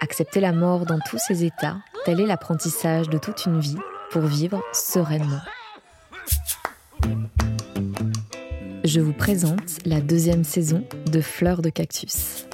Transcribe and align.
Accepter 0.00 0.40
la 0.40 0.52
mort 0.52 0.86
dans 0.86 1.00
tous 1.00 1.18
ses 1.18 1.44
états, 1.44 1.78
tel 2.04 2.20
est 2.20 2.26
l'apprentissage 2.26 3.08
de 3.08 3.18
toute 3.18 3.46
une 3.46 3.58
vie 3.58 3.78
pour 4.12 4.22
vivre 4.22 4.62
sereinement. 4.72 5.40
Je 8.84 9.00
vous 9.00 9.12
présente 9.12 9.84
la 9.84 10.00
deuxième 10.00 10.44
saison 10.44 10.84
de 11.10 11.20
Fleur 11.20 11.62
de 11.62 11.68
Cactus. 11.68 12.46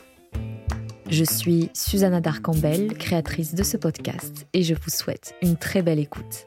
Je 1.11 1.23
suis 1.23 1.69
Susanna 1.75 2.23
Darcambel, 2.23 2.95
créatrice 2.97 3.55
de 3.55 3.62
ce 3.62 3.77
podcast, 3.77 4.47
et 4.55 4.62
je 4.62 4.75
vous 4.75 4.91
souhaite 4.91 5.34
une 5.42 5.56
très 5.56 5.83
belle 5.83 5.98
écoute. 5.98 6.47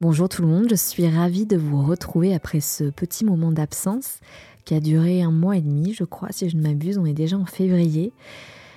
Bonjour 0.00 0.28
tout 0.28 0.42
le 0.42 0.48
monde, 0.48 0.66
je 0.68 0.74
suis 0.74 1.08
ravie 1.08 1.46
de 1.46 1.56
vous 1.56 1.86
retrouver 1.86 2.34
après 2.34 2.58
ce 2.58 2.90
petit 2.90 3.24
moment 3.24 3.52
d'absence 3.52 4.18
qui 4.64 4.74
a 4.74 4.80
duré 4.80 5.22
un 5.22 5.30
mois 5.30 5.56
et 5.56 5.60
demi, 5.60 5.94
je 5.94 6.02
crois, 6.02 6.32
si 6.32 6.48
je 6.48 6.56
ne 6.56 6.62
m'abuse, 6.62 6.98
on 6.98 7.04
est 7.04 7.14
déjà 7.14 7.36
en 7.36 7.46
février. 7.46 8.12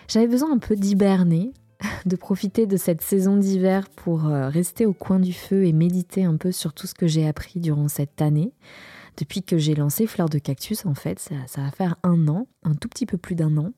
J'avais 0.07 0.27
besoin 0.27 0.53
un 0.53 0.57
peu 0.57 0.75
d'hiberner, 0.75 1.51
de 2.05 2.15
profiter 2.15 2.67
de 2.67 2.77
cette 2.77 3.01
saison 3.01 3.37
d'hiver 3.37 3.89
pour 3.89 4.27
euh, 4.27 4.49
rester 4.49 4.85
au 4.85 4.93
coin 4.93 5.19
du 5.19 5.33
feu 5.33 5.65
et 5.65 5.73
méditer 5.73 6.23
un 6.23 6.37
peu 6.37 6.51
sur 6.51 6.73
tout 6.73 6.87
ce 6.87 6.93
que 6.93 7.07
j'ai 7.07 7.27
appris 7.27 7.59
durant 7.59 7.87
cette 7.87 8.21
année. 8.21 8.53
Depuis 9.17 9.43
que 9.43 9.57
j'ai 9.57 9.75
lancé 9.75 10.07
Fleur 10.07 10.29
de 10.29 10.39
Cactus, 10.39 10.85
en 10.85 10.93
fait, 10.93 11.19
ça, 11.19 11.61
va 11.61 11.71
faire 11.71 11.95
un 12.03 12.27
an, 12.27 12.47
un 12.63 12.75
tout 12.75 12.89
petit 12.89 13.05
peu 13.05 13.17
plus 13.17 13.35
d'un 13.35 13.57
an. 13.57 13.71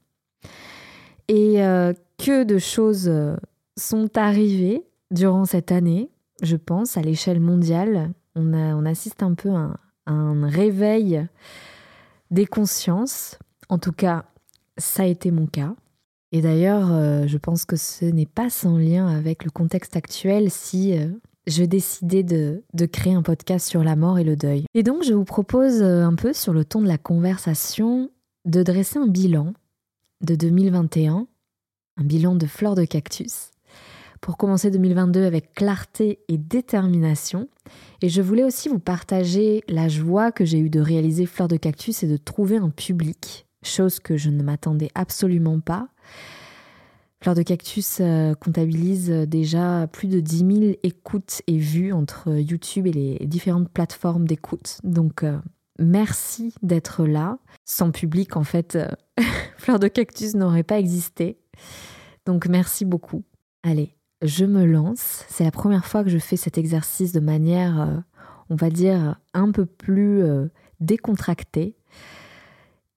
Et 1.28 1.64
euh, 1.64 1.94
que 2.18 2.44
de 2.44 2.58
choses 2.58 3.08
euh, 3.08 3.36
sont 3.78 4.18
arrivées 4.18 4.84
durant 5.12 5.46
cette 5.46 5.72
année, 5.72 6.10
je 6.42 6.56
pense, 6.56 6.98
à 6.98 7.02
l'échelle 7.02 7.40
mondiale. 7.40 8.12
On, 8.36 8.86
assiste 8.86 9.24
un 9.24 9.34
peu 9.34 9.50
à 9.50 9.78
un 10.06 10.48
réveil 10.48 11.28
des 12.30 12.46
consciences. 12.46 13.38
En 13.70 13.78
tout 13.80 13.92
cas, 13.92 14.26
ça 14.78 15.04
a 15.04 15.06
été 15.06 15.32
mon 15.32 15.48
cas. 15.48 15.76
Et 16.32 16.42
d'ailleurs, 16.42 16.92
euh, 16.92 17.26
je 17.26 17.38
pense 17.38 17.66
que 17.66 17.78
ce 17.78 18.06
n'est 18.06 18.26
pas 18.26 18.50
sans 18.50 18.78
lien 18.78 19.08
avec 19.08 19.44
le 19.46 19.50
contexte 19.50 19.96
actuel 19.96 20.52
si 20.52 20.98
euh, 20.98 21.08
je 21.48 21.64
décidais 21.64 22.24
de, 22.24 22.64
créer 22.92 23.14
un 23.14 23.22
podcast 23.22 23.68
sur 23.68 23.84
la 23.84 23.96
mort 23.96 24.20
et 24.20 24.26
le 24.26 24.36
deuil. 24.36 24.66
Et 24.74 24.84
donc, 24.84 25.04
je 25.04 25.14
vous 25.14 25.24
propose 25.24 25.82
euh, 25.82 26.04
un 26.04 26.16
peu 26.16 26.34
sur 26.34 26.52
le 26.52 26.66
ton 26.66 26.82
de 26.82 26.88
la 26.88 26.98
conversation 26.98 28.12
de 28.46 28.62
dresser 28.62 29.00
un 29.00 29.08
bilan 29.08 29.54
de 30.22 30.36
2021, 30.36 31.28
un 31.98 32.04
bilan 32.04 32.36
de 32.36 32.46
fleurs 32.46 32.76
de 32.76 32.84
cactus, 32.84 33.52
pour 34.20 34.36
commencer 34.36 34.70
2022 34.70 35.24
avec 35.24 35.54
clarté 35.54 36.20
et 36.28 36.38
détermination. 36.38 37.48
Et 38.02 38.10
je 38.10 38.22
voulais 38.22 38.44
aussi 38.44 38.68
vous 38.68 38.80
partager 38.80 39.64
la 39.70 39.88
joie 39.88 40.32
que 40.34 40.44
j'ai 40.44 40.60
eue 40.60 40.70
de 40.70 40.80
réaliser 40.80 41.26
Fleurs 41.26 41.48
de 41.48 41.58
Cactus 41.58 42.04
et 42.04 42.08
de 42.08 42.18
trouver 42.18 42.58
un 42.58 42.70
public, 42.70 43.46
chose 43.64 44.00
que 44.00 44.18
je 44.18 44.30
ne 44.30 44.44
m'attendais 44.44 44.90
absolument 44.96 45.60
pas. 45.60 45.90
Fleur 47.22 47.36
de 47.36 47.42
Cactus 47.42 47.98
euh, 48.00 48.36
comptabilise 48.36 49.10
déjà 49.10 49.88
plus 49.92 50.08
de 50.08 50.20
10 50.20 50.38
000 50.38 50.74
écoutes 50.84 51.42
et 51.48 51.58
vues 51.58 51.92
entre 51.92 52.30
YouTube 52.30 52.86
et 52.88 52.92
les 52.92 53.26
différentes 53.26 53.70
plateformes 53.70 54.28
d'écoute. 54.28 54.80
Donc, 54.84 55.24
euh, 55.24 55.38
merci 55.80 56.54
d'être 56.62 57.06
là. 57.06 57.40
Sans 57.66 57.92
public, 57.92 58.38
en 58.38 58.44
fait, 58.44 58.76
euh, 58.76 58.88
Fleur 59.58 59.80
de 59.80 59.88
Cactus 59.88 60.36
n'aurait 60.36 60.64
pas 60.64 60.80
existé. 60.80 61.38
Donc, 62.26 62.48
merci 62.48 62.86
beaucoup. 62.86 63.24
Allez, 63.64 63.96
je 64.22 64.46
me 64.46 64.66
lance. 64.66 65.26
C'est 65.28 65.44
la 65.44 65.52
première 65.52 65.86
fois 65.86 66.04
que 66.04 66.10
je 66.10 66.18
fais 66.18 66.38
cet 66.38 66.58
exercice 66.58 67.12
de 67.12 67.20
manière, 67.20 67.82
euh, 67.82 67.98
on 68.50 68.56
va 68.56 68.70
dire, 68.70 69.20
un 69.34 69.52
peu 69.52 69.66
plus 69.66 70.22
euh, 70.24 70.48
décontractée. 70.80 71.76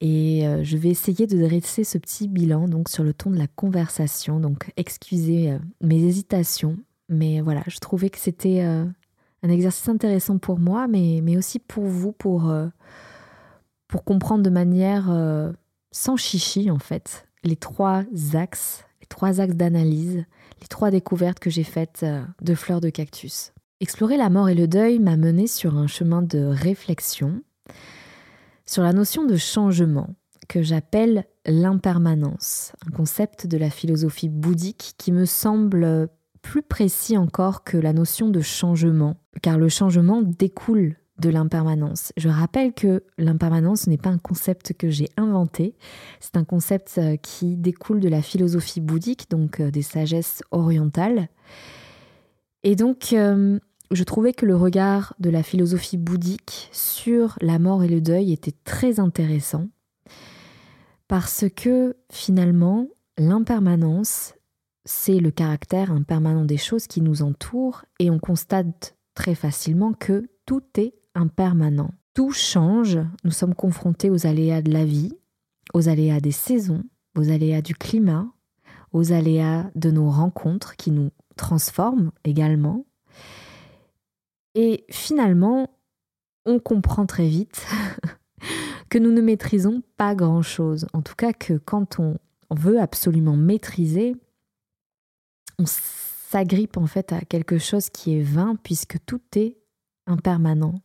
Et 0.00 0.46
euh, 0.46 0.64
je 0.64 0.76
vais 0.76 0.88
essayer 0.88 1.26
de 1.26 1.38
dresser 1.38 1.84
ce 1.84 1.98
petit 1.98 2.26
bilan 2.26 2.68
donc 2.68 2.88
sur 2.88 3.04
le 3.04 3.12
ton 3.12 3.30
de 3.30 3.38
la 3.38 3.46
conversation. 3.46 4.40
Donc 4.40 4.72
excusez 4.76 5.56
mes 5.80 6.02
hésitations, 6.02 6.78
mais 7.08 7.40
voilà, 7.40 7.62
je 7.66 7.78
trouvais 7.78 8.10
que 8.10 8.18
c'était 8.18 8.60
un 8.60 9.48
exercice 9.48 9.88
intéressant 9.88 10.38
pour 10.38 10.58
moi, 10.58 10.88
mais, 10.88 11.20
mais 11.22 11.36
aussi 11.36 11.58
pour 11.58 11.84
vous, 11.84 12.12
pour, 12.12 12.52
pour 13.88 14.04
comprendre 14.04 14.42
de 14.42 14.50
manière 14.50 15.10
sans 15.92 16.16
chichi 16.16 16.70
en 16.70 16.78
fait 16.78 17.26
les 17.42 17.56
trois 17.56 18.04
axes, 18.34 18.84
les 19.00 19.06
trois 19.06 19.40
axes 19.40 19.56
d'analyse, 19.56 20.24
les 20.60 20.66
trois 20.68 20.90
découvertes 20.90 21.40
que 21.40 21.50
j'ai 21.50 21.64
faites 21.64 22.06
de 22.40 22.54
fleurs 22.54 22.80
de 22.80 22.90
cactus. 22.90 23.52
Explorer 23.80 24.18
la 24.18 24.28
mort 24.28 24.50
et 24.50 24.54
le 24.54 24.68
deuil 24.68 24.98
m'a 24.98 25.16
mené 25.16 25.46
sur 25.46 25.76
un 25.76 25.86
chemin 25.86 26.20
de 26.20 26.38
réflexion 26.38 27.42
sur 28.70 28.84
la 28.84 28.92
notion 28.92 29.24
de 29.24 29.34
changement 29.34 30.14
que 30.48 30.62
j'appelle 30.62 31.24
l'impermanence, 31.44 32.72
un 32.86 32.92
concept 32.92 33.48
de 33.48 33.58
la 33.58 33.68
philosophie 33.68 34.28
bouddhique 34.28 34.94
qui 34.96 35.10
me 35.10 35.24
semble 35.24 36.08
plus 36.40 36.62
précis 36.62 37.18
encore 37.18 37.64
que 37.64 37.76
la 37.76 37.92
notion 37.92 38.28
de 38.28 38.40
changement, 38.40 39.16
car 39.42 39.58
le 39.58 39.68
changement 39.68 40.22
découle 40.22 40.96
de 41.18 41.30
l'impermanence. 41.30 42.12
Je 42.16 42.28
rappelle 42.28 42.72
que 42.72 43.02
l'impermanence 43.18 43.88
n'est 43.88 43.98
pas 43.98 44.10
un 44.10 44.18
concept 44.18 44.72
que 44.74 44.88
j'ai 44.88 45.08
inventé, 45.16 45.74
c'est 46.20 46.36
un 46.36 46.44
concept 46.44 47.00
qui 47.22 47.56
découle 47.56 47.98
de 47.98 48.08
la 48.08 48.22
philosophie 48.22 48.80
bouddhique, 48.80 49.28
donc 49.30 49.60
des 49.60 49.82
sagesses 49.82 50.44
orientales. 50.52 51.28
Et 52.62 52.76
donc, 52.76 53.12
euh, 53.14 53.58
je 53.90 54.04
trouvais 54.04 54.32
que 54.32 54.46
le 54.46 54.56
regard 54.56 55.14
de 55.18 55.30
la 55.30 55.42
philosophie 55.42 55.96
bouddhique 55.96 56.68
sur 56.72 57.36
la 57.40 57.58
mort 57.58 57.82
et 57.82 57.88
le 57.88 58.00
deuil 58.00 58.32
était 58.32 58.54
très 58.64 59.00
intéressant, 59.00 59.68
parce 61.08 61.44
que 61.54 61.96
finalement, 62.10 62.86
l'impermanence, 63.18 64.34
c'est 64.84 65.18
le 65.18 65.30
caractère 65.30 65.90
impermanent 65.90 66.44
des 66.44 66.56
choses 66.56 66.86
qui 66.86 67.00
nous 67.00 67.22
entourent, 67.22 67.84
et 67.98 68.10
on 68.10 68.18
constate 68.18 68.96
très 69.14 69.34
facilement 69.34 69.92
que 69.92 70.28
tout 70.46 70.62
est 70.76 70.94
impermanent. 71.14 71.90
Tout 72.14 72.32
change, 72.32 72.98
nous 73.24 73.30
sommes 73.30 73.54
confrontés 73.54 74.10
aux 74.10 74.26
aléas 74.26 74.62
de 74.62 74.72
la 74.72 74.84
vie, 74.84 75.12
aux 75.74 75.88
aléas 75.88 76.20
des 76.20 76.32
saisons, 76.32 76.84
aux 77.16 77.30
aléas 77.30 77.62
du 77.62 77.74
climat, 77.74 78.28
aux 78.92 79.12
aléas 79.12 79.70
de 79.74 79.90
nos 79.90 80.10
rencontres 80.10 80.76
qui 80.76 80.90
nous 80.90 81.10
transforment 81.36 82.12
également. 82.24 82.84
Et 84.54 84.84
finalement, 84.90 85.70
on 86.46 86.58
comprend 86.58 87.06
très 87.06 87.28
vite 87.28 87.66
que 88.88 88.98
nous 88.98 89.12
ne 89.12 89.20
maîtrisons 89.20 89.82
pas 89.96 90.14
grand-chose. 90.14 90.86
En 90.92 91.02
tout 91.02 91.14
cas 91.14 91.32
que 91.32 91.54
quand 91.54 92.00
on 92.00 92.18
veut 92.50 92.80
absolument 92.80 93.36
maîtriser, 93.36 94.16
on 95.58 95.64
s'agrippe 95.66 96.76
en 96.76 96.86
fait 96.86 97.12
à 97.12 97.20
quelque 97.20 97.58
chose 97.58 97.90
qui 97.90 98.16
est 98.18 98.22
vain 98.22 98.56
puisque 98.62 98.96
tout 99.06 99.20
est 99.36 99.56
impermanent. 100.06 100.80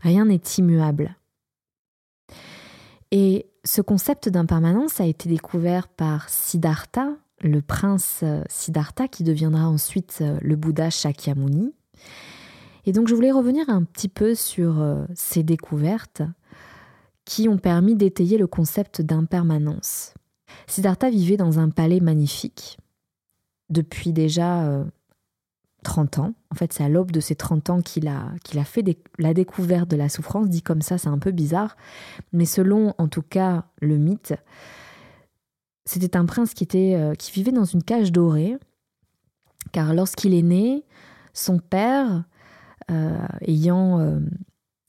Rien 0.00 0.24
n'est 0.24 0.40
immuable. 0.58 1.16
Et 3.10 3.46
ce 3.64 3.82
concept 3.82 4.28
d'impermanence 4.28 5.00
a 5.00 5.06
été 5.06 5.28
découvert 5.28 5.88
par 5.88 6.28
Siddhartha, 6.28 7.10
le 7.42 7.60
prince 7.60 8.24
Siddhartha 8.48 9.08
qui 9.08 9.24
deviendra 9.24 9.68
ensuite 9.68 10.22
le 10.40 10.56
Bouddha 10.56 10.90
Shakyamuni. 10.90 11.74
Et 12.86 12.92
donc 12.92 13.08
je 13.08 13.14
voulais 13.14 13.32
revenir 13.32 13.68
un 13.68 13.84
petit 13.84 14.08
peu 14.08 14.34
sur 14.34 14.84
ces 15.14 15.42
découvertes 15.42 16.22
qui 17.24 17.48
ont 17.48 17.58
permis 17.58 17.94
d'étayer 17.94 18.38
le 18.38 18.46
concept 18.46 19.02
d'impermanence. 19.02 20.14
Siddhartha 20.66 21.10
vivait 21.10 21.36
dans 21.36 21.58
un 21.58 21.68
palais 21.68 22.00
magnifique 22.00 22.78
depuis 23.68 24.12
déjà 24.12 24.84
30 25.82 26.18
ans. 26.18 26.34
En 26.50 26.54
fait, 26.54 26.72
c'est 26.72 26.84
à 26.84 26.88
l'aube 26.88 27.10
de 27.10 27.20
ses 27.20 27.34
30 27.34 27.70
ans 27.70 27.80
qu'il 27.80 28.08
a, 28.08 28.28
qu'il 28.44 28.58
a 28.58 28.64
fait 28.64 28.84
la 29.18 29.34
découverte 29.34 29.88
de 29.88 29.96
la 29.96 30.08
souffrance. 30.08 30.48
Dit 30.48 30.62
comme 30.62 30.82
ça, 30.82 30.98
c'est 30.98 31.08
un 31.08 31.18
peu 31.18 31.30
bizarre. 31.30 31.76
Mais 32.32 32.44
selon, 32.44 32.94
en 32.98 33.08
tout 33.08 33.22
cas, 33.22 33.64
le 33.80 33.96
mythe, 33.96 34.34
c'était 35.84 36.16
un 36.16 36.26
prince 36.26 36.54
qui, 36.54 36.64
était, 36.64 36.94
euh, 36.96 37.14
qui 37.14 37.32
vivait 37.32 37.52
dans 37.52 37.64
une 37.64 37.82
cage 37.82 38.12
dorée. 38.12 38.56
Car 39.72 39.94
lorsqu'il 39.94 40.34
est 40.34 40.42
né, 40.42 40.84
son 41.32 41.58
père, 41.58 42.10
euh, 42.10 42.20
ayant 43.42 44.00
euh, 44.00 44.18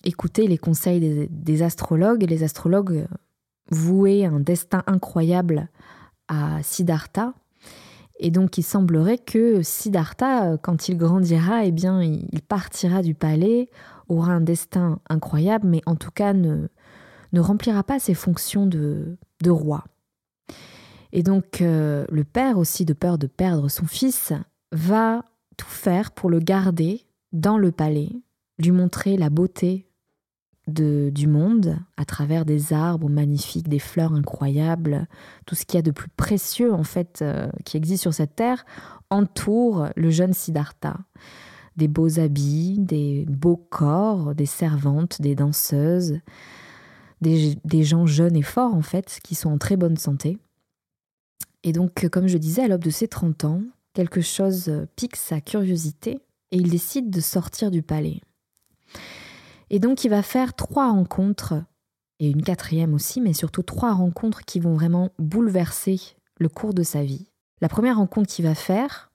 écouté 0.04 0.48
les 0.48 0.58
conseils 0.58 1.28
des, 1.30 1.64
astrologues, 1.64 2.24
les 2.24 2.44
astrologues 2.44 3.08
vouaient 3.70 4.26
un 4.26 4.40
destin 4.40 4.84
incroyable 4.88 5.70
à 6.28 6.62
Siddhartha. 6.64 7.34
Et 8.20 8.30
donc 8.30 8.58
il 8.58 8.64
semblerait 8.64 9.18
que 9.18 9.62
Siddhartha, 9.64 10.58
quand 10.58 10.90
il 10.90 10.98
grandira, 10.98 11.66
eh 11.66 11.72
bien, 11.72 12.04
il 12.04 12.42
partira 12.48 13.02
du 13.02 13.16
palais, 13.16 13.70
aura 14.10 14.34
un 14.34 14.42
destin 14.42 15.00
incroyable, 15.10 15.68
mais 15.68 15.82
en 15.86 15.96
tout 15.96 16.12
cas 16.12 16.34
ne, 16.34 16.68
remplira 17.36 17.84
pas 17.84 18.00
ses 18.00 18.14
fonctions 18.14 18.68
de, 18.68 19.18
de 19.42 19.50
roi. 19.50 19.86
Et 21.14 21.24
donc 21.24 21.62
euh, 21.62 22.06
le 22.10 22.24
père 22.24 22.58
aussi, 22.58 22.86
de 22.86 22.94
peur 22.94 23.18
de 23.18 23.28
perdre 23.28 23.70
son 23.70 23.86
fils, 23.86 24.34
va 24.72 25.26
tout 25.58 25.68
faire 25.68 26.12
pour 26.12 26.30
le 26.30 26.40
garder 26.40 27.06
dans 27.34 27.58
le 27.58 27.72
palais, 27.72 28.12
lui 28.58 28.72
montrer 28.72 29.18
la 29.18 29.30
beauté 29.30 29.88
de, 30.68 31.12
du 31.14 31.28
monde 31.28 31.78
à 31.98 32.06
travers 32.06 32.46
des 32.46 32.74
arbres 32.74 33.10
magnifiques, 33.10 33.68
des 33.68 33.80
fleurs 33.80 34.14
incroyables, 34.14 35.08
tout 35.46 35.56
ce 35.56 35.66
qu'il 35.66 35.78
y 35.78 35.80
a 35.80 35.84
de 35.84 35.92
plus 35.92 36.10
précieux 36.10 36.74
en 36.74 36.84
fait 36.84 37.20
euh, 37.22 37.50
qui 37.66 37.78
existe 37.78 38.04
sur 38.04 38.14
cette 38.14 38.36
terre 38.36 38.66
entoure 39.10 39.90
le 39.96 40.10
jeune 40.10 40.34
Siddhartha. 40.34 40.98
Des 41.78 41.88
beaux 41.88 42.20
habits, 42.20 42.78
des 42.80 43.26
beaux 43.30 43.58
corps, 43.58 44.36
des 44.36 44.46
servantes, 44.46 45.22
des 45.22 45.36
danseuses, 45.36 46.20
des, 47.22 47.84
gens 47.84 48.06
jeunes 48.06 48.36
et 48.36 48.42
forts 48.42 48.74
en 48.74 48.82
fait, 48.82 49.20
qui 49.24 49.36
sont 49.36 49.52
en 49.52 49.58
très 49.58 49.78
bonne 49.78 49.98
santé. 49.98 50.38
Et 51.64 51.72
donc, 51.72 52.10
comme 52.10 52.28
je 52.28 52.38
disais, 52.38 52.64
à 52.64 52.68
l'aube 52.68 52.84
de 52.84 52.90
ses 52.90 53.08
30 53.08 53.46
ans, 53.46 53.62
quelque 53.94 54.22
chose 54.22 54.86
pique 54.96 55.16
sa 55.16 55.40
curiosité 55.40 56.20
et 56.52 56.58
il 56.58 56.70
décide 56.70 57.10
de 57.10 57.22
sortir 57.22 57.72
du 57.72 57.82
palais. 57.82 58.22
Et 59.70 59.80
donc 59.80 60.04
il 60.04 60.10
va 60.10 60.22
faire 60.22 60.54
trois 60.54 60.92
rencontres, 60.92 61.56
et 62.20 62.30
une 62.30 62.44
quatrième 62.44 62.94
aussi, 62.94 63.22
mais 63.22 63.34
surtout 63.34 63.64
trois 63.64 63.94
rencontres 63.94 64.44
qui 64.46 64.60
vont 64.60 64.76
vraiment 64.76 65.10
bouleverser 65.18 66.00
le 66.38 66.50
cours 66.50 66.74
de 66.74 66.84
sa 66.84 67.04
vie. 67.04 67.32
La 67.62 67.70
première 67.70 67.98
rencontre 67.98 68.30
qu'il 68.30 68.46
va 68.46 68.56
faire, 68.56 69.12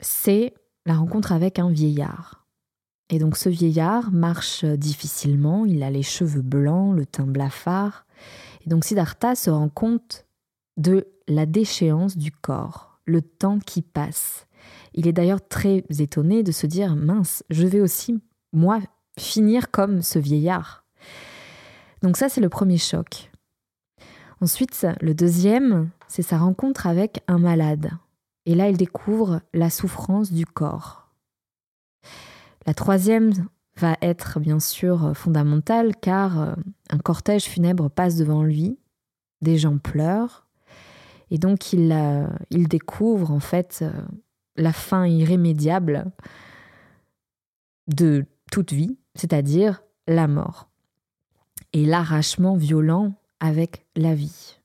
c'est 0.00 0.54
la 0.86 0.94
rencontre 0.94 1.32
avec 1.32 1.58
un 1.58 1.70
vieillard. 1.70 2.46
Et 3.10 3.18
donc 3.18 3.36
ce 3.36 3.48
vieillard 3.48 4.10
marche 4.12 4.64
difficilement, 4.64 5.66
il 5.66 5.82
a 5.82 5.90
les 5.90 6.02
cheveux 6.02 6.42
blancs, 6.42 6.96
le 6.96 7.06
teint 7.06 7.26
blafard. 7.26 8.06
Et 8.64 8.70
donc 8.70 8.84
Siddhartha 8.84 9.34
se 9.34 9.50
rend 9.50 9.68
compte 9.68 10.26
de 10.76 11.06
la 11.28 11.46
déchéance 11.46 12.16
du 12.16 12.32
corps, 12.32 13.00
le 13.04 13.22
temps 13.22 13.58
qui 13.58 13.82
passe. 13.82 14.46
Il 14.94 15.08
est 15.08 15.12
d'ailleurs 15.12 15.46
très 15.46 15.84
étonné 15.98 16.42
de 16.42 16.52
se 16.52 16.66
dire 16.66 16.96
mince, 16.96 17.44
je 17.50 17.66
vais 17.66 17.80
aussi, 17.80 18.20
moi, 18.52 18.80
finir 19.18 19.70
comme 19.70 20.02
ce 20.02 20.18
vieillard. 20.18 20.84
Donc 22.02 22.16
ça, 22.16 22.28
c'est 22.28 22.40
le 22.40 22.48
premier 22.48 22.78
choc. 22.78 23.30
Ensuite, 24.40 24.86
le 25.00 25.14
deuxième, 25.14 25.90
c'est 26.08 26.22
sa 26.22 26.38
rencontre 26.38 26.86
avec 26.86 27.22
un 27.28 27.38
malade. 27.38 27.90
Et 28.46 28.54
là, 28.54 28.68
il 28.68 28.76
découvre 28.76 29.40
la 29.52 29.70
souffrance 29.70 30.32
du 30.32 30.46
corps. 30.46 31.08
La 32.66 32.74
troisième 32.74 33.32
va 33.76 33.96
être 34.00 34.38
bien 34.38 34.60
sûr 34.60 35.16
fondamentale 35.16 35.96
car 35.96 36.40
euh, 36.40 36.54
un 36.90 36.98
cortège 36.98 37.44
funèbre 37.44 37.90
passe 37.90 38.16
devant 38.16 38.42
lui, 38.42 38.78
des 39.40 39.58
gens 39.58 39.78
pleurent, 39.78 40.44
et 41.30 41.38
donc 41.38 41.72
il, 41.72 41.90
euh, 41.92 42.26
découvre 42.50 43.30
en 43.30 43.40
fait 43.40 43.80
euh, 43.82 43.90
la 44.56 44.72
fin 44.72 45.06
irrémédiable 45.06 46.10
de 47.88 48.24
toute 48.50 48.72
vie, 48.72 48.96
c'est-à-dire 49.14 49.82
la 50.06 50.28
mort 50.28 50.68
et 51.72 51.84
l'arrachement 51.84 52.56
violent 52.56 53.14
avec 53.40 53.84
la 53.96 54.14
vie, 54.14 54.58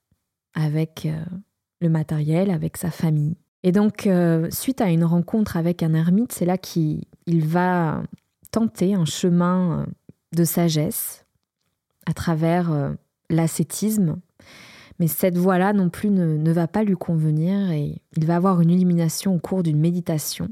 avec 0.53 1.05
euh, 1.05 1.23
le 1.81 1.89
matériel, 1.89 2.51
avec 2.51 2.77
sa 2.77 2.91
famille. 2.91 3.35
Et 3.63 3.71
donc, 3.71 4.07
euh, 4.07 4.49
suite 4.51 4.79
à 4.79 4.89
une 4.89 5.03
rencontre 5.03 5.57
avec 5.57 5.83
un 5.83 5.93
ermite, 5.93 6.31
c'est 6.31 6.45
là 6.45 6.57
qu'il 6.57 7.05
va 7.27 8.03
tenter 8.51 8.93
un 8.93 9.05
chemin 9.05 9.81
euh, 9.81 9.85
de 10.33 10.43
sagesse 10.43 11.25
à 12.05 12.13
travers 12.13 12.95
l'ascétisme. 13.29 14.19
Mais 14.99 15.07
cette 15.07 15.37
voie-là 15.37 15.73
non 15.73 15.89
plus 15.89 16.09
ne, 16.09 16.37
ne 16.37 16.51
va 16.51 16.67
pas 16.67 16.83
lui 16.83 16.95
convenir 16.95 17.71
et 17.71 18.01
il 18.17 18.25
va 18.25 18.35
avoir 18.35 18.61
une 18.61 18.69
illumination 18.69 19.33
au 19.33 19.39
cours 19.39 19.63
d'une 19.63 19.79
méditation 19.79 20.49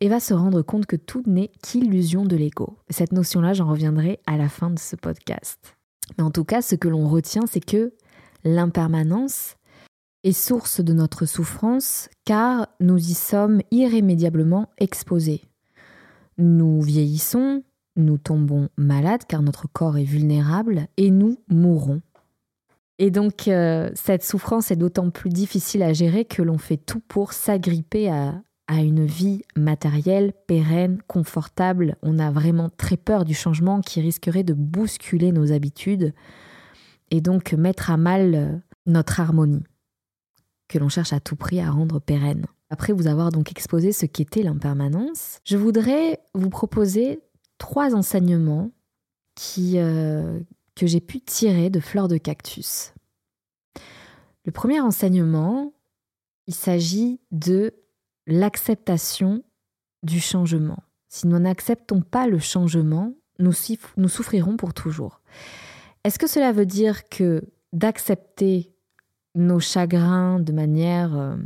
et 0.00 0.08
va 0.08 0.20
se 0.20 0.34
rendre 0.34 0.62
compte 0.62 0.86
que 0.86 0.96
tout 0.96 1.22
n'est 1.26 1.50
qu'illusion 1.62 2.24
de 2.24 2.36
l'ego. 2.36 2.78
Cette 2.88 3.12
notion-là, 3.12 3.52
j'en 3.52 3.68
reviendrai 3.68 4.20
à 4.26 4.36
la 4.36 4.48
fin 4.48 4.70
de 4.70 4.78
ce 4.78 4.96
podcast. 4.96 5.76
Mais 6.16 6.24
en 6.24 6.30
tout 6.30 6.44
cas, 6.44 6.62
ce 6.62 6.76
que 6.76 6.88
l'on 6.88 7.08
retient, 7.08 7.46
c'est 7.46 7.64
que 7.64 7.92
l'impermanence 8.44 9.56
est 10.24 10.32
source 10.32 10.80
de 10.80 10.92
notre 10.92 11.26
souffrance 11.26 12.08
car 12.24 12.68
nous 12.80 12.98
y 12.98 13.14
sommes 13.14 13.60
irrémédiablement 13.70 14.68
exposés. 14.78 15.42
Nous 16.38 16.80
vieillissons, 16.80 17.62
nous 17.96 18.18
tombons 18.18 18.68
malades 18.76 19.24
car 19.28 19.42
notre 19.42 19.66
corps 19.68 19.98
est 19.98 20.04
vulnérable 20.04 20.86
et 20.96 21.10
nous 21.10 21.38
mourrons. 21.48 22.00
Et 22.98 23.10
donc 23.10 23.46
euh, 23.46 23.90
cette 23.94 24.24
souffrance 24.24 24.70
est 24.70 24.76
d'autant 24.76 25.10
plus 25.10 25.30
difficile 25.30 25.82
à 25.82 25.92
gérer 25.92 26.24
que 26.24 26.42
l'on 26.42 26.58
fait 26.58 26.76
tout 26.76 27.00
pour 27.00 27.32
s'agripper 27.32 28.10
à, 28.10 28.42
à 28.66 28.82
une 28.82 29.06
vie 29.06 29.42
matérielle, 29.56 30.32
pérenne, 30.46 31.00
confortable. 31.06 31.96
On 32.02 32.18
a 32.18 32.30
vraiment 32.30 32.70
très 32.76 32.96
peur 32.96 33.24
du 33.24 33.34
changement 33.34 33.80
qui 33.80 34.00
risquerait 34.00 34.44
de 34.44 34.52
bousculer 34.54 35.32
nos 35.32 35.52
habitudes 35.52 36.12
et 37.10 37.20
donc 37.20 37.52
mettre 37.52 37.90
à 37.90 37.96
mal 37.96 38.34
euh, 38.34 38.56
notre 38.86 39.20
harmonie, 39.20 39.64
que 40.68 40.78
l'on 40.78 40.88
cherche 40.88 41.12
à 41.12 41.20
tout 41.20 41.36
prix 41.36 41.60
à 41.60 41.70
rendre 41.70 42.00
pérenne. 42.00 42.46
Après 42.70 42.92
vous 42.92 43.06
avoir 43.06 43.30
donc 43.30 43.50
exposé 43.50 43.92
ce 43.92 44.06
qu'était 44.06 44.42
l'impermanence, 44.42 45.38
je 45.44 45.56
voudrais 45.56 46.20
vous 46.34 46.50
proposer 46.50 47.20
trois 47.56 47.94
enseignements 47.94 48.70
qui, 49.34 49.78
euh, 49.78 50.40
que 50.78 50.86
j'ai 50.86 51.00
pu 51.00 51.20
tirer 51.20 51.70
de 51.70 51.80
fleurs 51.80 52.08
de 52.08 52.16
cactus. 52.16 52.94
Le 54.44 54.52
premier 54.52 54.80
enseignement, 54.80 55.72
il 56.46 56.54
s'agit 56.54 57.20
de 57.32 57.74
l'acceptation 58.26 59.42
du 60.02 60.20
changement. 60.20 60.82
Si 61.08 61.26
nous 61.26 61.38
n'acceptons 61.38 62.00
pas 62.00 62.26
le 62.26 62.38
changement, 62.38 63.14
nous, 63.38 63.52
souffrirons 63.52 64.56
pour 64.56 64.74
toujours. 64.74 65.20
Est-ce 66.04 66.18
que 66.18 66.26
cela 66.26 66.52
veut 66.52 66.66
dire 66.66 67.08
que 67.08 67.42
d'accepter 67.72 68.72
nos 69.34 69.60
chagrins 69.60 70.40
de 70.40 70.52
manière 70.52 71.16
euh, 71.16 71.36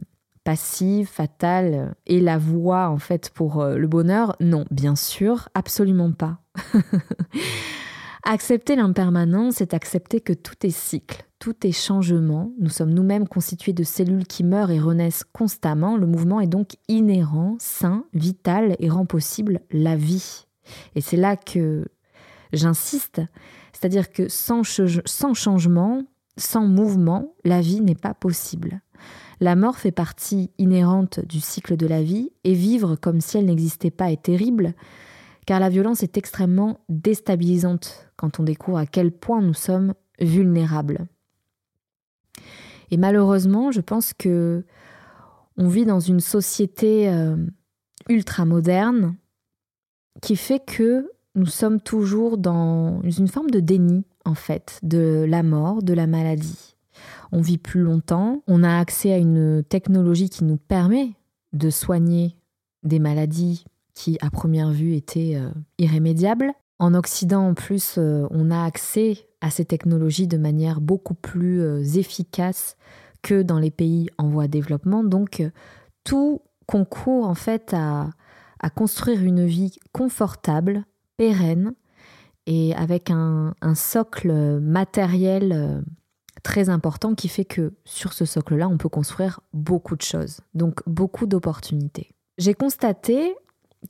passive, 0.45 1.07
fatale, 1.07 1.95
est 2.07 2.21
la 2.21 2.39
voie 2.39 2.89
en 2.89 2.99
fait 2.99 3.31
pour 3.31 3.61
euh, 3.61 3.77
le 3.77 3.89
bonheur? 3.89 4.37
Non, 4.41 4.65
bien 4.71 4.97
sûr, 4.97 5.49
absolument 5.55 6.13
pas. 6.13 6.39
Accepter 8.25 8.77
l'impermanence, 8.77 9.57
c'est 9.57 9.75
accepter 9.75 10.21
que 10.21 10.33
tout 10.33 10.55
est 10.63 10.71
cycle, 10.71 11.25
tout 11.41 11.67
est 11.67 11.73
changement. 11.73 12.53
Nous 12.61 12.69
sommes 12.69 12.95
nous-mêmes 12.95 13.27
constitués 13.27 13.73
de 13.73 13.83
cellules 13.83 14.27
qui 14.27 14.45
meurent 14.45 14.71
et 14.71 14.79
renaissent 14.79 15.25
constamment. 15.33 15.97
Le 15.97 16.07
mouvement 16.07 16.41
est 16.41 16.47
donc 16.47 16.77
inhérent, 16.87 17.57
sain, 17.59 18.05
vital 18.15 18.77
et 18.79 18.89
rend 18.89 19.07
possible 19.07 19.61
la 19.73 19.97
vie. 19.97 20.47
Et 20.95 21.01
c'est 21.01 21.17
là 21.17 21.37
que 21.37 21.89
j'insiste, 22.53 23.21
c'est-à-dire 23.73 24.13
que 24.13 24.29
sans, 24.29 24.63
sans 25.05 25.35
changement, 25.35 26.05
sans 26.37 26.67
mouvement, 26.67 27.35
la 27.45 27.61
vie 27.61 27.81
n'est 27.81 27.97
pas 27.97 28.15
possible. 28.15 28.81
La 29.41 29.57
mort 29.57 29.79
fait 29.79 29.91
partie 29.91 30.53
inhérente 30.59 31.19
du 31.27 31.41
cycle 31.41 31.77
de 31.77 31.89
la 31.89 32.05
vie 32.05 32.31
et 32.45 32.55
vivre 32.55 32.95
comme 32.95 33.21
si 33.21 33.39
elle 33.39 33.47
n'existait 33.47 33.91
pas 33.91 34.13
est 34.13 34.23
terrible, 34.23 34.75
car 35.47 35.61
la 35.61 35.69
violence 35.69 36.03
est 36.03 36.17
extrêmement 36.17 36.81
déstabilisante 36.89 38.09
quand 38.17 38.41
on 38.41 38.45
découvre 38.45 38.79
à 38.79 38.87
quel 38.87 39.11
point 39.11 39.43
nous 39.43 39.55
sommes 39.55 39.95
vulnérables. 40.21 41.07
Et 42.91 42.97
malheureusement, 42.97 43.73
je 43.73 43.81
pense 43.81 44.13
que 44.13 44.65
on 45.57 45.69
vit 45.69 45.85
dans 45.85 46.01
une 46.01 46.21
société 46.21 47.11
euh, 47.11 47.37
ultra 48.09 48.45
moderne 48.45 49.17
qui 50.21 50.37
fait 50.37 50.65
que 50.65 51.11
nous 51.35 51.47
sommes 51.47 51.81
toujours 51.81 52.39
dans 52.39 53.01
une 53.03 53.29
forme 53.29 53.51
de 53.51 53.61
déni 53.61 54.05
en 54.25 54.35
fait 54.35 54.79
de 54.83 55.25
la 55.29 55.43
mort, 55.43 55.83
de 55.83 55.95
la 55.95 56.07
maladie. 56.07 56.77
On 57.33 57.41
vit 57.41 57.59
plus 57.59 57.81
longtemps, 57.81 58.43
on 58.47 58.63
a 58.63 58.79
accès 58.79 59.13
à 59.13 59.19
une 59.19 59.65
technologie 59.65 60.29
qui 60.29 60.45
nous 60.45 60.59
permet 60.59 61.13
de 61.53 61.71
soigner 61.71 62.37
des 62.83 62.99
maladies 62.99 63.65
qui 63.95 64.19
à 64.21 64.31
première 64.31 64.71
vue 64.71 64.95
étaient 64.95 65.37
euh, 65.37 65.51
irrémédiables. 65.79 66.53
En 66.83 66.95
Occident, 66.95 67.47
en 67.51 67.55
plus, 67.55 67.95
euh, 67.97 68.27
on 68.31 68.51
a 68.51 68.65
accès 68.65 69.29
à 69.41 69.51
ces 69.51 69.65
technologies 69.65 70.27
de 70.27 70.37
manière 70.37 70.81
beaucoup 70.81 71.15
plus 71.15 71.63
euh, 71.63 71.81
efficace 71.85 72.77
que 73.23 73.43
dans 73.43 73.61
les 73.61 73.71
pays 73.71 74.09
en 74.19 74.29
voie 74.29 74.49
de 74.49 74.51
développement. 74.51 75.05
Donc, 75.05 75.39
euh, 75.39 75.51
tout 76.03 76.43
concourt 76.67 77.29
en 77.29 77.37
fait 77.37 77.73
à, 77.73 78.11
construire 78.75 79.23
une 79.23 79.47
vie 79.47 79.79
confortable, 79.93 80.85
pérenne 81.17 81.73
et 82.47 82.75
avec 82.75 83.13
un, 83.13 83.55
socle 83.77 84.33
matériel 84.61 85.85
très 86.43 86.69
important 86.69 87.15
qui 87.15 87.29
fait 87.29 87.45
que 87.45 87.75
sur 87.85 88.13
ce 88.13 88.25
socle-là, 88.25 88.69
on 88.69 88.77
peut 88.77 88.89
construire 88.89 89.39
beaucoup 89.53 89.95
de 89.95 90.03
choses, 90.03 90.41
donc 90.55 90.81
beaucoup 90.87 91.27
d'opportunités. 91.27 92.11
J'ai 92.39 92.55
constaté 92.55 93.35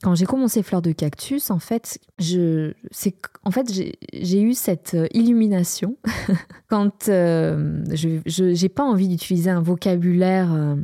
quand 0.00 0.14
j'ai 0.14 0.24
commencé 0.24 0.62
Fleur 0.62 0.80
de 0.80 0.92
Cactus, 0.92 1.50
en 1.50 1.58
fait, 1.58 1.98
je, 2.18 2.72
c'est, 2.90 3.14
en 3.44 3.50
fait, 3.50 3.70
j'ai, 3.70 4.42
eu 4.42 4.54
cette 4.54 4.94
euh, 4.94 5.06
illumination 5.12 5.96
quand 6.68 7.08
euh, 7.08 7.84
je 7.94 8.62
n'ai 8.62 8.68
pas 8.68 8.84
envie 8.84 9.08
d'utiliser 9.08 9.50
un 9.50 9.60
vocabulaire 9.60 10.52
euh, 10.52 10.76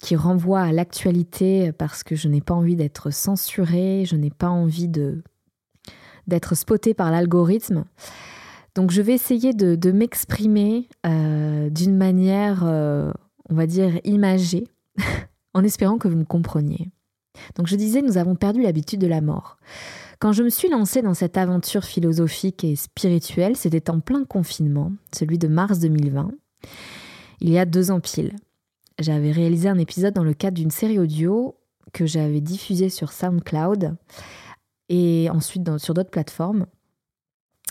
qui 0.00 0.16
renvoie 0.16 0.62
à 0.62 0.72
l'actualité 0.72 1.72
parce 1.72 2.02
que 2.02 2.16
je 2.16 2.28
n'ai 2.28 2.40
pas 2.40 2.54
envie 2.54 2.76
d'être 2.76 3.10
censurée, 3.10 4.04
je 4.06 4.16
n'ai 4.16 4.30
pas 4.30 4.48
envie 4.48 4.88
de, 4.88 5.22
d'être 6.26 6.54
spotée 6.54 6.94
par 6.94 7.10
l'algorithme. 7.10 7.84
Donc 8.74 8.90
je 8.90 9.02
vais 9.02 9.12
essayer 9.12 9.52
de, 9.52 9.76
de 9.76 9.92
m'exprimer 9.92 10.88
d'une 11.04 11.96
manière, 11.96 12.64
on 12.64 13.54
va 13.54 13.66
dire, 13.66 14.00
imagée, 14.02 14.66
en 15.54 15.62
espérant 15.62 15.96
que 15.96 16.08
vous 16.08 16.16
me 16.16 16.24
compreniez. 16.24 16.90
Donc 17.56 17.66
je 17.66 17.76
disais, 17.76 18.02
nous 18.02 18.18
avons 18.18 18.34
perdu 18.34 18.62
l'habitude 18.62 19.00
de 19.00 19.06
la 19.06 19.20
mort. 19.20 19.58
Quand 20.18 20.32
je 20.32 20.42
me 20.42 20.48
suis 20.48 20.68
lancée 20.68 21.02
dans 21.02 21.14
cette 21.14 21.36
aventure 21.36 21.84
philosophique 21.84 22.64
et 22.64 22.76
spirituelle, 22.76 23.56
c'était 23.56 23.90
en 23.90 24.00
plein 24.00 24.24
confinement, 24.24 24.92
celui 25.14 25.38
de 25.38 25.48
mars 25.48 25.80
2020, 25.80 26.30
il 27.40 27.50
y 27.50 27.58
a 27.58 27.66
deux 27.66 27.90
ans 27.90 28.00
pile. 28.00 28.34
J'avais 28.98 29.32
réalisé 29.32 29.68
un 29.68 29.78
épisode 29.78 30.14
dans 30.14 30.24
le 30.24 30.34
cadre 30.34 30.56
d'une 30.56 30.70
série 30.70 30.98
audio 30.98 31.56
que 31.92 32.06
j'avais 32.06 32.40
diffusée 32.40 32.88
sur 32.88 33.12
SoundCloud 33.12 33.96
et 34.88 35.28
ensuite 35.30 35.78
sur 35.78 35.94
d'autres 35.94 36.10
plateformes, 36.10 36.66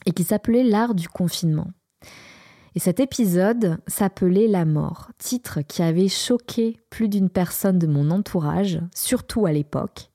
et 0.05 0.11
qui 0.11 0.23
s'appelait 0.23 0.63
L'art 0.63 0.95
du 0.95 1.07
confinement. 1.07 1.67
Et 2.75 2.79
cet 2.79 2.99
épisode 2.99 3.77
s'appelait 3.87 4.47
La 4.47 4.65
mort, 4.65 5.11
titre 5.19 5.61
qui 5.61 5.83
avait 5.83 6.07
choqué 6.07 6.77
plus 6.89 7.07
d'une 7.07 7.29
personne 7.29 7.77
de 7.77 7.87
mon 7.87 8.09
entourage, 8.09 8.81
surtout 8.95 9.45
à 9.45 9.51
l'époque. 9.51 10.09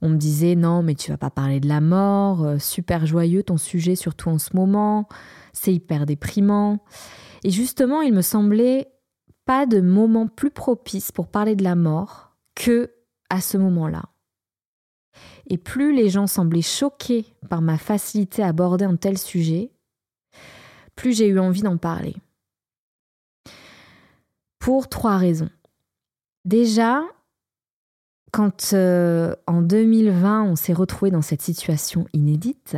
On 0.00 0.08
me 0.08 0.16
disait 0.16 0.54
non 0.54 0.82
mais 0.82 0.94
tu 0.94 1.10
vas 1.10 1.16
pas 1.16 1.30
parler 1.30 1.60
de 1.60 1.68
la 1.68 1.80
mort, 1.80 2.44
euh, 2.44 2.58
super 2.58 3.06
joyeux 3.06 3.42
ton 3.42 3.56
sujet 3.56 3.96
surtout 3.96 4.28
en 4.28 4.38
ce 4.38 4.54
moment, 4.54 5.08
c'est 5.52 5.72
hyper 5.72 6.06
déprimant. 6.06 6.80
Et 7.42 7.50
justement, 7.50 8.00
il 8.00 8.14
me 8.14 8.22
semblait 8.22 8.88
pas 9.44 9.66
de 9.66 9.80
moment 9.80 10.26
plus 10.26 10.50
propice 10.50 11.12
pour 11.12 11.28
parler 11.28 11.54
de 11.54 11.64
la 11.64 11.74
mort 11.74 12.32
que 12.54 12.90
à 13.28 13.40
ce 13.40 13.58
moment-là. 13.58 14.02
Et 15.46 15.58
plus 15.58 15.94
les 15.94 16.08
gens 16.08 16.26
semblaient 16.26 16.62
choqués 16.62 17.26
par 17.50 17.60
ma 17.60 17.76
facilité 17.76 18.42
à 18.42 18.48
aborder 18.48 18.86
un 18.86 18.96
tel 18.96 19.18
sujet, 19.18 19.73
plus 20.94 21.16
j'ai 21.16 21.28
eu 21.28 21.38
envie 21.38 21.62
d'en 21.62 21.76
parler. 21.76 22.16
Pour 24.58 24.88
trois 24.88 25.16
raisons. 25.16 25.50
Déjà, 26.44 27.02
quand 28.32 28.72
euh, 28.72 29.34
en 29.46 29.62
2020 29.62 30.42
on 30.42 30.56
s'est 30.56 30.72
retrouvé 30.72 31.10
dans 31.10 31.22
cette 31.22 31.42
situation 31.42 32.06
inédite, 32.12 32.76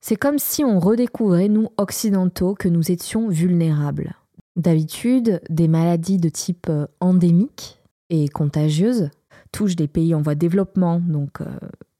c'est 0.00 0.16
comme 0.16 0.38
si 0.38 0.64
on 0.64 0.78
redécouvrait, 0.78 1.48
nous 1.48 1.68
occidentaux, 1.76 2.54
que 2.54 2.68
nous 2.68 2.90
étions 2.90 3.28
vulnérables. 3.28 4.14
D'habitude, 4.56 5.40
des 5.50 5.68
maladies 5.68 6.18
de 6.18 6.28
type 6.28 6.68
euh, 6.70 6.86
endémique 7.00 7.80
et 8.10 8.28
contagieuse 8.28 9.10
touchent 9.52 9.76
des 9.76 9.88
pays 9.88 10.14
en 10.14 10.22
voie 10.22 10.34
de 10.34 10.40
développement, 10.40 11.00
donc 11.00 11.40
euh, 11.40 11.46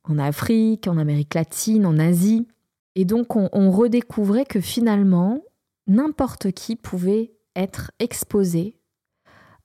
en 0.05 0.19
Afrique, 0.19 0.89
en 0.89 0.97
Amérique 0.97 1.35
latine, 1.35 1.87
en 1.87 1.99
Asie. 1.99 2.49
Et 2.95 3.04
donc 3.04 3.37
on, 3.37 3.71
redécouvrait 3.71 4.47
que 4.47 4.61
finalement, 4.61 5.42
n'importe 5.87 6.52
qui 6.52 6.76
pouvait 6.76 7.33
être 7.54 7.90
exposé 7.99 8.76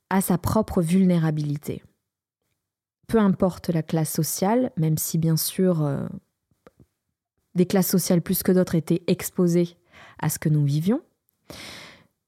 à 0.09 0.21
sa 0.21 0.37
propre 0.37 0.81
vulnérabilité. 0.81 1.83
Peu 3.07 3.17
importe 3.17 3.69
la 3.69 3.83
classe 3.83 4.11
sociale, 4.11 4.71
même 4.77 4.97
si 4.97 5.17
bien 5.17 5.37
sûr 5.37 5.83
euh, 5.83 6.05
des 7.55 7.65
classes 7.65 7.89
sociales 7.89 8.21
plus 8.21 8.43
que 8.43 8.51
d'autres 8.51 8.75
étaient 8.75 9.03
exposées 9.07 9.77
à 10.19 10.29
ce 10.29 10.39
que 10.39 10.49
nous 10.49 10.63
vivions. 10.63 11.01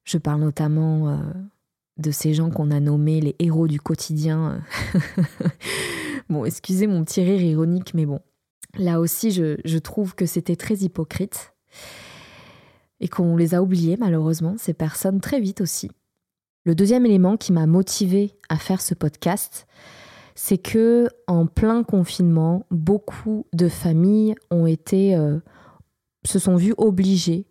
Je 0.03 0.17
parle 0.17 0.41
notamment 0.41 1.09
euh, 1.09 1.17
de 1.97 2.11
ces 2.11 2.33
gens 2.33 2.49
qu'on 2.49 2.71
a 2.71 2.79
nommés 2.79 3.21
les 3.21 3.35
héros 3.39 3.67
du 3.67 3.79
quotidien. 3.79 4.61
bon, 6.29 6.45
excusez 6.45 6.87
mon 6.87 7.03
petit 7.03 7.23
rire 7.23 7.41
ironique, 7.41 7.93
mais 7.93 8.05
bon, 8.05 8.19
Là 8.77 8.99
aussi, 8.99 9.31
je, 9.31 9.77
trouve 9.77 10.15
que 10.15 10.25
c'était 10.25 10.55
très 10.55 10.75
hypocrite 10.75 11.53
et 12.99 13.07
qu'on 13.07 13.35
les 13.37 13.55
a 13.55 13.61
oubliés 13.61 13.97
malheureusement, 13.99 14.55
ces 14.57 14.73
personnes, 14.73 15.21
très 15.21 15.39
vite 15.39 15.61
aussi. 15.61 15.89
Le 16.65 16.75
deuxième 16.75 17.05
élément 17.05 17.37
qui 17.37 17.53
m'a 17.53 17.67
motivé 17.67 18.33
à 18.49 18.57
faire 18.57 18.81
ce 18.81 18.95
podcast, 18.95 19.67
c'est 20.33 20.57
que 20.57 21.07
en 21.27 21.45
plein 21.45 21.83
confinement, 21.83 22.65
beaucoup 22.71 23.45
de 23.53 23.69
familles 23.69 24.35
ont 24.51 24.65
été, 24.65 25.15
euh, 25.15 25.39
se 26.25 26.39
sont 26.39 26.55
vues 26.55 26.73
obligées 26.77 27.45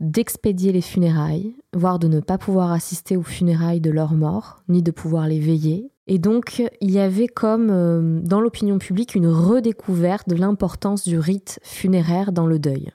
d'expédier 0.00 0.72
les 0.72 0.80
funérailles, 0.80 1.54
voire 1.74 1.98
de 1.98 2.08
ne 2.08 2.20
pas 2.20 2.38
pouvoir 2.38 2.72
assister 2.72 3.16
aux 3.16 3.22
funérailles 3.22 3.80
de 3.80 3.90
leurs 3.90 4.14
morts, 4.14 4.62
ni 4.68 4.82
de 4.82 4.90
pouvoir 4.90 5.28
les 5.28 5.40
veiller, 5.40 5.90
et 6.06 6.18
donc, 6.18 6.62
il 6.80 6.90
y 6.90 6.98
avait 6.98 7.28
comme 7.28 7.70
euh, 7.70 8.20
dans 8.20 8.40
l'opinion 8.40 8.78
publique 8.78 9.14
une 9.14 9.26
redécouverte 9.26 10.28
de 10.28 10.36
l'importance 10.36 11.04
du 11.04 11.18
rite 11.18 11.58
funéraire 11.62 12.32
dans 12.32 12.46
le 12.46 12.58
deuil. 12.58 12.90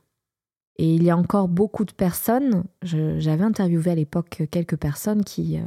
Et 0.77 0.93
il 0.93 1.03
y 1.03 1.09
a 1.09 1.17
encore 1.17 1.47
beaucoup 1.49 1.83
de 1.85 1.91
personnes, 1.91 2.63
j'avais 2.83 3.43
interviewé 3.43 3.91
à 3.91 3.95
l'époque 3.95 4.43
quelques 4.49 4.77
personnes 4.77 5.25
qui 5.25 5.57
euh, 5.57 5.63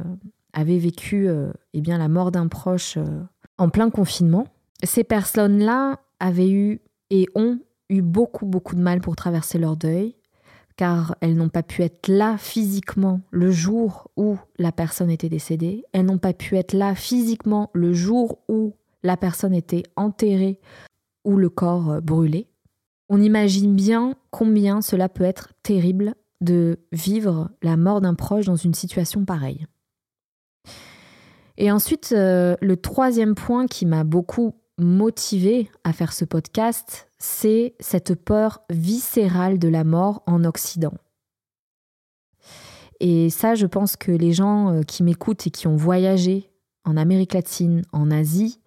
avaient 0.53 0.79
vécu 0.79 1.27
euh, 1.27 1.51
eh 1.73 1.81
bien, 1.81 1.97
la 1.97 2.07
mort 2.07 2.31
d'un 2.31 2.47
proche 2.47 2.97
en 3.59 3.69
plein 3.69 3.91
confinement. 3.91 4.47
Ces 4.83 5.03
personnes-là 5.03 5.99
avaient 6.19 6.49
eu 6.49 6.81
et 7.11 7.27
ont 7.35 7.59
eu 7.89 8.01
beaucoup, 8.01 8.47
beaucoup 8.47 8.75
de 8.75 8.81
mal 8.81 9.01
pour 9.01 9.15
traverser 9.15 9.59
leur 9.59 9.77
deuil 9.77 10.15
car 10.75 11.15
elles 11.21 11.35
n'ont 11.35 11.49
pas 11.49 11.63
pu 11.63 11.81
être 11.83 12.07
là 12.07 12.37
physiquement 12.37 13.21
le 13.31 13.51
jour 13.51 14.09
où 14.17 14.37
la 14.57 14.71
personne 14.71 15.09
était 15.09 15.29
décédée, 15.29 15.83
elles 15.93 16.05
n'ont 16.05 16.17
pas 16.17 16.33
pu 16.33 16.57
être 16.57 16.73
là 16.73 16.95
physiquement 16.95 17.69
le 17.73 17.93
jour 17.93 18.39
où 18.47 18.75
la 19.03 19.17
personne 19.17 19.53
était 19.53 19.83
enterrée 19.95 20.59
ou 21.23 21.37
le 21.37 21.49
corps 21.49 21.91
euh, 21.91 22.01
brûlé. 22.01 22.47
On 23.09 23.21
imagine 23.21 23.75
bien 23.75 24.15
combien 24.31 24.81
cela 24.81 25.09
peut 25.09 25.23
être 25.23 25.53
terrible 25.61 26.15
de 26.41 26.79
vivre 26.91 27.51
la 27.61 27.77
mort 27.77 28.01
d'un 28.01 28.15
proche 28.15 28.45
dans 28.45 28.55
une 28.55 28.73
situation 28.73 29.23
pareille. 29.25 29.65
Et 31.57 31.71
ensuite, 31.71 32.13
euh, 32.13 32.55
le 32.61 32.77
troisième 32.77 33.35
point 33.35 33.67
qui 33.67 33.85
m'a 33.85 34.03
beaucoup 34.03 34.55
motivé 34.77 35.69
à 35.83 35.93
faire 35.93 36.13
ce 36.13 36.25
podcast, 36.25 37.09
c'est 37.19 37.75
cette 37.79 38.15
peur 38.15 38.61
viscérale 38.69 39.59
de 39.59 39.67
la 39.67 39.83
mort 39.83 40.23
en 40.25 40.43
Occident. 40.43 40.93
Et 42.99 43.29
ça, 43.29 43.55
je 43.55 43.65
pense 43.65 43.95
que 43.95 44.11
les 44.11 44.33
gens 44.33 44.71
euh, 44.71 44.81
qui 44.81 45.03
m'écoutent 45.03 45.47
et 45.47 45.51
qui 45.51 45.67
ont 45.67 45.75
voyagé 45.75 46.49
en 46.85 46.97
Amérique 46.97 47.33
latine, 47.33 47.83
en 47.91 48.11
Asie, 48.11 48.59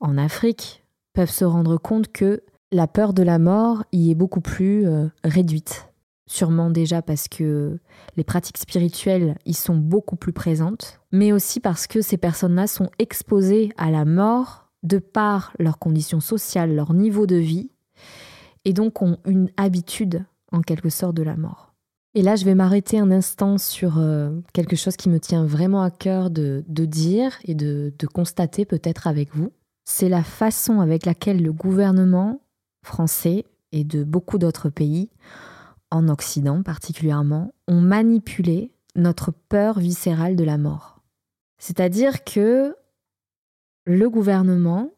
en 0.00 0.16
Afrique, 0.16 0.84
peuvent 1.12 1.30
se 1.30 1.44
rendre 1.44 1.76
compte 1.76 2.12
que 2.12 2.42
la 2.72 2.86
peur 2.86 3.14
de 3.14 3.22
la 3.22 3.38
mort 3.38 3.84
y 3.92 4.10
est 4.10 4.14
beaucoup 4.14 4.40
plus 4.40 4.86
euh, 4.86 5.06
réduite. 5.22 5.88
Sûrement 6.26 6.70
déjà 6.70 7.02
parce 7.02 7.28
que 7.28 7.78
les 8.16 8.24
pratiques 8.24 8.58
spirituelles 8.58 9.36
y 9.44 9.54
sont 9.54 9.76
beaucoup 9.76 10.16
plus 10.16 10.32
présentes, 10.32 11.00
mais 11.12 11.32
aussi 11.32 11.60
parce 11.60 11.86
que 11.86 12.00
ces 12.00 12.16
personnes-là 12.16 12.66
sont 12.66 12.90
exposées 12.98 13.70
à 13.76 13.90
la 13.90 14.04
mort 14.04 14.63
de 14.84 14.98
par 14.98 15.52
leurs 15.58 15.78
conditions 15.78 16.20
sociales, 16.20 16.74
leur 16.74 16.94
niveau 16.94 17.26
de 17.26 17.36
vie, 17.36 17.70
et 18.64 18.72
donc 18.72 19.02
ont 19.02 19.18
une 19.26 19.50
habitude 19.56 20.24
en 20.52 20.60
quelque 20.60 20.90
sorte 20.90 21.16
de 21.16 21.22
la 21.22 21.36
mort. 21.36 21.74
Et 22.14 22.22
là, 22.22 22.36
je 22.36 22.44
vais 22.44 22.54
m'arrêter 22.54 23.00
un 23.00 23.10
instant 23.10 23.58
sur 23.58 23.98
euh, 23.98 24.30
quelque 24.52 24.76
chose 24.76 24.96
qui 24.96 25.08
me 25.08 25.18
tient 25.18 25.44
vraiment 25.44 25.82
à 25.82 25.90
cœur 25.90 26.30
de, 26.30 26.62
dire 26.68 27.36
et 27.44 27.54
de, 27.54 27.92
de 27.98 28.06
constater 28.06 28.64
peut-être 28.64 29.08
avec 29.08 29.34
vous. 29.34 29.50
C'est 29.84 30.08
la 30.08 30.22
façon 30.22 30.80
avec 30.80 31.06
laquelle 31.06 31.42
le 31.42 31.52
gouvernement 31.52 32.40
français 32.84 33.44
et 33.72 33.82
de 33.82 34.04
beaucoup 34.04 34.38
d'autres 34.38 34.68
pays, 34.68 35.10
en 35.90 36.08
Occident 36.08 36.62
particulièrement, 36.62 37.52
ont 37.66 37.80
manipulé 37.80 38.70
notre 38.94 39.32
peur 39.32 39.80
viscérale 39.80 40.36
de 40.36 40.44
la 40.44 40.56
mort. 40.56 41.00
C'est-à-dire 41.58 42.22
que 42.22 42.76
le 43.84 44.08
gouvernement, 44.08 44.92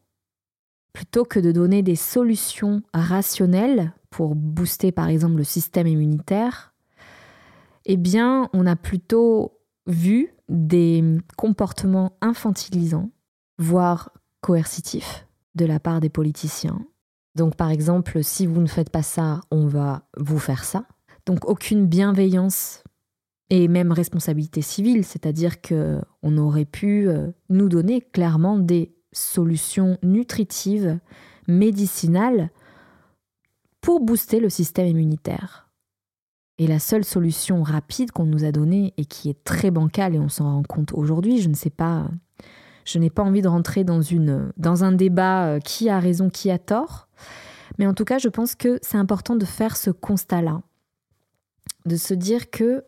plutôt 0.93 1.25
que 1.25 1.39
de 1.39 1.51
donner 1.51 1.83
des 1.83 1.95
solutions 1.95 2.81
rationnelles 2.93 3.93
pour 4.09 4.35
booster 4.35 4.91
par 4.91 5.09
exemple 5.09 5.35
le 5.35 5.43
système 5.43 5.87
immunitaire, 5.87 6.73
eh 7.85 7.97
bien, 7.97 8.49
on 8.53 8.65
a 8.65 8.75
plutôt 8.75 9.59
vu 9.85 10.33
des 10.49 11.03
comportements 11.37 12.17
infantilisants, 12.21 13.09
voire 13.57 14.11
coercitifs, 14.41 15.25
de 15.55 15.65
la 15.65 15.79
part 15.79 16.01
des 16.01 16.09
politiciens. 16.09 16.85
Donc, 17.35 17.55
par 17.55 17.69
exemple, 17.69 18.23
si 18.23 18.45
vous 18.45 18.61
ne 18.61 18.67
faites 18.67 18.89
pas 18.89 19.03
ça, 19.03 19.41
on 19.51 19.67
va 19.67 20.03
vous 20.17 20.39
faire 20.39 20.63
ça. 20.63 20.85
Donc, 21.25 21.47
aucune 21.47 21.85
bienveillance 21.85 22.83
et 23.49 23.67
même 23.67 23.91
responsabilité 23.91 24.61
civile, 24.61 25.05
c'est-à-dire 25.05 25.61
que 25.61 26.01
on 26.21 26.37
aurait 26.37 26.65
pu 26.65 27.07
euh, 27.07 27.27
nous 27.49 27.69
donner 27.69 28.01
clairement 28.01 28.57
des 28.57 28.93
solutions 29.13 29.97
nutritives, 30.03 30.99
médicinales 31.47 32.51
pour 33.79 34.01
booster 34.01 34.39
le 34.39 34.49
système 34.49 34.87
immunitaire. 34.87 35.69
Et 36.57 36.67
la 36.67 36.79
seule 36.79 37.05
solution 37.05 37.63
rapide 37.63 38.11
qu'on 38.11 38.25
nous 38.25 38.43
a 38.43 38.51
donnée 38.51 38.93
et 38.97 39.05
qui 39.05 39.29
est 39.29 39.43
très 39.43 39.71
bancale 39.71 40.15
et 40.15 40.19
on 40.19 40.29
s'en 40.29 40.45
rend 40.45 40.63
compte 40.63 40.91
aujourd'hui, 40.93 41.39
je 41.39 41.49
ne 41.49 41.53
sais 41.53 41.69
pas, 41.69 42.09
je 42.83 42.99
n'ai 42.99 43.09
pas 43.09 43.23
envie 43.23 43.41
de 43.41 43.47
rentrer 43.47 43.83
dans, 43.83 44.01
une, 44.01 44.51
dans 44.57 44.83
un 44.83 44.91
débat 44.91 45.45
euh, 45.45 45.59
qui 45.59 45.87
a 45.89 45.99
raison, 45.99 46.29
qui 46.29 46.51
a 46.51 46.57
tort, 46.57 47.07
mais 47.77 47.85
en 47.87 47.93
tout 47.93 48.05
cas, 48.05 48.17
je 48.17 48.27
pense 48.27 48.55
que 48.55 48.79
c'est 48.81 48.97
important 48.97 49.35
de 49.35 49.45
faire 49.45 49.77
ce 49.77 49.91
constat-là, 49.91 50.63
de 51.85 51.95
se 51.95 52.13
dire 52.13 52.49
que 52.49 52.83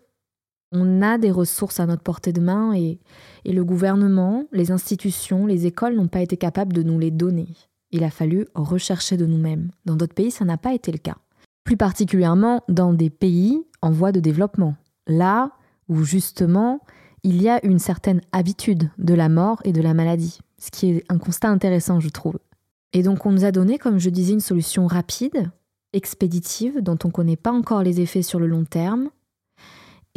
on 0.71 1.01
a 1.01 1.17
des 1.17 1.31
ressources 1.31 1.79
à 1.79 1.85
notre 1.85 2.03
portée 2.03 2.33
de 2.33 2.41
main 2.41 2.73
et, 2.73 2.99
le 3.45 3.63
gouvernement, 3.63 4.45
les 4.51 4.71
institutions, 4.71 5.45
les 5.45 5.65
écoles 5.65 5.95
n'ont 5.95 6.07
pas 6.07 6.21
été 6.21 6.38
capables 6.38 6.73
de 6.73 6.83
nous 6.83 6.99
les 6.99 7.11
donner. 7.11 7.47
Il 7.91 8.03
a 8.03 8.11
fallu 8.11 8.45
rechercher 8.53 9.17
de 9.17 9.25
nous-mêmes. 9.25 9.71
Dans 9.85 9.95
d'autres 9.95 10.13
pays, 10.13 10.31
ça 10.31 10.45
n'a 10.45 10.57
pas 10.57 10.73
été 10.73 10.91
le 10.91 10.99
cas. 10.99 11.17
Plus 11.63 11.77
particulièrement 11.77 12.63
dans 12.69 12.93
des 12.93 13.09
pays 13.09 13.65
en 13.81 13.91
voie 13.91 14.11
de 14.11 14.19
développement. 14.19 14.75
Là 15.07 15.51
où 15.88 16.03
justement, 16.03 16.81
il 17.23 17.41
y 17.41 17.49
a 17.49 17.65
une 17.65 17.79
certaine 17.79 18.21
habitude 18.31 18.91
de 18.99 19.13
la 19.15 19.29
mort 19.29 19.59
et 19.63 19.73
de 19.73 19.81
la 19.81 19.95
maladie. 19.95 20.39
Ce 20.59 20.69
qui 20.69 20.91
est 20.91 21.05
un 21.09 21.17
constat 21.17 21.49
intéressant, 21.49 21.99
je 21.99 22.09
trouve. 22.09 22.38
Et 22.93 23.01
donc 23.01 23.25
on 23.25 23.31
nous 23.31 23.45
a 23.45 23.51
donné, 23.51 23.79
comme 23.79 23.99
je 23.99 24.09
disais, 24.09 24.33
une 24.33 24.39
solution 24.39 24.85
rapide, 24.85 25.49
expéditive, 25.93 26.81
dont 26.81 26.97
on 27.03 27.07
ne 27.07 27.13
connaît 27.13 27.35
pas 27.35 27.51
encore 27.51 27.81
les 27.81 28.01
effets 28.01 28.21
sur 28.21 28.39
le 28.39 28.47
long 28.47 28.65
terme, 28.65 29.09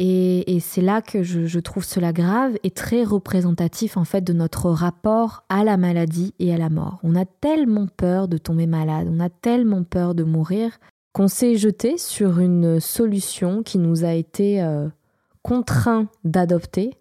et, 0.05 0.59
c'est 0.59 0.81
là 0.81 1.01
que 1.01 1.23
je, 1.23 1.59
trouve 1.59 1.85
cela 1.85 2.11
grave 2.11 2.57
et 2.63 2.71
très 2.71 3.05
représentatif 3.05 3.95
en 3.95 4.03
fait 4.03 4.21
de 4.21 4.33
notre 4.33 4.69
rapport 4.69 5.45
à 5.47 5.63
la 5.63 5.77
maladie 5.77 6.33
et 6.39 6.53
à 6.53 6.57
la 6.57 6.69
mort. 6.69 6.99
On 7.03 7.15
a 7.15 7.23
tellement 7.23 7.87
peur 7.87 8.27
de 8.27 8.37
tomber 8.37 8.67
malade, 8.67 9.07
on 9.09 9.21
a 9.21 9.29
tellement 9.29 9.83
peur 9.83 10.13
de 10.13 10.23
mourir 10.23 10.77
qu'on 11.13 11.29
s'est 11.29 11.55
jeté 11.55 11.97
sur 11.97 12.39
une 12.39 12.81
solution 12.81 13.63
qui 13.63 13.77
nous 13.77 14.03
a 14.03 14.11
été 14.11 14.61
euh, 14.61 14.89
contraint 15.41 16.09
d'adopter. 16.25 16.97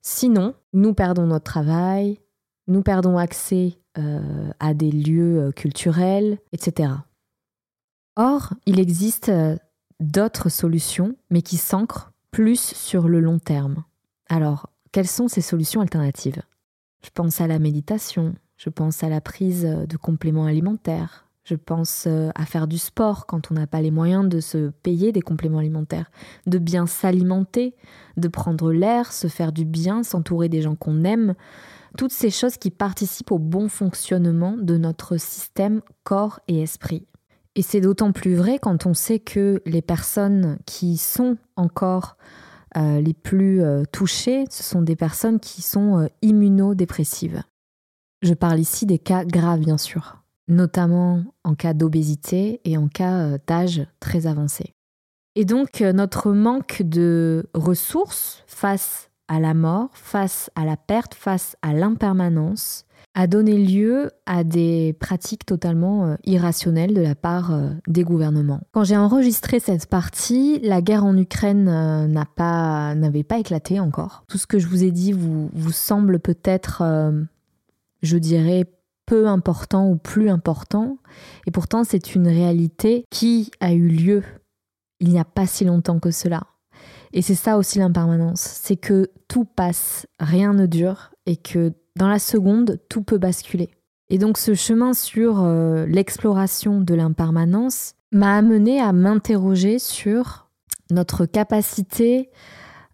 Sinon, 0.00 0.54
nous 0.72 0.94
perdons 0.94 1.26
notre 1.26 1.44
travail, 1.44 2.18
nous 2.66 2.82
perdons 2.82 3.18
accès 3.18 3.78
euh, 3.98 4.50
à 4.58 4.72
des 4.72 4.90
lieux 4.90 5.48
euh, 5.48 5.52
culturels, 5.52 6.38
etc. 6.52 6.92
Or, 8.16 8.54
il 8.64 8.80
existe 8.80 9.30
d'autres 10.00 10.48
solutions, 10.48 11.14
mais 11.30 11.42
qui 11.42 11.58
s'ancrent 11.58 12.11
plus 12.32 12.60
sur 12.60 13.08
le 13.08 13.20
long 13.20 13.38
terme. 13.38 13.84
Alors, 14.28 14.70
quelles 14.90 15.06
sont 15.06 15.28
ces 15.28 15.42
solutions 15.42 15.82
alternatives? 15.82 16.42
Je 17.04 17.10
pense 17.14 17.40
à 17.40 17.46
la 17.46 17.58
méditation, 17.58 18.34
je 18.56 18.70
pense 18.70 19.04
à 19.04 19.08
la 19.08 19.20
prise 19.20 19.64
de 19.64 19.96
compléments 19.96 20.46
alimentaires, 20.46 21.28
je 21.44 21.56
pense 21.56 22.04
euh, 22.06 22.30
à 22.34 22.46
faire 22.46 22.68
du 22.68 22.78
sport 22.78 23.26
quand 23.26 23.50
on 23.50 23.54
n'a 23.54 23.66
pas 23.66 23.82
les 23.82 23.90
moyens 23.90 24.28
de 24.28 24.40
se 24.40 24.70
payer 24.82 25.12
des 25.12 25.20
compléments 25.20 25.58
alimentaires, 25.58 26.10
de 26.46 26.58
bien 26.58 26.86
s'alimenter, 26.86 27.74
de 28.16 28.28
prendre 28.28 28.72
l'air, 28.72 29.12
se 29.12 29.26
faire 29.26 29.52
du 29.52 29.64
bien, 29.64 30.02
s'entourer 30.02 30.48
des 30.48 30.62
gens 30.62 30.76
qu'on 30.76 31.04
aime, 31.04 31.34
toutes 31.98 32.12
ces 32.12 32.30
choses 32.30 32.56
qui 32.56 32.70
participent 32.70 33.32
au 33.32 33.38
bon 33.38 33.68
fonctionnement 33.68 34.56
de 34.56 34.78
notre 34.78 35.16
système 35.18 35.82
corps 36.04 36.40
et 36.48 36.62
esprit. 36.62 37.06
Et 37.54 37.62
c'est 37.62 37.80
d'autant 37.80 38.12
plus 38.12 38.34
vrai 38.34 38.58
quand 38.58 38.86
on 38.86 38.94
sait 38.94 39.18
que 39.18 39.62
les 39.66 39.82
personnes 39.82 40.58
qui 40.64 40.96
sont 40.96 41.36
encore 41.56 42.16
euh, 42.76 43.00
les 43.00 43.12
plus 43.12 43.62
euh, 43.62 43.82
touchées, 43.92 44.44
ce 44.48 44.62
sont 44.62 44.80
des 44.80 44.96
personnes 44.96 45.38
qui 45.38 45.60
sont 45.60 45.98
euh, 45.98 46.06
immunodépressives. 46.22 47.42
Je 48.22 48.32
parle 48.32 48.58
ici 48.58 48.86
des 48.86 48.98
cas 48.98 49.24
graves, 49.24 49.60
bien 49.60 49.76
sûr, 49.76 50.22
notamment 50.48 51.24
en 51.44 51.54
cas 51.54 51.74
d'obésité 51.74 52.60
et 52.64 52.78
en 52.78 52.88
cas 52.88 53.36
d'âge 53.46 53.86
très 54.00 54.26
avancé. 54.26 54.72
Et 55.34 55.44
donc 55.44 55.80
notre 55.80 56.32
manque 56.32 56.82
de 56.82 57.46
ressources 57.52 58.44
face 58.46 59.10
à 59.28 59.40
la 59.40 59.54
mort, 59.54 59.90
face 59.94 60.50
à 60.54 60.64
la 60.64 60.76
perte, 60.76 61.14
face 61.14 61.56
à 61.62 61.72
l'impermanence, 61.72 62.84
a 63.14 63.26
donné 63.26 63.58
lieu 63.58 64.10
à 64.26 64.42
des 64.42 64.94
pratiques 64.98 65.44
totalement 65.44 66.06
euh, 66.06 66.16
irrationnelles 66.24 66.94
de 66.94 67.00
la 67.02 67.14
part 67.14 67.52
euh, 67.52 67.70
des 67.86 68.04
gouvernements. 68.04 68.60
Quand 68.72 68.84
j'ai 68.84 68.96
enregistré 68.96 69.60
cette 69.60 69.86
partie, 69.86 70.60
la 70.60 70.80
guerre 70.80 71.04
en 71.04 71.16
Ukraine 71.16 71.68
euh, 71.68 72.06
n'avait 72.06 73.22
pas 73.24 73.38
éclaté 73.38 73.80
encore. 73.80 74.24
Tout 74.28 74.38
ce 74.38 74.46
que 74.46 74.58
je 74.58 74.66
vous 74.66 74.82
ai 74.82 74.90
dit 74.90 75.12
vous, 75.12 75.50
vous 75.52 75.72
semble 75.72 76.20
peut-être, 76.20 76.82
je 78.02 78.16
dirais, 78.16 78.64
peu 79.06 79.26
important 79.26 79.88
ou 79.88 79.96
plus 79.96 80.30
important. 80.30 80.98
Et 81.46 81.50
pourtant, 81.50 81.84
c'est 81.84 82.14
une 82.14 82.28
réalité 82.28 83.04
qui 83.10 83.50
a 83.60 83.72
eu 83.72 83.88
lieu 83.88 84.22
il 85.02 85.08
n'y 85.08 85.18
a 85.18 85.24
pas 85.24 85.46
si 85.46 85.64
longtemps 85.64 85.98
que 85.98 86.12
cela. 86.12 86.44
Et 87.12 87.22
c'est 87.22 87.34
ça 87.34 87.58
aussi 87.58 87.78
l'impermanence, 87.78 88.40
c'est 88.40 88.76
que 88.76 89.10
tout 89.28 89.44
passe, 89.44 90.06
rien 90.18 90.54
ne 90.54 90.66
dure, 90.66 91.10
et 91.26 91.36
que 91.36 91.72
dans 91.96 92.08
la 92.08 92.18
seconde, 92.18 92.78
tout 92.88 93.02
peut 93.02 93.18
basculer. 93.18 93.70
Et 94.08 94.18
donc 94.18 94.38
ce 94.38 94.54
chemin 94.54 94.92
sur 94.92 95.42
euh, 95.42 95.86
l'exploration 95.86 96.80
de 96.80 96.94
l'impermanence 96.94 97.94
m'a 98.12 98.36
amené 98.36 98.80
à 98.80 98.92
m'interroger 98.92 99.78
sur 99.78 100.50
notre 100.90 101.24
capacité 101.24 102.30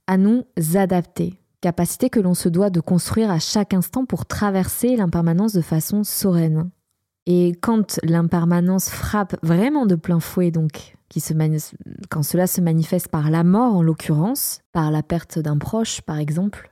à 0.06 0.16
nous 0.16 0.44
adapter, 0.74 1.40
capacité 1.60 2.08
que 2.08 2.20
l'on 2.20 2.34
se 2.34 2.48
doit 2.48 2.70
de 2.70 2.80
construire 2.80 3.30
à 3.30 3.40
chaque 3.40 3.74
instant 3.74 4.04
pour 4.04 4.26
traverser 4.26 4.96
l'impermanence 4.96 5.52
de 5.52 5.60
façon 5.60 6.04
sereine. 6.04 6.70
Et 7.26 7.52
quand 7.60 8.00
l'impermanence 8.04 8.88
frappe 8.88 9.36
vraiment 9.42 9.86
de 9.86 9.96
plein 9.96 10.20
fouet, 10.20 10.50
donc 10.50 10.96
quand 12.10 12.22
cela 12.22 12.46
se 12.46 12.60
manifeste 12.60 13.08
par 13.08 13.30
la 13.30 13.44
mort 13.44 13.74
en 13.74 13.82
l'occurrence, 13.82 14.60
par 14.72 14.90
la 14.90 15.02
perte 15.02 15.38
d'un 15.38 15.58
proche 15.58 16.00
par 16.02 16.18
exemple, 16.18 16.70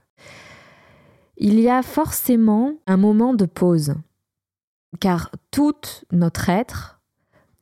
il 1.37 1.61
y 1.61 1.69
a 1.69 1.83
forcément 1.83 2.75
un 2.87 2.97
moment 2.97 3.35
de 3.35 3.47
pause. 3.47 3.95
Car 5.01 5.31
tout 5.51 5.75
notre 6.13 6.49
être, 6.49 7.01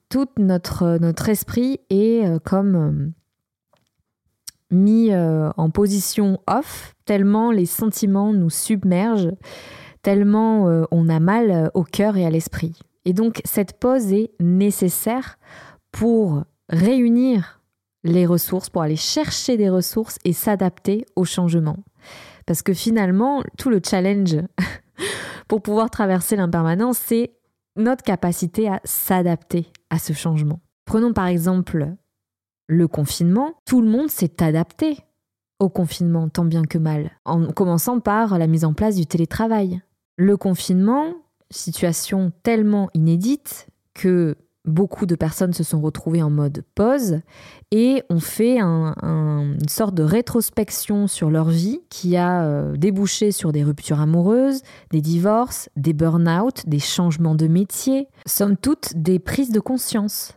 tout 0.09 0.29
notre, 0.39 0.99
notre 1.01 1.29
esprit 1.29 1.81
est 1.91 2.25
euh, 2.25 2.39
comme 2.39 2.77
euh, 2.77 3.11
mis 4.71 5.13
euh, 5.13 5.51
en 5.57 5.71
position 5.71 6.41
off, 6.47 6.95
tellement 7.05 7.51
les 7.51 7.67
sentiments 7.67 8.33
nous 8.33 8.51
submergent, 8.51 9.33
tellement 10.03 10.85
on 10.91 11.09
a 11.09 11.19
mal 11.19 11.71
au 11.73 11.83
cœur 11.83 12.19
et 12.19 12.27
à 12.27 12.31
l'esprit. 12.31 12.79
Et 13.07 13.15
donc 13.15 13.41
cette 13.45 13.79
pause 13.79 14.13
est 14.13 14.33
nécessaire 14.39 15.39
pour 15.93 16.45
réunir 16.69 17.63
les 18.03 18.27
ressources, 18.27 18.69
pour 18.69 18.83
aller 18.83 18.97
chercher 18.97 19.57
des 19.57 19.71
ressources 19.71 20.19
et 20.25 20.35
s'adapter 20.35 21.07
au 21.17 21.25
changement. 21.25 21.79
Parce 22.47 22.63
que 22.63 22.75
finalement, 22.75 23.43
tout 23.59 23.71
le 23.71 23.81
challenge 23.85 24.37
pour 25.49 25.63
pouvoir 25.63 25.91
traverser 25.91 26.37
l'impermanence, 26.37 26.99
c'est 26.99 27.35
notre 27.77 28.05
capacité 28.05 28.69
à 28.69 28.81
s'adapter 28.85 29.67
à 29.91 29.99
ce 29.99 30.13
changement. 30.13 30.61
Prenons 30.85 31.13
par 31.13 31.27
exemple 31.27 31.95
le 32.67 32.89
confinement. 32.89 33.55
Tout 33.67 33.81
le 33.81 33.89
monde 33.89 34.09
s'est 34.09 34.43
adapté 34.43 34.99
au 35.59 35.69
confinement, 35.69 36.29
tant 36.29 36.45
bien 36.45 36.65
que 36.65 36.79
mal, 36.79 37.13
en 37.25 37.47
commençant 37.53 38.01
par 38.01 38.39
la 38.39 38.47
mise 38.47 38.65
en 38.65 38.75
place 38.75 38.97
du 38.97 39.07
télétravail. 39.07 39.83
Le 40.17 40.37
confinement, 40.37 41.15
situation 41.51 42.33
tellement 42.43 42.91
inédite 42.95 43.69
que 43.95 44.37
beaucoup 44.65 45.07
de 45.07 45.15
personnes 45.15 45.53
se 45.53 45.63
sont 45.63 45.81
retrouvées 45.81 46.23
en 46.23 46.31
mode 46.31 46.65
pause 46.75 47.21
et 47.71 48.03
ont 48.09 48.21
fait 48.21 48.61
une 48.61 49.69
sorte 49.69 49.95
de 49.95 50.03
rétrospection 50.03 51.07
sur 51.07 51.31
leur 51.31 51.49
vie 51.49 51.81
qui 51.91 52.17
a 52.17 52.45
euh, 52.45 52.77
débouché 52.77 53.33
sur 53.33 53.53
des 53.53 53.63
ruptures 53.63 54.01
amoureuses, 54.01 54.63
des 54.91 55.01
divorces, 55.01 55.69
des 55.77 55.93
burn-out, 55.93 56.67
des 56.67 56.79
changements 56.79 57.35
de 57.35 57.47
métier, 57.47 58.09
somme 58.27 58.57
toute 58.57 58.93
des 58.97 59.19
prises 59.19 59.51
de 59.51 59.61
conscience. 59.61 60.35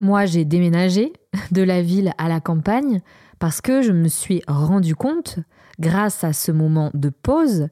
Moi, 0.00 0.26
j'ai 0.26 0.44
déménagé 0.44 1.12
de 1.52 1.62
la 1.62 1.82
ville 1.82 2.12
à 2.18 2.28
la 2.28 2.40
campagne 2.40 3.00
parce 3.38 3.60
que 3.60 3.82
je 3.82 3.92
me 3.92 4.08
suis 4.08 4.42
rendu 4.46 4.94
compte, 4.94 5.38
grâce 5.80 6.24
à 6.24 6.32
ce 6.32 6.52
moment 6.52 6.90
de 6.94 7.10
pause, 7.10 7.68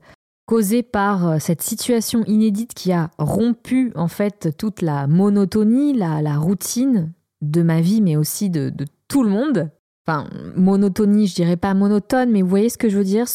causée 0.50 0.82
par 0.82 1.28
euh, 1.28 1.36
cette 1.38 1.62
situation 1.62 2.24
inédite 2.24 2.74
qui 2.74 2.90
a 2.90 3.12
rompu 3.18 3.92
en 3.94 4.08
fait 4.08 4.48
toute 4.58 4.82
la 4.82 5.06
monotonie, 5.06 5.92
la, 5.96 6.38
routine 6.38 7.12
de 7.40 7.62
ma 7.62 7.80
vie, 7.80 8.00
mais 8.00 8.16
aussi 8.16 8.50
de, 8.50 8.72
tout 9.06 9.22
le 9.22 9.30
monde. 9.30 9.70
Enfin, 10.04 10.28
monotonie, 10.56 11.28
je 11.28 11.36
dirais 11.36 11.56
pas 11.56 11.72
monotone, 11.72 12.32
mais 12.32 12.42
vous 12.42 12.48
voyez 12.48 12.68
ce 12.68 12.78
que 12.78 12.88
je 12.88 12.98
veux 12.98 13.04
dire. 13.04 13.26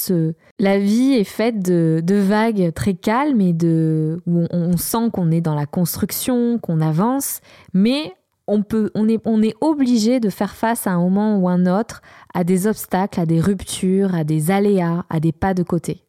La 0.60 0.78
vie 0.78 1.14
est 1.14 1.24
faite 1.24 1.60
de, 1.60 2.04
vagues 2.06 2.74
très 2.74 2.96
calmes 2.96 3.40
et 3.40 3.54
de... 3.54 4.22
où 4.28 4.46
on, 4.52 4.76
sent 4.76 5.10
qu'on 5.14 5.32
est 5.32 5.40
dans 5.40 5.56
la 5.56 5.66
construction, 5.66 6.60
qu'on 6.60 6.82
avance, 6.82 7.40
mais 7.74 8.12
on 8.46 8.62
peut, 8.62 8.92
on 8.94 9.08
est, 9.08 9.22
on 9.24 9.42
est 9.42 9.56
obligé 9.62 10.20
de 10.20 10.30
faire 10.30 10.54
face 10.54 10.86
à 10.86 10.92
un 10.92 11.00
moment 11.00 11.38
ou 11.38 11.48
un 11.48 11.66
autre 11.66 12.02
à 12.34 12.44
des 12.44 12.68
obstacles, 12.68 13.22
à 13.22 13.26
des 13.26 13.40
ruptures, 13.40 14.14
à 14.14 14.26
des 14.26 14.52
aléas, 14.52 15.06
à 15.10 15.22
des 15.22 15.32
pas 15.32 15.54
de 15.54 15.64
côté. 15.64 16.02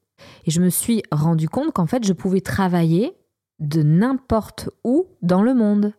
Et 0.46 0.50
je 0.50 0.60
me 0.60 0.70
suis 0.70 1.02
rendu 1.10 1.48
compte 1.48 1.72
qu'en 1.72 1.86
fait, 1.86 2.04
je 2.04 2.12
pouvais 2.12 2.40
travailler 2.40 3.16
de 3.58 3.82
n'importe 3.82 4.70
où 4.84 5.06
dans 5.22 5.42
le 5.42 5.54
monde. 5.54 5.92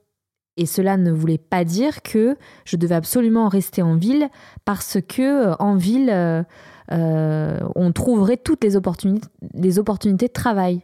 Et 0.58 0.65
cela 0.65 0.97
ne 0.97 1.12
voulait 1.12 1.38
pas 1.38 1.63
dire 1.63 2.01
que 2.01 2.36
je 2.65 2.77
devais 2.77 2.95
absolument 2.95 3.47
rester 3.47 3.84
en 3.84 3.95
ville 3.95 4.30
parce 4.65 4.97
que 5.08 5.49
euh, 5.49 5.56
en 5.60 5.75
ville, 5.75 6.10
euh, 6.10 6.43
euh, 6.91 7.60
on 7.75 7.91
trouverait 7.91 8.38
toutes 8.38 8.63
les 8.63 8.75
opportunités, 8.75 9.27
de 9.53 10.27
travail. 10.27 10.82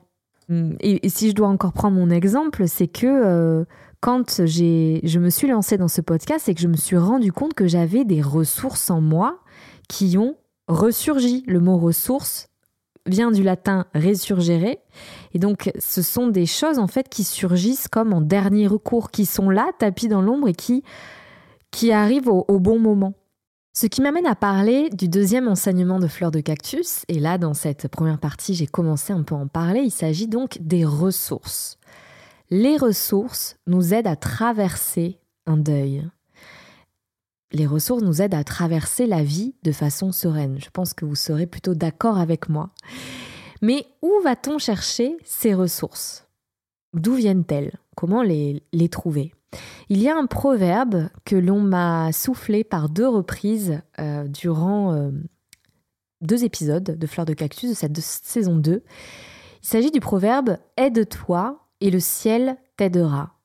Et, 0.82 1.10
si 1.10 1.30
je 1.30 1.36
dois 1.36 1.48
encore 1.48 1.74
prendre 1.74 1.98
mon 1.98 2.10
exemple, 2.10 2.68
c'est 2.68 2.88
que 2.88 3.66
quand 4.02 4.46
je 4.46 5.20
me 5.20 5.30
suis 5.30 5.48
lancée 5.48 5.78
dans 5.78 5.88
ce 5.88 6.02
podcast, 6.02 6.42
c'est 6.46 6.54
que 6.54 6.60
je 6.60 6.68
me 6.68 6.76
suis 6.76 6.98
rendu 6.98 7.32
compte 7.32 7.54
que 7.54 7.66
j'avais 7.66 8.04
des 8.04 8.22
ressources 8.22 8.92
en 8.92 9.00
moi 9.00 9.40
qui 9.88 10.18
ont 10.18 10.36
ressurgi. 10.68 11.44
Le 11.48 11.62
mot 11.62 11.78
ressources 11.78 12.50
vient 13.06 13.32
du 13.32 13.44
latin 13.44 13.86
resurgere. 13.94 14.78
Et 15.34 15.40
donc, 15.40 15.72
ce 15.80 16.02
sont 16.02 16.28
des 16.28 16.46
choses, 16.46 16.80
en 16.80 16.88
fait, 16.88 17.10
qui 17.10 17.24
surgissent 17.24 17.88
comme 17.88 18.14
en 18.14 18.22
dernier 18.22 18.68
recours, 18.68 19.12
qui 19.12 19.26
sont 19.26 19.50
là, 19.50 19.72
tapis 19.78 20.08
dans 20.08 20.22
l'ombre 20.22 20.48
et 20.48 20.54
qui, 20.54 20.84
qui 21.72 21.92
arrivent 21.92 22.30
au, 22.30 22.46
au 22.48 22.60
bon 22.60 22.80
moment. 22.80 23.14
Ce 23.76 23.88
qui 23.88 24.02
m'amène 24.02 24.28
à 24.28 24.36
parler 24.36 24.90
du 24.92 25.08
deuxième 25.08 25.48
enseignement 25.48 26.00
de 26.00 26.08
fleurs 26.08 26.30
de 26.30 26.42
cactus. 26.42 27.04
Et 27.08 27.20
là, 27.20 27.40
dans 27.40 27.56
cette 27.56 27.88
première 27.88 28.20
partie, 28.20 28.54
j'ai 28.54 28.68
commencé 28.68 29.14
un 29.14 29.24
peu 29.24 29.34
à 29.34 29.40
en 29.40 29.48
parler. 29.48 29.82
Il 29.82 29.92
s'agit 29.92 30.28
donc 30.28 30.60
des 30.62 30.86
ressources. 30.86 31.80
Les 32.52 32.78
ressources 32.78 33.58
nous 33.66 33.96
aident 33.96 34.08
à 34.08 34.16
traverser 34.16 35.20
un 35.48 35.58
deuil 35.58 36.08
les 37.54 37.68
ressources 37.68 38.04
nous 38.04 38.22
aident 38.22 38.34
à 38.34 38.44
traverser 38.44 39.06
la 39.06 39.24
vie 39.24 39.56
de 39.64 39.72
façon 39.72 40.12
sereine. 40.12 40.58
Je 40.60 40.70
pense 40.72 40.94
que 40.94 41.06
vous 41.06 41.16
serez 41.16 41.46
plutôt 41.46 41.76
d'accord 41.76 42.18
avec 42.18 42.50
moi. 42.50 42.72
Mais 43.62 43.86
où 44.02 44.12
va-t-on 44.24 44.58
chercher 44.58 45.16
ces 45.24 45.54
ressources? 45.54 46.28
D'où 46.94 47.14
viennent-elles? 47.14 47.78
Comment 47.96 48.24
les, 48.24 48.62
trouver? 48.92 49.34
Il 49.90 50.02
y 50.02 50.10
a 50.10 50.18
un 50.18 50.26
proverbe 50.26 51.10
que 51.26 51.36
l'on 51.36 51.62
m'a 51.62 52.12
soufflé 52.12 52.64
par 52.64 52.90
deux 52.90 53.08
reprises 53.08 53.82
euh, 54.00 54.28
durant 54.28 54.94
euh, 54.94 55.12
deux 56.22 56.44
épisodes 56.44 56.84
de 56.84 57.08
Fleurs 57.08 57.26
de 57.26 57.34
Cactus 57.34 57.70
de 57.70 57.76
cette 57.76 57.98
saison 58.00 58.56
2. 58.56 58.84
Il 59.62 59.68
s'agit 59.68 59.92
du 59.92 60.00
proverbe 60.00 60.58
Aide-toi 60.76 61.60
et 61.82 61.92
le 61.92 62.00
ciel 62.00 62.58
t'aidera. 62.78 63.36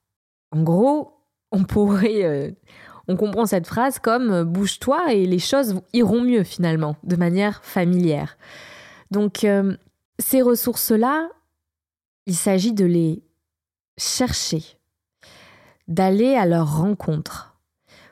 En 0.50 0.62
gros, 0.62 1.18
on 1.52 1.64
pourrait 1.64 2.24
euh, 2.24 2.50
on 3.08 3.16
comprend 3.16 3.46
cette 3.46 3.66
phrase 3.66 3.98
comme 3.98 4.30
euh, 4.30 4.44
bouge-toi 4.44 5.14
et 5.14 5.26
les 5.26 5.38
choses 5.38 5.80
iront 5.92 6.20
mieux 6.20 6.44
finalement, 6.44 6.96
de 7.02 7.16
manière 7.16 7.64
familière. 7.64 8.36
Donc 9.10 9.44
euh, 9.44 9.76
ces 10.18 10.42
ressources-là, 10.42 11.30
il 12.26 12.36
s'agit 12.36 12.74
de 12.74 12.84
les 12.84 13.22
chercher, 13.96 14.62
d'aller 15.88 16.34
à 16.34 16.44
leur 16.44 16.76
rencontre 16.76 17.56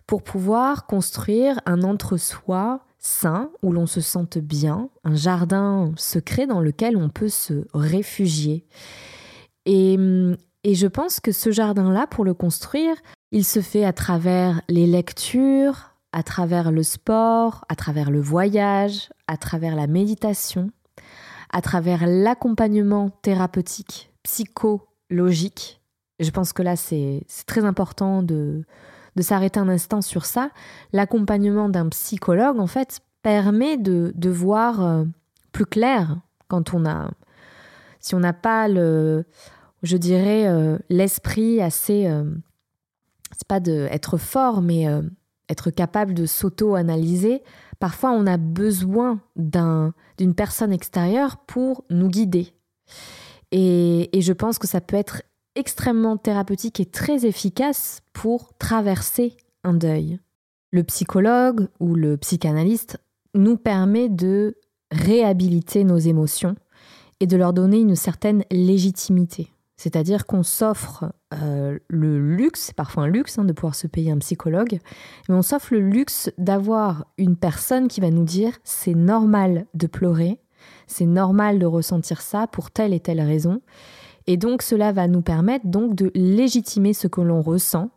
pour 0.07 0.23
pouvoir 0.23 0.87
construire 0.87 1.61
un 1.67 1.83
entre-soi 1.83 2.81
sain 2.99 3.51
où 3.63 3.73
l'on 3.73 3.87
se 3.87 4.01
sente 4.01 4.39
bien, 4.39 4.89
un 5.05 5.15
jardin 5.15 5.93
secret 5.97 6.47
dans 6.47 6.61
lequel 6.61 6.97
on 6.97 7.09
peut 7.09 7.29
se 7.29 7.67
réfugier. 7.75 8.67
Et, 9.67 9.99
et 10.65 10.75
je 10.75 10.87
pense 10.87 11.21
que 11.21 11.33
ce 11.33 11.51
jardin-là, 11.51 12.07
pour 12.07 12.25
le 12.25 12.35
construire, 12.35 12.97
il 13.33 13.45
se 13.45 13.61
fait 13.61 13.85
à 13.85 13.93
travers 13.93 14.61
les 14.69 14.87
lectures, 14.87 15.91
à 16.12 16.23
travers 16.23 16.71
le 16.71 16.83
sport, 16.83 17.65
à 17.69 17.75
travers 17.75 18.11
le 18.11 18.21
voyage, 18.21 19.11
à 19.27 19.37
travers 19.37 19.77
la 19.77 19.87
méditation, 19.87 20.71
à 21.53 21.61
travers 21.61 22.07
l'accompagnement 22.07 23.11
thérapeutique, 23.11 24.12
psychologique. 24.23 25.81
Je 26.19 26.31
pense 26.31 26.53
que 26.53 26.62
là, 26.62 26.77
c'est 26.77 27.27
très 27.47 27.65
important 27.65 28.23
de, 28.23 28.65
de 29.17 29.23
s'arrêter 29.23 29.61
un 29.61 29.69
instant 29.69 30.01
sur 30.01 30.25
ça. 30.25 30.51
L'accompagnement 30.93 31.69
d'un 31.69 31.89
psychologue, 31.91 32.59
en 32.59 32.67
fait, 32.67 33.01
permet 33.23 33.77
de, 33.77 34.12
de 34.15 34.31
voir 34.31 34.83
euh, 34.83 35.05
plus 35.53 35.67
clair 35.67 36.19
quand 36.49 36.73
on 36.73 36.87
a... 36.87 37.11
Si 38.01 38.15
on 38.15 38.21
n'a 38.21 38.33
pas 38.33 38.69
le... 38.69 39.25
Je 39.83 39.97
dirais 39.97 40.47
euh, 40.47 40.79
l'esprit 40.89 41.61
assez... 41.61 42.07
C'est 43.37 43.49
pas 43.49 43.61
de 43.61 43.87
être 43.90 44.16
fort, 44.16 44.62
mais 44.62 44.88
euh, 44.88 45.03
être 45.49 45.70
capable 45.70 46.14
de 46.14 46.27
s'auto-analyser. 46.27 47.42
Parfois, 47.79 48.11
on 48.12 48.27
a 48.27 48.37
besoin 48.37 49.20
d'une 49.37 50.35
personne 50.35 50.72
extérieure 50.72 51.37
pour 51.46 51.85
nous 51.90 52.09
guider. 52.09 52.55
Et, 53.53 54.11
je 54.18 54.33
pense 54.33 54.59
que 54.59 54.66
ça 54.66 54.81
peut 54.81 54.96
être 54.96 55.22
extrêmement 55.55 56.16
thérapeutique 56.16 56.81
et 56.81 56.87
très 56.87 57.27
efficace 57.27 58.03
pour 58.12 58.55
traverser 58.59 59.37
un 59.64 59.75
deuil. 59.75 60.18
Le 60.70 60.83
psychologue 60.85 61.68
ou 61.81 61.94
le 61.94 62.16
psychanalyste 62.16 62.99
nous 63.35 63.57
permet 63.57 64.09
de 64.09 64.57
réhabiliter 64.90 65.85
nos 65.85 65.99
émotions 65.99 66.57
et 67.20 67.27
de 67.27 67.37
leur 67.37 67.53
donner 67.53 67.79
une 67.79 67.96
certaine 67.96 68.44
légitimité. 68.51 69.51
C'est-à-dire 69.77 70.27
qu'on 70.27 70.42
s'offre 70.42 71.12
euh, 71.35 71.79
le 71.88 72.18
c'est 72.59 72.75
parfois 72.75 73.05
un 73.05 73.09
luxe 73.09 73.38
hein, 73.38 73.45
de 73.45 73.53
pouvoir 73.53 73.75
se 73.75 73.87
payer 73.87 74.11
un 74.11 74.19
psychologue, 74.19 74.79
mais 75.29 75.35
on 75.35 75.42
s'offre 75.42 75.75
le 75.75 75.81
luxe 75.81 76.31
d'avoir 76.38 77.07
une 77.19 77.37
personne 77.37 77.88
qui 77.88 78.01
va 78.01 78.11
nous 78.11 78.25
dire 78.25 78.53
c'est 78.64 78.95
normal 78.95 79.66
de 79.75 79.87
pleurer, 79.87 80.38
c'est 80.87 81.07
normal 81.07 81.59
de 81.59 81.66
ressentir 81.66 82.21
ça 82.21 82.47
pour 82.47 82.71
telle 82.71 82.92
et 82.92 83.01
telle 83.01 83.21
raison. 83.21 83.61
Et 84.27 84.37
donc 84.37 84.62
cela 84.62 84.92
va 84.92 85.07
nous 85.07 85.23
permettre 85.23 85.66
donc 85.66 85.95
de 85.95 86.11
légitimer 86.14 86.92
ce 86.92 87.07
que 87.07 87.21
l'on 87.21 87.42
ressent 87.42 87.90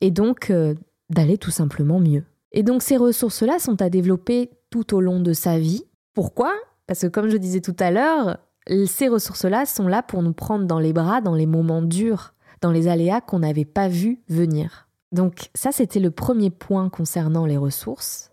et 0.00 0.10
donc 0.10 0.50
euh, 0.50 0.74
d'aller 1.10 1.38
tout 1.38 1.50
simplement 1.50 2.00
mieux. 2.00 2.24
Et 2.52 2.62
donc 2.62 2.82
ces 2.82 2.96
ressources-là 2.96 3.58
sont 3.58 3.82
à 3.82 3.90
développer 3.90 4.50
tout 4.70 4.94
au 4.94 5.00
long 5.00 5.20
de 5.20 5.32
sa 5.32 5.58
vie. 5.58 5.84
Pourquoi? 6.14 6.52
Parce 6.86 7.00
que 7.00 7.06
comme 7.08 7.28
je 7.28 7.36
disais 7.36 7.60
tout 7.60 7.76
à 7.78 7.90
l'heure, 7.90 8.38
ces 8.86 9.08
ressources-là 9.08 9.66
sont 9.66 9.88
là 9.88 10.02
pour 10.02 10.22
nous 10.22 10.32
prendre 10.32 10.64
dans 10.64 10.78
les 10.78 10.92
bras 10.92 11.20
dans 11.20 11.34
les 11.34 11.46
moments 11.46 11.82
durs, 11.82 12.34
dans 12.60 12.70
les 12.70 12.88
aléas 12.88 13.20
qu'on 13.20 13.40
n'avait 13.40 13.64
pas 13.64 13.88
vu 13.88 14.20
venir. 14.28 14.88
Donc 15.12 15.50
ça, 15.54 15.72
c'était 15.72 16.00
le 16.00 16.10
premier 16.10 16.50
point 16.50 16.88
concernant 16.88 17.46
les 17.46 17.56
ressources. 17.56 18.32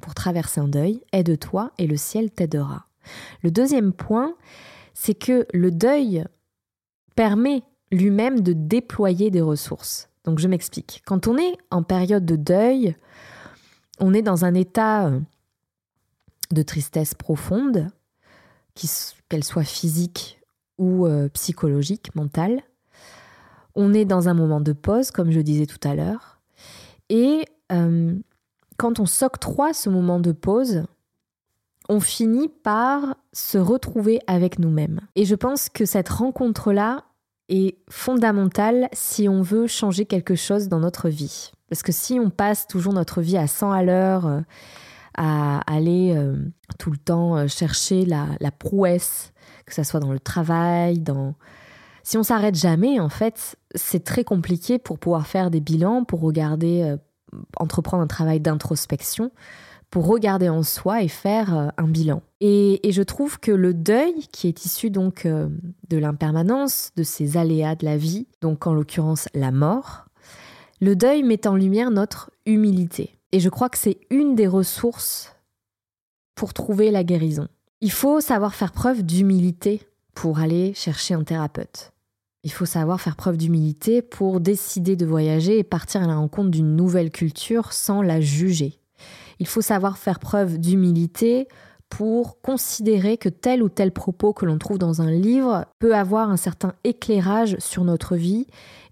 Pour 0.00 0.14
traverser 0.14 0.60
un 0.60 0.68
deuil, 0.68 1.02
aide-toi 1.12 1.72
et 1.78 1.86
le 1.86 1.96
ciel 1.96 2.30
t'aidera. 2.30 2.86
Le 3.42 3.50
deuxième 3.50 3.92
point, 3.92 4.34
c'est 4.92 5.14
que 5.14 5.46
le 5.52 5.70
deuil 5.70 6.24
permet 7.14 7.62
lui-même 7.90 8.40
de 8.40 8.52
déployer 8.52 9.30
des 9.30 9.40
ressources. 9.40 10.08
Donc 10.24 10.38
je 10.38 10.48
m'explique. 10.48 11.02
Quand 11.06 11.26
on 11.26 11.36
est 11.36 11.56
en 11.70 11.82
période 11.82 12.24
de 12.24 12.36
deuil, 12.36 12.96
on 14.00 14.14
est 14.14 14.22
dans 14.22 14.44
un 14.44 14.54
état 14.54 15.12
de 16.50 16.62
tristesse 16.62 17.14
profonde, 17.14 17.88
qu'elle 19.28 19.44
soit 19.44 19.64
physique 19.64 20.40
ou 20.78 21.06
euh, 21.06 21.28
psychologique, 21.28 22.14
mentale. 22.14 22.62
On 23.74 23.92
est 23.92 24.04
dans 24.04 24.28
un 24.28 24.34
moment 24.34 24.60
de 24.60 24.72
pause, 24.72 25.10
comme 25.10 25.30
je 25.30 25.40
disais 25.40 25.66
tout 25.66 25.80
à 25.86 25.94
l'heure. 25.94 26.40
Et 27.08 27.44
euh, 27.72 28.14
quand 28.76 29.00
on 29.00 29.06
s'octroie 29.06 29.72
ce 29.72 29.88
moment 29.88 30.20
de 30.20 30.32
pause, 30.32 30.84
on 31.88 32.00
finit 32.00 32.48
par 32.48 33.16
se 33.32 33.58
retrouver 33.58 34.20
avec 34.26 34.58
nous-mêmes. 34.58 35.00
Et 35.16 35.24
je 35.24 35.34
pense 35.34 35.68
que 35.68 35.84
cette 35.84 36.08
rencontre-là 36.08 37.04
est 37.48 37.76
fondamentale 37.90 38.88
si 38.92 39.28
on 39.28 39.42
veut 39.42 39.66
changer 39.66 40.06
quelque 40.06 40.34
chose 40.34 40.68
dans 40.68 40.80
notre 40.80 41.08
vie. 41.08 41.52
Parce 41.68 41.82
que 41.82 41.92
si 41.92 42.18
on 42.18 42.30
passe 42.30 42.66
toujours 42.66 42.94
notre 42.94 43.20
vie 43.20 43.36
à 43.36 43.46
100 43.46 43.72
à 43.72 43.82
l'heure, 43.82 44.26
euh, 44.26 44.40
à 45.16 45.60
aller 45.72 46.14
euh, 46.16 46.36
tout 46.78 46.90
le 46.90 46.96
temps 46.96 47.46
chercher 47.46 48.06
la, 48.06 48.50
prouesse, 48.58 49.32
que 49.66 49.74
ce 49.74 49.82
soit 49.82 50.00
dans 50.00 50.12
le 50.12 50.20
travail, 50.20 51.00
dans... 51.00 51.34
Si 52.04 52.16
on 52.16 52.22
s'arrête 52.22 52.54
jamais, 52.54 53.00
en 53.00 53.08
fait, 53.08 53.56
c'est 53.74 54.04
très 54.04 54.22
compliqué 54.22 54.78
pour 54.78 54.98
pouvoir 55.00 55.26
faire 55.26 55.50
des 55.50 55.60
bilans, 55.60 56.04
pour 56.04 56.20
regarder, 56.20 56.82
euh, 56.82 56.96
entreprendre 57.56 58.02
un 58.02 58.06
travail 58.06 58.38
d'introspection, 58.38 59.32
pour 59.90 60.06
regarder 60.06 60.48
en 60.48 60.62
soi 60.62 61.02
et 61.02 61.08
faire 61.08 61.72
un 61.76 61.88
bilan. 61.88 62.22
Et, 62.40 62.86
et, 62.86 62.92
je 62.92 63.02
trouve 63.02 63.38
que 63.40 63.52
le 63.52 63.74
deuil, 63.74 64.26
qui 64.32 64.48
est 64.48 64.64
issu 64.64 64.90
donc 64.90 65.24
de 65.24 65.96
l'impermanence, 65.96 66.90
de 66.96 67.04
ces 67.04 67.36
aléas 67.36 67.76
de 67.76 67.84
la 67.84 67.96
vie, 67.96 68.26
donc 68.40 68.66
en 68.66 68.74
l'occurrence 68.74 69.28
la 69.34 69.52
mort, 69.52 70.06
le 70.80 70.96
deuil 70.96 71.22
met 71.22 71.46
en 71.46 71.56
lumière 71.56 71.90
notre 71.90 72.30
humilité. 72.44 73.18
Et 73.32 73.40
je 73.40 73.48
crois 73.48 73.68
que 73.68 73.78
c'est 73.78 73.98
une 74.10 74.34
des 74.34 74.46
ressources 74.46 75.34
pour 76.34 76.52
trouver 76.52 76.90
la 76.90 77.04
guérison. 77.04 77.48
Il 77.80 77.90
faut 77.90 78.20
savoir 78.20 78.54
faire 78.54 78.72
preuve 78.72 79.02
d'humilité 79.02 79.82
pour 80.14 80.38
aller 80.38 80.74
chercher 80.74 81.14
un 81.14 81.24
thérapeute. 81.24 81.93
Il 82.44 82.52
faut 82.52 82.66
savoir 82.66 83.00
faire 83.00 83.16
preuve 83.16 83.38
d'humilité 83.38 84.02
pour 84.02 84.38
décider 84.38 84.96
de 84.96 85.06
voyager 85.06 85.58
et 85.58 85.64
partir 85.64 86.02
à 86.02 86.06
la 86.06 86.16
rencontre 86.16 86.50
d'une 86.50 86.76
nouvelle 86.76 87.10
culture 87.10 87.72
sans 87.72 88.02
la 88.02 88.20
juger. 88.20 88.78
Il 89.40 89.46
faut 89.46 89.62
savoir 89.62 89.96
faire 89.96 90.18
preuve 90.18 90.58
d'humilité 90.58 91.48
pour 91.88 92.40
considérer 92.42 93.16
que 93.16 93.28
tel 93.30 93.62
ou 93.62 93.68
tel 93.68 93.92
propos 93.92 94.32
que 94.32 94.44
l'on 94.44 94.58
trouve 94.58 94.78
dans 94.78 95.00
un 95.00 95.10
livre 95.10 95.64
peut 95.78 95.94
avoir 95.94 96.30
un 96.30 96.36
certain 96.36 96.74
éclairage 96.84 97.56
sur 97.60 97.84
notre 97.84 98.14
vie 98.14 98.46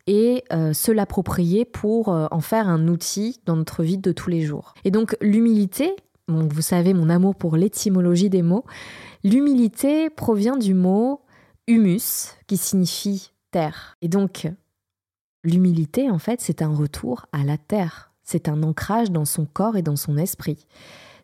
et 0.06 0.44
euh, 0.52 0.72
se 0.72 0.90
l'approprier 0.90 1.64
pour 1.64 2.08
euh, 2.08 2.26
en 2.30 2.40
faire 2.40 2.68
un 2.68 2.88
outil 2.88 3.40
dans 3.44 3.56
notre 3.56 3.82
vie 3.82 3.98
de 3.98 4.12
tous 4.12 4.30
les 4.30 4.42
jours. 4.42 4.74
Et 4.84 4.90
donc 4.90 5.16
l'humilité, 5.20 5.94
vous 6.28 6.62
savez 6.62 6.94
mon 6.94 7.10
amour 7.10 7.34
pour 7.34 7.56
l'étymologie 7.56 8.30
des 8.30 8.42
mots, 8.42 8.64
l'humilité 9.24 10.08
provient 10.08 10.56
du 10.56 10.72
mot 10.72 11.20
humus 11.66 12.34
qui 12.46 12.56
signifie 12.56 13.31
Et 14.00 14.08
donc 14.08 14.48
l'humilité 15.44 16.10
en 16.10 16.18
fait 16.18 16.40
c'est 16.40 16.62
un 16.62 16.74
retour 16.74 17.26
à 17.32 17.44
la 17.44 17.58
terre, 17.58 18.12
c'est 18.22 18.48
un 18.48 18.62
ancrage 18.62 19.10
dans 19.10 19.24
son 19.24 19.46
corps 19.46 19.76
et 19.76 19.82
dans 19.82 19.96
son 19.96 20.16
esprit. 20.16 20.66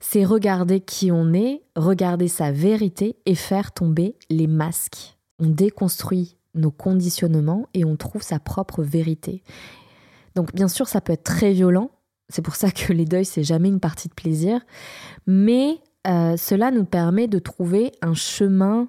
C'est 0.01 0.25
regarder 0.25 0.81
qui 0.81 1.11
on 1.11 1.33
est, 1.33 1.62
regarder 1.75 2.29
sa 2.29 2.53
vérité 2.53 3.17
et 3.27 3.35
faire 3.35 3.73
tomber 3.73 4.17
les 4.31 4.47
masques. 4.47 5.17
On 5.41 5.49
déconstruit 5.49 6.37
nos 6.55 6.71
conditionnements 6.71 7.69
et 7.75 7.85
on 7.85 7.97
trouve 7.97 8.23
sa 8.23 8.38
propre 8.38 8.83
vérité. 8.83 9.43
Donc 10.35 10.55
bien 10.55 10.69
sûr, 10.69 10.87
ça 10.88 11.01
peut 11.01 11.12
être 11.12 11.25
très 11.25 11.53
violent. 11.53 11.91
C'est 12.29 12.43
pour 12.43 12.55
ça 12.55 12.71
que 12.71 12.93
les 12.93 13.07
deuils, 13.07 13.25
c'est 13.25 13.43
jamais 13.43 13.69
une 13.69 13.81
partie 13.81 14.09
de 14.09 14.14
plaisir. 14.14 14.61
Mais 15.27 15.79
euh, 16.07 16.37
cela 16.37 16.71
nous 16.71 16.85
permet 16.85 17.27
de 17.27 17.38
trouver 17.38 17.93
un 18.03 18.14
chemin 18.14 18.88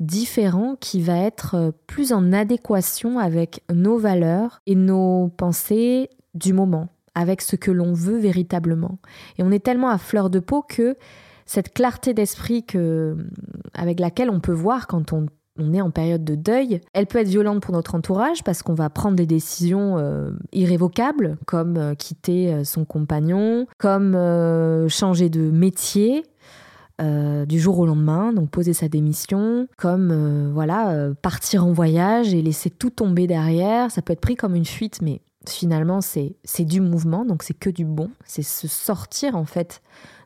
différent 0.00 0.76
qui 0.80 1.00
va 1.00 1.18
être 1.18 1.54
euh, 1.54 1.70
plus 1.86 2.12
en 2.12 2.32
adéquation 2.32 3.18
avec 3.18 3.62
nos 3.72 3.98
valeurs 3.98 4.60
et 4.66 4.74
nos 4.74 5.28
pensées 5.36 6.10
du 6.34 6.52
moment, 6.52 6.88
avec 7.14 7.42
ce 7.42 7.56
que 7.56 7.70
l'on 7.70 7.92
veut 7.92 8.18
véritablement. 8.18 8.98
Et 9.38 9.42
on 9.42 9.50
est 9.50 9.64
tellement 9.64 9.90
à 9.90 9.98
fleur 9.98 10.30
de 10.30 10.40
peau 10.40 10.62
que 10.62 10.96
cette 11.50 11.72
clarté 11.74 12.14
d'esprit 12.14 12.64
que, 12.64 13.16
avec 13.74 13.98
laquelle 13.98 14.30
on 14.30 14.38
peut 14.38 14.52
voir 14.52 14.86
quand 14.86 15.12
on 15.12 15.26
est 15.74 15.80
en 15.80 15.90
période 15.90 16.24
de 16.24 16.36
deuil, 16.36 16.80
elle 16.92 17.06
peut 17.06 17.18
être 17.18 17.28
violente 17.28 17.60
pour 17.60 17.74
notre 17.74 17.94
entourage 17.94 18.44
parce 18.44 18.62
qu'on 18.62 18.74
va 18.74 18.88
prendre 18.88 19.16
des 19.16 19.26
décisions 19.26 19.98
euh, 19.98 20.30
irrévocables, 20.52 21.36
comme 21.46 21.76
euh, 21.76 21.94
quitter 21.94 22.52
euh, 22.52 22.64
son 22.64 22.84
compagnon, 22.84 23.66
comme 23.78 24.16
changer 24.88 25.28
de 25.28 25.50
métier. 25.50 26.24
Du 27.00 27.58
jour 27.58 27.78
au 27.78 27.86
lendemain, 27.86 28.32
donc 28.32 28.50
poser 28.50 28.72
sa 28.72 28.88
démission, 28.88 29.68
comme 29.76 30.50
voilà 30.52 31.10
partir 31.22 31.66
en 31.66 31.72
voyage 31.72 32.34
et 32.34 32.42
laisser 32.42 32.70
tout 32.70 32.90
tomber 32.90 33.26
derrière. 33.26 33.90
Ça 33.90 34.02
peut 34.02 34.12
être 34.12 34.20
pris 34.20 34.36
comme 34.36 34.54
une 34.54 34.66
fuite, 34.66 35.00
mais 35.02 35.20
finalement 35.48 36.00
c'est 36.00 36.36
c'est 36.44 36.64
du 36.64 36.80
mouvement, 36.80 37.24
donc 37.24 37.42
c'est 37.42 37.54
que 37.54 37.70
du 37.70 37.84
bon. 37.84 38.10
C'est 38.24 38.42
se 38.42 38.68
sortir 38.68 39.36
en 39.36 39.44
fait 39.44 39.82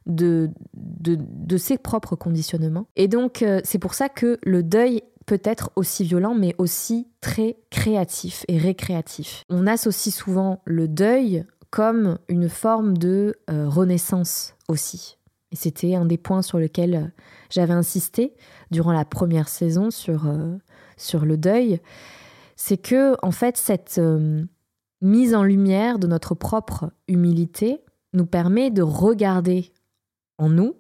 de, 0.06 0.50
de, 0.74 1.16
de, 1.18 1.56
ses 1.56 1.78
propres 1.78 2.14
conditionnements. 2.14 2.87
Et 2.94 3.08
donc, 3.08 3.42
c'est 3.64 3.78
pour 3.78 3.94
ça 3.94 4.10
que 4.10 4.38
le 4.42 4.62
deuil 4.62 5.02
peut 5.26 5.40
être 5.44 5.70
aussi 5.76 6.04
violent, 6.04 6.34
mais 6.34 6.54
aussi 6.58 7.08
très 7.20 7.56
créatif 7.70 8.44
et 8.48 8.58
récréatif. 8.58 9.44
On 9.48 9.66
associe 9.66 10.14
souvent 10.14 10.60
le 10.64 10.88
deuil 10.88 11.44
comme 11.70 12.18
une 12.28 12.48
forme 12.48 12.96
de 12.96 13.37
euh, 13.50 13.68
renaissance 13.68 14.54
aussi. 14.68 15.18
C'était 15.54 15.94
un 15.94 16.04
des 16.04 16.18
points 16.18 16.42
sur 16.42 16.58
lesquels 16.58 16.94
euh, 16.94 17.06
j'avais 17.50 17.72
insisté 17.72 18.34
durant 18.70 18.92
la 18.92 19.04
première 19.04 19.48
saison 19.48 19.90
sur, 19.90 20.26
euh, 20.26 20.56
sur 20.96 21.24
le 21.24 21.36
deuil. 21.36 21.80
C'est 22.56 22.76
que, 22.76 23.16
en 23.22 23.30
fait, 23.30 23.56
cette 23.56 24.00
mise 25.00 25.34
en 25.34 25.42
lumière 25.42 25.98
de 25.98 26.06
notre 26.06 26.34
propre 26.34 26.92
humilité 27.08 27.80
nous 28.12 28.26
permet 28.26 28.70
de 28.70 28.82
regarder 28.82 29.72
en 30.38 30.48
nous, 30.48 30.76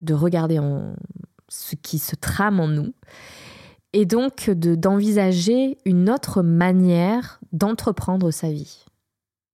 de 0.00 0.14
regarder 0.14 0.58
en, 0.58 0.94
ce 1.48 1.76
qui 1.76 1.98
se 1.98 2.16
trame 2.16 2.60
en 2.60 2.68
nous, 2.68 2.94
et 3.92 4.06
donc 4.06 4.48
d'envisager 4.50 5.78
une 5.84 6.08
autre 6.08 6.42
manière 6.42 7.40
d'entreprendre 7.52 8.30
sa 8.30 8.50
vie. 8.50 8.86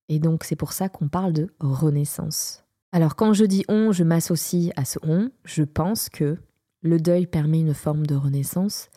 Et 0.07 0.19
donc 0.19 0.45
c'est 0.45 0.55
pour 0.55 0.71
ça 0.71 0.87
qu'on 0.87 1.09
parle 1.09 1.33
de 1.33 1.49
renaissance. 1.59 2.63
Alors 2.91 3.15
quand 3.15 3.33
je 3.33 3.45
dis 3.45 3.63
on, 3.67 3.91
je 3.91 4.03
m'associe 4.03 4.71
à 4.75 4.83
ce 4.83 4.97
on, 5.03 5.29
je 5.45 5.63
pense 5.63 6.09
que 6.09 6.37
le 6.81 6.99
deuil 6.99 7.27
permet 7.27 7.59
une 7.59 7.73
forme 7.73 8.05
de 8.05 8.15
renaissance, 8.15 8.89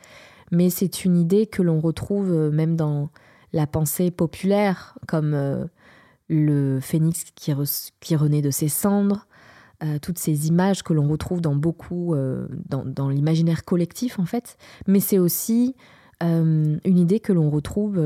mais 0.50 0.70
c'est 0.70 1.04
une 1.04 1.16
idée 1.16 1.46
que 1.46 1.62
l'on 1.62 1.80
retrouve 1.80 2.32
euh, 2.32 2.50
même 2.50 2.76
dans 2.76 3.10
la 3.52 3.66
pensée 3.66 4.10
populaire, 4.10 4.96
comme 5.06 5.34
euh, 5.34 5.66
le 6.28 6.80
phénix 6.80 7.24
qui, 7.34 7.52
renaît 8.14 8.40
de 8.40 8.50
ses 8.50 8.68
cendres, 8.68 9.26
euh, 9.82 9.98
toutes 10.00 10.18
ces 10.18 10.48
images 10.48 10.82
que 10.82 10.94
l'on 10.94 11.08
retrouve 11.08 11.42
dans 11.42 11.56
beaucoup, 11.56 12.14
dans, 12.70 13.08
l'imaginaire 13.10 13.64
collectif 13.64 14.18
en 14.18 14.24
fait, 14.24 14.56
mais 14.86 15.00
c'est 15.00 15.18
aussi 15.18 15.74
une 16.22 16.78
idée 16.84 17.18
que 17.18 17.32
l'on 17.32 17.50
retrouve 17.50 18.00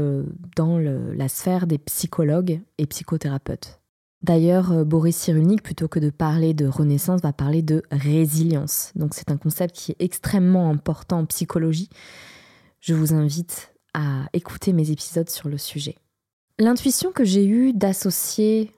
dans 0.57 0.79
la 0.79 1.29
sphère 1.29 1.67
des 1.67 1.77
psychologues 1.77 2.63
et 2.79 2.87
psychothérapeutes. 2.87 3.79
D'ailleurs, 4.27 4.85
Boris 4.85 5.17
Cyrulnik, 5.17 5.63
plutôt 5.63 5.87
que 5.87 6.01
de 6.01 6.11
parler 6.11 6.53
de 6.53 6.67
renaissance, 6.67 7.21
va 7.23 7.33
parler 7.33 7.63
de 7.63 7.85
résilience. 7.93 8.91
Donc 8.97 9.15
c'est 9.15 9.31
un 9.31 9.37
concept 9.37 9.77
qui 9.77 9.93
est 9.93 10.03
extrêmement 10.03 10.69
important 10.69 11.21
en 11.21 11.27
psychologie. 11.27 11.89
Je 12.81 12.95
vous 12.95 13.15
invite 13.15 13.73
à 13.95 14.27
écouter 14.33 14.73
mes 14.73 14.91
épisodes 14.91 15.31
sur 15.31 15.49
le 15.49 15.59
sujet. 15.59 15.95
L'intuition 16.59 17.13
que 17.13 17.23
j'ai 17.23 17.47
eue 17.47 17.73
d'associer 17.73 18.73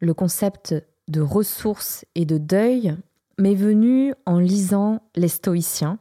le 0.00 0.12
concept 0.12 0.74
de 1.08 1.22
ressources 1.22 2.04
et 2.14 2.26
de 2.26 2.36
deuil 2.36 2.94
m'est 3.38 3.54
venue 3.54 4.12
en 4.26 4.38
lisant 4.38 5.00
les 5.16 5.28
stoïciens, 5.28 5.98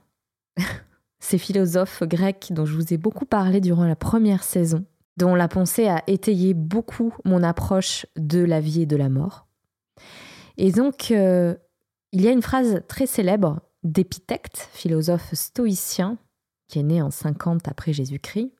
ces 1.20 1.38
philosophes 1.38 2.04
grecs 2.04 2.50
dont 2.52 2.66
je 2.66 2.76
vous 2.76 2.94
ai 2.94 2.98
beaucoup 2.98 3.26
parlé 3.26 3.62
durant 3.62 3.86
la 3.86 3.96
première 3.96 4.44
saison, 4.44 4.84
dont 5.20 5.36
la 5.36 5.50
pensée 5.50 5.88
a 5.88 6.02
étayé 6.08 6.54
beaucoup 6.54 7.14
mon 7.26 7.44
approche 7.44 8.06
de 8.16 8.40
la 8.40 8.62
vie 8.62 8.84
et 8.84 8.86
de 8.86 8.96
la 8.96 9.10
mort. 9.10 9.48
Et 10.58 10.72
donc, 10.72 11.12
euh, 11.12 11.56
il 12.14 12.22
y 12.22 12.28
a 12.28 12.32
une 12.32 12.42
phrase 12.42 12.82
très 12.88 13.06
célèbre 13.06 13.60
d'Épithète, 13.84 14.70
philosophe 14.72 15.34
stoïcien, 15.34 16.18
qui 16.68 16.80
est 16.80 16.84
né 16.84 17.02
en 17.02 17.12
50 17.12 17.68
après 17.68 17.92
Jésus-Christ. 17.92 18.54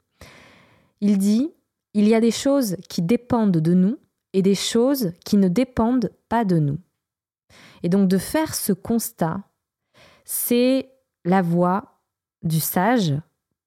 Il 1.00 1.18
dit 1.18 1.50
Il 1.94 2.08
y 2.08 2.14
a 2.14 2.20
des 2.20 2.32
choses 2.32 2.76
qui 2.90 3.02
dépendent 3.02 3.58
de 3.58 3.74
nous 3.74 3.98
et 4.34 4.42
des 4.42 4.56
choses 4.56 5.14
qui 5.26 5.38
ne 5.38 5.48
dépendent 5.48 6.12
pas 6.28 6.44
de 6.44 6.60
nous. 6.60 6.78
Et 7.84 7.90
donc 7.90 8.10
de 8.10 8.18
faire 8.18 8.54
ce 8.54 8.74
constat, 8.74 9.44
c'est 10.26 10.92
la 11.24 11.42
voie 11.42 12.02
du 12.44 12.60
sage 12.60 13.14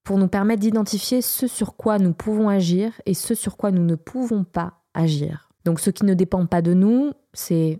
pour 0.03 0.17
nous 0.17 0.27
permettre 0.27 0.61
d'identifier 0.61 1.21
ce 1.21 1.47
sur 1.47 1.75
quoi 1.75 1.97
nous 1.97 2.13
pouvons 2.13 2.49
agir 2.49 2.91
et 3.05 3.13
ce 3.13 3.35
sur 3.35 3.57
quoi 3.57 3.71
nous 3.71 3.83
ne 3.83 3.95
pouvons 3.95 4.43
pas 4.43 4.81
agir. 4.93 5.49
Donc 5.65 5.79
ce 5.79 5.89
qui 5.89 6.05
ne 6.05 6.13
dépend 6.13 6.45
pas 6.45 6.61
de 6.61 6.73
nous, 6.73 7.13
c'est 7.33 7.79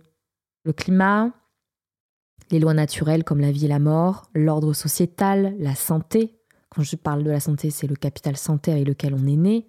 le 0.64 0.72
climat, 0.72 1.30
les 2.50 2.58
lois 2.58 2.74
naturelles 2.74 3.24
comme 3.24 3.40
la 3.40 3.52
vie 3.52 3.66
et 3.66 3.68
la 3.68 3.78
mort, 3.78 4.30
l'ordre 4.34 4.72
sociétal, 4.72 5.54
la 5.58 5.74
santé. 5.74 6.38
Quand 6.70 6.82
je 6.82 6.96
parle 6.96 7.22
de 7.22 7.30
la 7.30 7.40
santé, 7.40 7.70
c'est 7.70 7.86
le 7.86 7.96
capital 7.96 8.36
santé 8.36 8.72
avec 8.72 8.88
lequel 8.88 9.14
on 9.14 9.26
est 9.26 9.36
né, 9.36 9.66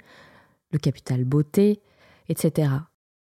le 0.71 0.79
capital 0.79 1.25
beauté, 1.25 1.81
etc. 2.29 2.71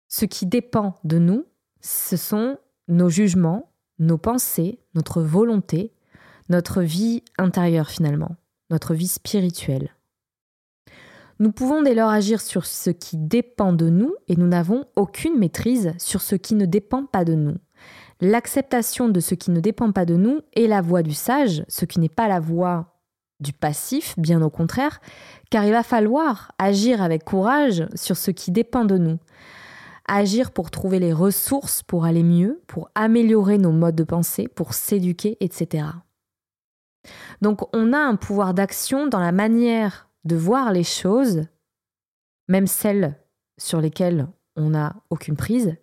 Ce 0.09 0.27
qui 0.27 0.47
dépend 0.47 0.95
de 1.05 1.19
nous, 1.19 1.47
ce 1.81 2.17
sont 2.17 2.59
nos 2.89 3.09
jugements, 3.09 3.73
nos 3.99 4.19
pensées, 4.19 4.79
notre 4.95 5.23
volonté, 5.23 5.93
notre 6.49 6.83
vie 6.83 7.23
intérieure 7.39 7.89
finalement, 7.89 8.37
notre 8.71 8.95
vie 8.95 9.09
spirituelle. 9.09 9.95
Nous 11.39 11.53
pouvons 11.53 11.83
dès 11.83 11.95
lors 11.95 12.11
agir 12.11 12.41
sur 12.41 12.67
ce 12.67 12.91
qui 12.91 13.17
dépend 13.17 13.73
de 13.73 13.89
nous 13.89 14.15
et 14.29 14.37
nous 14.37 14.47
n'avons 14.47 14.85
aucune 14.97 15.39
maîtrise 15.39 15.93
sur 15.99 16.21
ce 16.21 16.37
qui 16.37 16.55
ne 16.55 16.67
dépend 16.67 17.05
pas 17.05 17.25
de 17.25 17.35
nous. 17.35 17.57
L'acceptation 18.21 19.09
de 19.09 19.19
ce 19.19 19.35
qui 19.35 19.51
ne 19.51 19.61
dépend 19.61 19.91
pas 19.91 20.05
de 20.05 20.15
nous 20.15 20.41
est 20.55 20.69
la 20.69 20.81
voie 20.81 21.03
du 21.03 21.15
sage, 21.15 21.65
ce 21.69 21.85
qui 21.85 21.99
n'est 21.99 22.09
pas 22.09 22.29
la 22.29 22.39
voie 22.39 23.01
du 23.41 23.53
passif, 23.53 24.15
bien 24.19 24.41
au 24.43 24.51
contraire, 24.51 25.01
car 25.51 25.65
il 25.65 25.73
va 25.73 25.83
falloir 25.83 26.53
agir 26.59 27.03
avec 27.03 27.25
courage 27.25 27.85
sur 27.97 28.17
ce 28.17 28.31
qui 28.31 28.53
dépend 28.53 28.85
de 28.85 28.97
nous 28.97 29.19
agir 30.07 30.51
pour 30.51 30.71
trouver 30.71 30.99
les 30.99 31.13
ressources 31.13 31.83
pour 31.83 32.05
aller 32.05 32.23
mieux, 32.23 32.63
pour 32.67 32.91
améliorer 32.95 33.59
nos 33.59 33.73
modes 33.73 33.97
de 33.97 34.05
pensée, 34.05 34.49
pour 34.49 34.75
s'éduquer, 34.75 35.37
etc. 35.41 35.87
Donc 37.41 37.69
on 37.75 37.93
a 37.93 37.99
un 37.99 38.17
pouvoir 38.17 38.55
d'action 38.55 39.07
dans 39.07 39.21
la 39.21 39.33
manière 39.33 40.09
de 40.25 40.37
voir 40.37 40.73
les 40.73 40.85
choses, 40.85 41.43
même 42.49 42.67
celles 42.67 43.17
sur 43.59 43.81
lesquelles 43.81 44.29
on 44.57 44.71
n'a 44.71 44.95
aucune 45.11 45.37
prise. 45.37 45.77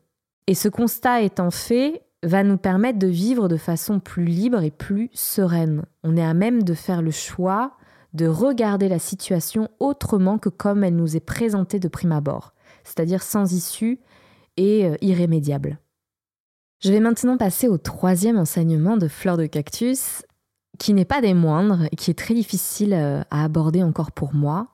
Et 0.47 0.55
ce 0.55 0.69
constat 0.69 1.21
étant 1.21 1.51
fait, 1.51 2.03
va 2.23 2.43
nous 2.43 2.57
permettre 2.57 2.99
de 2.99 3.07
vivre 3.07 3.47
de 3.47 3.57
façon 3.57 3.99
plus 3.99 4.25
libre 4.25 4.61
et 4.61 4.71
plus 4.71 5.09
sereine. 5.13 5.85
On 6.03 6.17
est 6.17 6.25
à 6.25 6.33
même 6.33 6.63
de 6.63 6.73
faire 6.73 7.01
le 7.01 7.11
choix 7.11 7.77
de 8.13 8.27
regarder 8.27 8.89
la 8.89 8.99
situation 8.99 9.69
autrement 9.79 10.37
que 10.37 10.49
comme 10.49 10.83
elle 10.83 10.95
nous 10.95 11.15
est 11.15 11.21
présentée 11.21 11.79
de 11.79 11.87
prime 11.87 12.11
abord, 12.11 12.53
c'est-à-dire 12.83 13.21
sans 13.21 13.53
issue 13.53 13.99
et 14.57 14.85
euh, 14.85 14.95
irrémédiable. 15.01 15.79
Je 16.79 16.91
vais 16.91 16.99
maintenant 16.99 17.37
passer 17.37 17.67
au 17.67 17.77
troisième 17.77 18.37
enseignement 18.37 18.97
de 18.97 19.07
Fleur 19.07 19.37
de 19.37 19.45
Cactus, 19.45 20.23
qui 20.79 20.93
n'est 20.93 21.05
pas 21.05 21.21
des 21.21 21.35
moindres 21.35 21.83
et 21.91 21.95
qui 21.95 22.09
est 22.09 22.17
très 22.17 22.33
difficile 22.33 22.93
euh, 22.93 23.21
à 23.29 23.43
aborder 23.43 23.83
encore 23.83 24.11
pour 24.11 24.33
moi. 24.33 24.69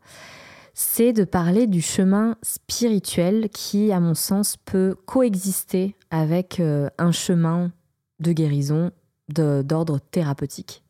C'est 0.74 1.14
de 1.14 1.24
parler 1.24 1.68
du 1.68 1.82
chemin 1.82 2.36
spirituel 2.44 3.50
qui, 3.50 3.92
à 3.92 4.00
mon 4.00 4.14
sens, 4.14 4.58
peut 4.58 4.96
coexister 5.06 5.96
avec 6.12 6.60
euh, 6.60 6.90
un 6.98 7.12
chemin 7.12 7.72
de 8.20 8.32
guérison 8.32 8.92
d'ordre 9.30 10.00
thérapeutique. 10.12 10.84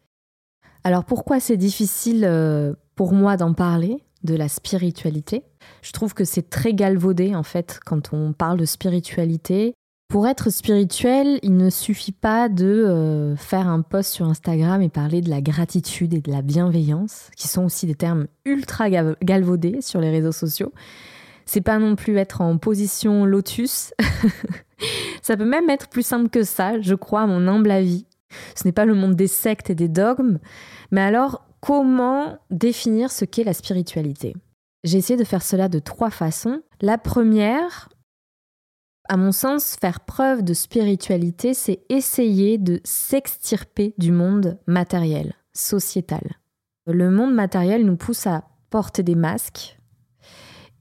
Alors 0.84 1.06
pourquoi 1.06 1.40
c'est 1.40 1.58
difficile 1.58 2.26
euh, 2.26 2.74
pour 2.96 3.14
moi 3.14 3.38
d'en 3.38 3.54
parler, 3.54 4.04
de 4.24 4.36
la 4.36 4.50
spiritualité? 4.50 5.44
Je 5.82 5.92
trouve 5.92 6.14
que 6.14 6.26
c'est 6.26 6.50
très 6.50 6.74
galvaudé 6.74 7.34
en 7.34 7.44
fait 7.44 7.80
quand 7.86 8.14
on 8.14 8.34
parle 8.34 8.60
de 8.60 8.66
spiritualité. 8.66 9.74
Pour 10.08 10.28
être 10.28 10.52
spirituel, 10.52 11.40
il 11.42 11.58
ne 11.58 11.70
suffit 11.70 12.12
pas 12.12 12.48
de 12.48 12.66
euh, 12.66 13.36
faire 13.36 13.68
un 13.68 13.82
post 13.82 14.14
sur 14.14 14.28
Instagram 14.28 14.82
et 14.82 14.90
parler 14.90 15.22
de 15.22 15.30
la 15.30 15.42
gratitude 15.42 16.14
et 16.14 16.22
de 16.22 16.32
la 16.32 16.42
bienveillance, 16.42 17.32
qui 17.36 17.48
sont 17.48 17.66
aussi 17.66 17.88
des 17.88 17.96
termes 17.96 18.28
ultra 18.46 18.90
galvaudés 18.90 19.82
sur 19.82 20.00
les 20.00 20.12
réseaux 20.12 20.32
sociaux. 20.32 20.72
C'est 21.46 21.62
pas 21.62 21.80
non 21.80 21.96
plus 21.96 22.18
être 22.18 22.42
en 22.42 22.58
position 22.58 23.26
lotus. 23.26 23.94
ça 25.22 25.36
peut 25.38 25.46
même 25.46 25.70
être 25.70 25.90
plus 25.90 26.06
simple 26.06 26.30
que 26.30 26.44
ça, 26.44 26.80
je 26.82 26.96
crois, 26.96 27.22
à 27.22 27.28
mon 27.28 27.48
humble 27.48 27.72
avis. 27.72 28.06
Ce 28.56 28.66
n'est 28.66 28.72
pas 28.72 28.86
le 28.86 28.96
monde 28.96 29.16
des 29.16 29.28
sectes 29.28 29.70
et 29.70 29.76
des 29.76 29.88
dogmes, 29.88 30.40
mais 30.92 31.02
alors 31.02 31.46
comment 31.62 32.38
définir 32.52 33.12
ce 33.12 33.26
qu'est 33.26 33.44
la 33.44 33.54
spiritualité? 33.54 34.36
J'ai 34.84 35.00
essayé 35.00 35.18
de 35.18 35.24
faire 35.24 35.42
cela 35.42 35.68
de 35.68 35.80
trois 35.80 36.12
façons. 36.12 36.62
La 36.80 37.00
première, 37.00 37.90
à 39.08 39.18
mon 39.18 39.32
sens, 39.32 39.76
faire 39.80 40.00
preuve 40.00 40.44
de 40.44 40.54
spiritualité, 40.54 41.54
c'est 41.54 41.82
essayer 41.90 42.58
de 42.58 42.82
s'extirper 42.84 43.94
du 43.98 44.12
monde 44.12 44.58
matériel, 44.68 45.34
sociétal. 45.54 46.38
Le 46.88 47.10
monde 47.10 47.34
matériel 47.34 47.86
nous 47.86 47.98
pousse 47.98 48.28
à 48.28 48.44
porter 48.70 49.04
des 49.04 49.16
masques 49.16 49.78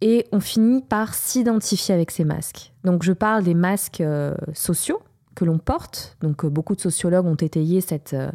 et 0.00 0.26
on 0.32 0.40
finit 0.40 0.82
par 0.82 1.14
s'identifier 1.14 1.94
avec 1.94 2.10
ces 2.10 2.24
masques. 2.24 2.72
Donc 2.84 3.02
je 3.02 3.12
parle 3.12 3.44
des 3.44 3.54
masques 3.54 4.00
euh, 4.00 4.34
sociaux 4.52 5.00
que 5.34 5.44
l'on 5.44 5.58
porte. 5.58 6.16
Donc 6.20 6.44
euh, 6.44 6.48
beaucoup 6.48 6.74
de 6.74 6.80
sociologues 6.80 7.26
ont 7.26 7.36
étayé 7.36 7.80
cette, 7.80 8.14
euh, 8.14 8.30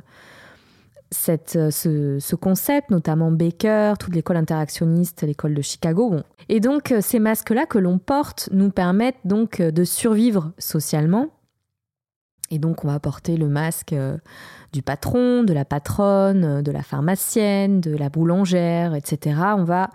cette, 1.12 1.56
euh, 1.56 1.72
ce, 2.20 2.36
concept, 2.36 2.92
notamment 2.92 3.32
Baker, 3.32 3.94
toute 4.00 4.16
l'école 4.16 4.38
interactionniste, 4.38 5.24
l'école 5.24 5.54
de 5.54 5.62
Chicago. 5.62 6.16
Et 6.50 6.60
donc 6.60 6.92
euh, 6.92 7.02
ces 7.02 7.20
masques-là 7.20 7.66
que 7.66 7.80
l'on 7.80 7.98
porte 7.98 8.50
nous 8.52 8.70
permettent 8.70 9.20
donc 9.26 9.60
euh, 9.60 9.72
de 9.72 9.84
survivre 9.84 10.52
socialement. 10.58 11.28
Et 12.52 12.60
donc 12.60 12.84
on 12.84 12.88
va 12.88 13.00
porter 13.00 13.38
le 13.38 13.48
masque 13.48 13.94
du 14.74 14.82
patron, 14.82 15.44
de 15.44 15.54
la 15.54 15.66
patronne, 15.66 16.64
de 16.64 16.72
la 16.72 16.82
pharmacienne, 16.82 17.80
de 17.80 17.96
la 17.96 18.10
boulangère, 18.10 18.96
etc. 18.96 19.40
On 19.56 19.66
va 19.66 19.92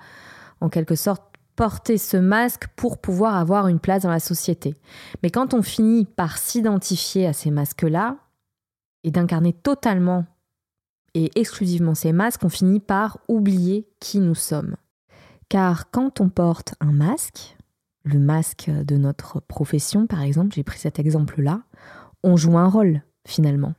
en 0.60 0.68
quelque 0.68 0.94
sorte 0.94 1.24
porter 1.56 1.98
ce 1.98 2.16
masque 2.16 2.68
pour 2.76 2.98
pouvoir 2.98 3.34
avoir 3.34 3.66
une 3.66 3.80
place 3.80 4.02
dans 4.02 4.10
la 4.10 4.20
société. 4.20 4.76
Mais 5.24 5.30
quand 5.30 5.52
on 5.52 5.62
finit 5.62 6.04
par 6.04 6.38
s'identifier 6.38 7.26
à 7.26 7.32
ces 7.32 7.50
masques-là 7.50 8.18
et 9.02 9.10
d'incarner 9.10 9.52
totalement 9.52 10.24
et 11.14 11.30
exclusivement 11.38 11.94
ces 11.94 12.12
masques, 12.12 12.44
on 12.44 12.48
finit 12.48 12.80
par 12.80 13.18
oublier 13.28 13.88
qui 14.00 14.20
nous 14.20 14.34
sommes. 14.34 14.76
Car 15.48 15.90
quand 15.90 16.20
on 16.20 16.28
porte 16.28 16.74
un 16.80 16.92
masque, 16.92 17.56
le 18.04 18.18
masque 18.18 18.70
de 18.70 18.96
notre 18.96 19.40
profession 19.40 20.06
par 20.06 20.22
exemple, 20.22 20.54
j'ai 20.54 20.64
pris 20.64 20.78
cet 20.78 20.98
exemple-là, 20.98 21.62
on 22.22 22.36
joue 22.36 22.58
un 22.58 22.68
rôle 22.68 23.02
finalement. 23.26 23.74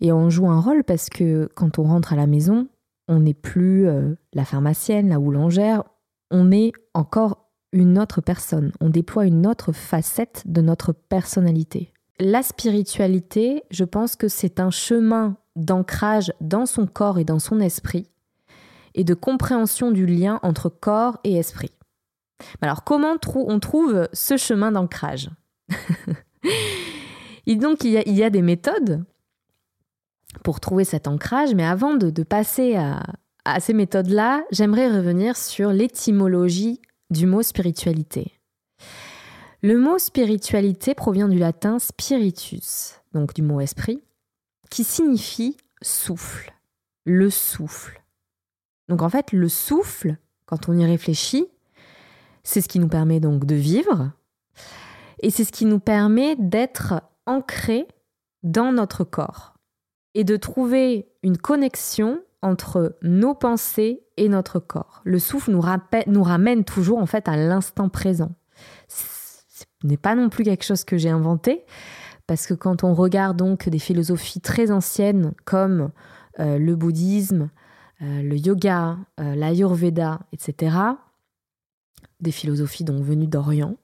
Et 0.00 0.12
on 0.12 0.30
joue 0.30 0.48
un 0.48 0.60
rôle 0.60 0.82
parce 0.84 1.10
que 1.10 1.48
quand 1.54 1.78
on 1.78 1.84
rentre 1.84 2.12
à 2.12 2.16
la 2.16 2.26
maison, 2.26 2.68
on 3.08 3.20
n'est 3.20 3.34
plus 3.34 3.86
euh, 3.86 4.14
la 4.32 4.44
pharmacienne, 4.44 5.08
la 5.08 5.18
boulangère, 5.18 5.84
on 6.30 6.50
est 6.52 6.72
encore 6.94 7.50
une 7.72 7.98
autre 7.98 8.20
personne, 8.20 8.72
on 8.80 8.88
déploie 8.88 9.26
une 9.26 9.46
autre 9.46 9.72
facette 9.72 10.42
de 10.46 10.60
notre 10.60 10.92
personnalité. 10.92 11.92
La 12.18 12.42
spiritualité, 12.42 13.62
je 13.70 13.84
pense 13.84 14.16
que 14.16 14.28
c'est 14.28 14.60
un 14.60 14.70
chemin 14.70 15.36
d'ancrage 15.56 16.32
dans 16.40 16.66
son 16.66 16.86
corps 16.86 17.18
et 17.18 17.24
dans 17.24 17.38
son 17.38 17.60
esprit, 17.60 18.10
et 18.94 19.04
de 19.04 19.14
compréhension 19.14 19.90
du 19.90 20.06
lien 20.06 20.38
entre 20.42 20.68
corps 20.68 21.18
et 21.24 21.36
esprit. 21.36 21.72
Alors 22.60 22.84
comment 22.84 23.16
on 23.34 23.60
trouve 23.60 24.08
ce 24.12 24.36
chemin 24.36 24.72
d'ancrage 24.72 25.30
donc 27.56 27.84
il 27.84 27.90
y, 27.90 28.22
a, 28.22 28.30
des 28.30 28.42
méthodes 28.42 29.04
pour 30.44 30.60
trouver 30.60 30.84
cet 30.84 31.08
ancrage, 31.08 31.54
mais 31.54 31.64
avant 31.64 31.94
de, 31.94 32.22
passer 32.22 32.76
à, 32.76 33.02
à 33.44 33.60
ces 33.60 33.74
méthodes-là, 33.74 34.44
j'aimerais 34.50 34.88
revenir 34.88 35.36
sur 35.36 35.72
l'étymologie 35.72 36.80
du 37.10 37.26
mot 37.26 37.42
spiritualité. 37.42 38.32
Le 39.62 39.76
mot 39.76 39.98
spiritualité 39.98 40.94
provient 40.94 41.28
du 41.28 41.38
latin 41.38 41.78
spiritus, 41.78 42.94
donc 43.12 43.34
du 43.34 43.42
mot 43.42 43.60
esprit, 43.60 44.00
qui 44.70 44.84
signifie 44.84 45.56
souffle, 45.82 46.52
le 47.04 47.28
souffle. 47.28 48.02
Donc 48.88 49.02
en 49.02 49.08
fait, 49.08 49.32
le 49.32 49.48
souffle, 49.48 50.16
quand 50.46 50.68
on 50.68 50.78
y 50.78 50.84
réfléchit, 50.84 51.46
c'est 52.42 52.60
ce 52.60 52.68
qui 52.68 52.78
nous 52.78 52.88
permet 52.88 53.20
donc 53.20 53.44
de 53.44 53.54
vivre 53.54 54.12
et 55.22 55.30
c'est 55.30 55.44
ce 55.44 55.52
qui 55.52 55.66
nous 55.66 55.80
permet 55.80 56.36
d'être 56.36 57.02
ancré 57.26 57.86
dans 58.42 58.72
notre 58.72 59.04
corps 59.04 59.54
et 60.14 60.24
de 60.24 60.36
trouver 60.36 61.08
une 61.22 61.36
connexion 61.36 62.20
entre 62.42 62.96
nos 63.02 63.34
pensées 63.34 64.02
et 64.16 64.28
notre 64.28 64.58
corps. 64.58 65.02
Le 65.04 65.18
souffle 65.18 65.50
nous, 65.50 65.62
nous 66.06 66.22
ramène 66.22 66.64
toujours 66.64 66.98
en 66.98 67.06
fait 67.06 67.28
à 67.28 67.36
l'instant 67.36 67.88
présent. 67.88 68.32
Ce 68.88 69.64
n'est 69.84 69.98
pas 69.98 70.14
non 70.14 70.30
plus 70.30 70.44
quelque 70.44 70.64
chose 70.64 70.84
que 70.84 70.96
j'ai 70.96 71.10
inventé, 71.10 71.64
parce 72.30 72.46
que 72.46 72.54
quand 72.54 72.84
on 72.84 72.94
regarde 72.94 73.36
donc 73.36 73.68
des 73.68 73.80
philosophies 73.80 74.40
très 74.40 74.70
anciennes 74.70 75.32
comme 75.44 75.90
euh, 76.38 76.58
le 76.58 76.76
bouddhisme, 76.76 77.50
euh, 78.02 78.22
le 78.22 78.36
yoga, 78.36 78.98
euh, 79.18 79.34
l'ayurveda, 79.34 80.20
etc., 80.32 80.76
des 82.20 82.30
philosophies 82.30 82.84
donc 82.84 83.02
venues 83.02 83.26
d'Orient, 83.26 83.74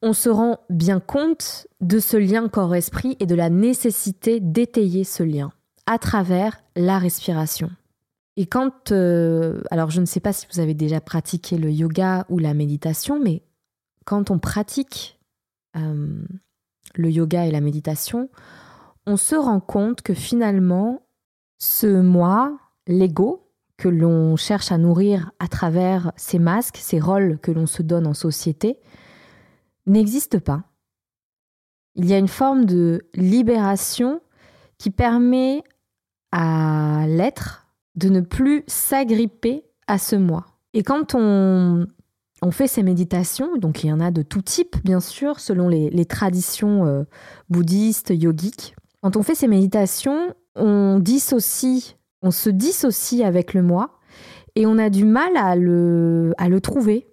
on 0.00 0.12
se 0.12 0.28
rend 0.28 0.60
bien 0.70 1.00
compte 1.00 1.66
de 1.80 1.98
ce 1.98 2.16
lien 2.16 2.48
corps-esprit 2.48 3.16
et 3.18 3.26
de 3.26 3.34
la 3.34 3.50
nécessité 3.50 4.38
d'étayer 4.38 5.02
ce 5.02 5.24
lien 5.24 5.50
à 5.86 5.98
travers 5.98 6.60
la 6.76 7.00
respiration. 7.00 7.68
Et 8.36 8.46
quand, 8.46 8.92
alors 8.92 9.90
je 9.90 10.00
ne 10.00 10.06
sais 10.06 10.20
pas 10.20 10.32
si 10.32 10.46
vous 10.52 10.60
avez 10.60 10.74
déjà 10.74 11.00
pratiqué 11.00 11.58
le 11.58 11.72
yoga 11.72 12.26
ou 12.28 12.38
la 12.38 12.54
méditation, 12.54 13.18
mais 13.20 13.42
quand 14.04 14.30
on 14.30 14.38
pratique 14.38 15.18
le 16.94 17.10
yoga 17.10 17.46
et 17.46 17.50
la 17.50 17.60
méditation, 17.60 18.28
on 19.06 19.16
se 19.16 19.34
rend 19.34 19.60
compte 19.60 20.02
que 20.02 20.14
finalement, 20.14 21.02
ce 21.58 22.00
moi, 22.00 22.58
l'ego, 22.86 23.48
que 23.76 23.88
l'on 23.88 24.36
cherche 24.36 24.72
à 24.72 24.78
nourrir 24.78 25.30
à 25.38 25.48
travers 25.48 26.12
ces 26.16 26.38
masques, 26.38 26.78
ces 26.78 27.00
rôles 27.00 27.38
que 27.38 27.52
l'on 27.52 27.66
se 27.66 27.82
donne 27.82 28.06
en 28.06 28.14
société, 28.14 28.78
n'existe 29.86 30.38
pas. 30.38 30.64
Il 31.94 32.06
y 32.06 32.14
a 32.14 32.18
une 32.18 32.28
forme 32.28 32.64
de 32.64 33.08
libération 33.14 34.20
qui 34.78 34.90
permet 34.90 35.62
à 36.32 37.04
l'être 37.08 37.66
de 37.94 38.08
ne 38.08 38.20
plus 38.20 38.64
s'agripper 38.66 39.64
à 39.86 39.98
ce 39.98 40.16
moi. 40.16 40.46
Et 40.74 40.82
quand 40.82 41.14
on 41.14 41.86
on 42.42 42.50
fait 42.50 42.68
ces 42.68 42.82
méditations, 42.82 43.56
donc 43.56 43.82
il 43.82 43.88
y 43.88 43.92
en 43.92 44.00
a 44.00 44.10
de 44.10 44.22
tout 44.22 44.42
type, 44.42 44.76
bien 44.84 45.00
sûr, 45.00 45.40
selon 45.40 45.68
les, 45.68 46.04
traditions 46.04 46.86
euh, 46.86 47.04
bouddhistes, 47.48 48.10
yogiques. 48.10 48.76
Quand 49.02 49.16
on 49.16 49.22
fait 49.22 49.34
ces 49.34 49.48
méditations, 49.48 50.34
on 50.54 51.00
se 51.00 52.50
dissocie 52.50 53.22
avec 53.24 53.54
le 53.54 53.62
moi 53.62 53.98
et 54.54 54.66
on 54.66 54.78
a 54.78 54.90
du 54.90 55.04
mal 55.04 55.36
à 55.36 55.56
le, 55.56 56.58
trouver. 56.62 57.06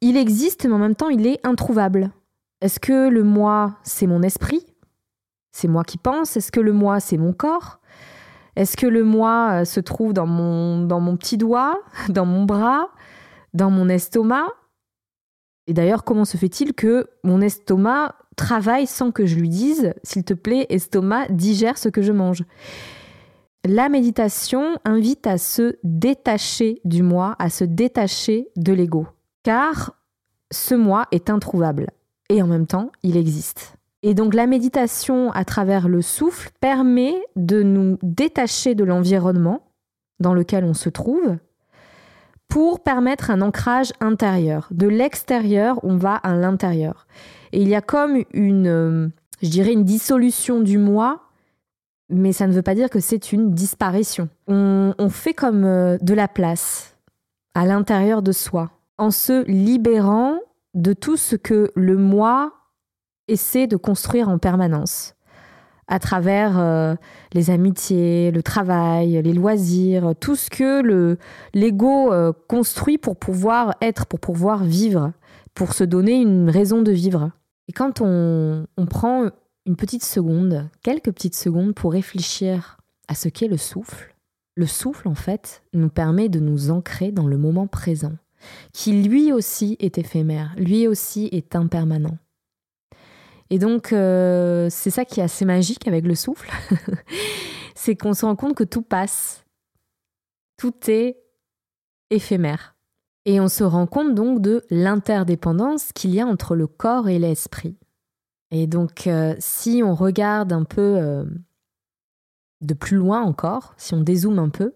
Il 0.00 0.16
existe, 0.16 0.66
mais 0.66 0.72
en 0.72 0.78
même 0.78 0.94
temps, 0.94 1.08
il 1.08 1.26
est 1.26 1.44
introuvable. 1.46 2.10
Est-ce 2.60 2.80
que 2.80 3.08
le 3.08 3.24
moi, 3.24 3.76
c'est 3.82 4.06
mon 4.06 4.22
esprit? 4.22 4.64
C'est 5.52 5.68
moi 5.68 5.84
qui 5.84 5.98
pense? 5.98 6.36
Est-ce 6.36 6.52
que 6.52 6.60
le 6.60 6.72
moi, 6.72 7.00
c'est 7.00 7.16
mon 7.16 7.32
corps? 7.32 7.80
Est-ce 8.56 8.76
que 8.76 8.86
le 8.86 9.04
moi 9.04 9.60
euh, 9.60 9.64
se 9.64 9.80
trouve 9.80 10.12
dans 10.12 10.26
mon 10.26 11.16
petit 11.16 11.38
doigt, 11.38 11.80
dans 12.08 12.26
mon 12.26 12.44
bras? 12.44 12.88
Dans 13.54 13.70
mon 13.70 13.88
estomac. 13.88 14.46
Et 15.66 15.72
d'ailleurs, 15.72 16.04
comment 16.04 16.26
se 16.26 16.36
fait-il 16.36 16.74
que 16.74 17.08
mon 17.22 17.40
estomac 17.40 18.16
travaille 18.36 18.86
sans 18.86 19.10
que 19.10 19.24
je 19.24 19.36
lui 19.36 19.48
dise, 19.48 19.94
s'il 20.02 20.24
te 20.24 20.34
plaît, 20.34 20.66
estomac, 20.68 21.28
digère 21.28 21.78
ce 21.78 21.88
que 21.88 22.02
je 22.02 22.12
mange 22.12 22.44
la 23.66 23.88
méditation 23.88 24.78
invite 24.84 25.26
à 25.26 25.38
se 25.38 25.76
détacher 25.82 26.80
du 26.84 27.02
moi, 27.02 27.34
à 27.38 27.48
se 27.48 27.64
détacher 27.64 28.48
de 28.56 28.72
l'ego. 28.72 29.06
Car 29.42 29.94
ce 30.52 30.74
moi 30.74 31.06
est 31.12 31.30
introuvable 31.30 31.88
et 32.28 32.42
en 32.42 32.46
même 32.46 32.66
temps, 32.66 32.92
il 33.02 33.16
existe. 33.16 33.76
Et 34.02 34.14
donc 34.14 34.34
la 34.34 34.46
méditation 34.46 35.32
à 35.32 35.44
travers 35.44 35.88
le 35.88 36.02
souffle 36.02 36.50
permet 36.60 37.14
de 37.36 37.62
nous 37.62 37.98
détacher 38.02 38.74
de 38.74 38.84
l'environnement 38.84 39.62
dans 40.20 40.34
lequel 40.34 40.64
on 40.64 40.74
se 40.74 40.90
trouve 40.90 41.38
pour 42.54 42.84
permettre 42.84 43.32
un 43.32 43.40
ancrage 43.40 43.92
intérieur. 43.98 44.68
De 44.70 44.86
l'extérieur, 44.86 45.80
on 45.82 45.96
va 45.96 46.14
à 46.14 46.36
l'intérieur. 46.36 47.08
Et 47.50 47.60
il 47.60 47.66
y 47.66 47.74
a 47.74 47.80
comme 47.80 48.22
une, 48.32 48.68
euh, 48.68 49.08
je 49.42 49.48
dirais, 49.48 49.72
une 49.72 49.82
dissolution 49.82 50.60
du 50.60 50.78
moi, 50.78 51.22
mais 52.10 52.32
ça 52.32 52.46
ne 52.46 52.52
veut 52.52 52.62
pas 52.62 52.76
dire 52.76 52.90
que 52.90 53.00
c'est 53.00 53.32
une 53.32 53.54
disparition. 53.54 54.28
On, 54.46 54.94
on 54.98 55.08
fait 55.08 55.34
comme 55.34 55.64
euh, 55.64 55.98
de 56.00 56.14
la 56.14 56.28
place 56.28 56.96
à 57.56 57.66
l'intérieur 57.66 58.22
de 58.22 58.30
soi, 58.30 58.70
en 58.98 59.10
se 59.10 59.44
libérant 59.50 60.38
de 60.74 60.92
tout 60.92 61.16
ce 61.16 61.34
que 61.34 61.72
le 61.74 61.96
moi 61.96 62.52
essaie 63.26 63.66
de 63.66 63.76
construire 63.76 64.28
en 64.28 64.38
permanence 64.38 65.13
à 65.88 65.98
travers 65.98 66.58
euh, 66.58 66.94
les 67.32 67.50
amitiés, 67.50 68.30
le 68.30 68.42
travail, 68.42 69.20
les 69.22 69.32
loisirs, 69.32 70.14
tout 70.20 70.36
ce 70.36 70.50
que 70.50 70.82
le 70.82 71.18
l'ego 71.52 72.12
euh, 72.12 72.32
construit 72.48 72.98
pour 72.98 73.16
pouvoir 73.16 73.74
être, 73.80 74.06
pour 74.06 74.20
pouvoir 74.20 74.64
vivre, 74.64 75.12
pour 75.54 75.72
se 75.72 75.84
donner 75.84 76.14
une 76.14 76.50
raison 76.50 76.82
de 76.82 76.92
vivre. 76.92 77.30
Et 77.68 77.72
quand 77.72 78.00
on, 78.00 78.66
on 78.76 78.86
prend 78.86 79.30
une 79.66 79.76
petite 79.76 80.04
seconde, 80.04 80.68
quelques 80.82 81.12
petites 81.12 81.36
secondes 81.36 81.74
pour 81.74 81.92
réfléchir 81.92 82.78
à 83.08 83.14
ce 83.14 83.28
qu'est 83.28 83.48
le 83.48 83.56
souffle, 83.56 84.14
le 84.56 84.66
souffle 84.66 85.08
en 85.08 85.14
fait 85.14 85.62
nous 85.72 85.88
permet 85.88 86.28
de 86.28 86.38
nous 86.38 86.70
ancrer 86.70 87.10
dans 87.10 87.26
le 87.26 87.38
moment 87.38 87.66
présent, 87.66 88.12
qui 88.72 89.02
lui 89.02 89.32
aussi 89.32 89.76
est 89.80 89.98
éphémère, 89.98 90.54
lui 90.56 90.86
aussi 90.86 91.28
est 91.32 91.56
impermanent. 91.56 92.18
Et 93.54 93.58
donc, 93.60 93.92
euh, 93.92 94.66
c'est 94.68 94.90
ça 94.90 95.04
qui 95.04 95.20
est 95.20 95.22
assez 95.22 95.44
magique 95.44 95.86
avec 95.86 96.04
le 96.04 96.16
souffle. 96.16 96.50
c'est 97.76 97.94
qu'on 97.94 98.12
se 98.12 98.26
rend 98.26 98.34
compte 98.34 98.56
que 98.56 98.64
tout 98.64 98.82
passe. 98.82 99.44
Tout 100.56 100.74
est 100.88 101.22
éphémère. 102.10 102.74
Et 103.26 103.38
on 103.38 103.46
se 103.46 103.62
rend 103.62 103.86
compte 103.86 104.12
donc 104.12 104.40
de 104.40 104.64
l'interdépendance 104.70 105.92
qu'il 105.92 106.12
y 106.12 106.20
a 106.20 106.26
entre 106.26 106.56
le 106.56 106.66
corps 106.66 107.08
et 107.08 107.20
l'esprit. 107.20 107.78
Et 108.50 108.66
donc, 108.66 109.06
euh, 109.06 109.36
si 109.38 109.82
on 109.84 109.94
regarde 109.94 110.52
un 110.52 110.64
peu 110.64 110.96
euh, 110.98 111.24
de 112.60 112.74
plus 112.74 112.96
loin 112.96 113.22
encore, 113.22 113.74
si 113.76 113.94
on 113.94 114.00
dézoome 114.00 114.40
un 114.40 114.48
peu, 114.48 114.74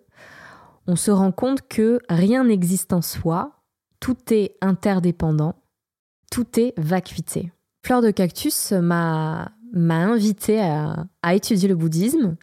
on 0.86 0.94
se 0.94 1.10
rend 1.10 1.32
compte 1.32 1.66
que 1.66 1.98
rien 2.08 2.44
n'existe 2.44 2.92
en 2.92 3.02
soi, 3.02 3.60
tout 3.98 4.32
est 4.32 4.56
interdépendant, 4.60 5.56
tout 6.30 6.60
est 6.60 6.74
vacuité. 6.78 7.50
Fleur 7.82 8.02
de 8.02 8.10
Cactus 8.10 8.72
m'a 8.72 9.52
invité 9.74 10.60
à, 10.60 11.06
à 11.22 11.34
étudier 11.34 11.68
le 11.68 11.76
bouddhisme 11.76 12.36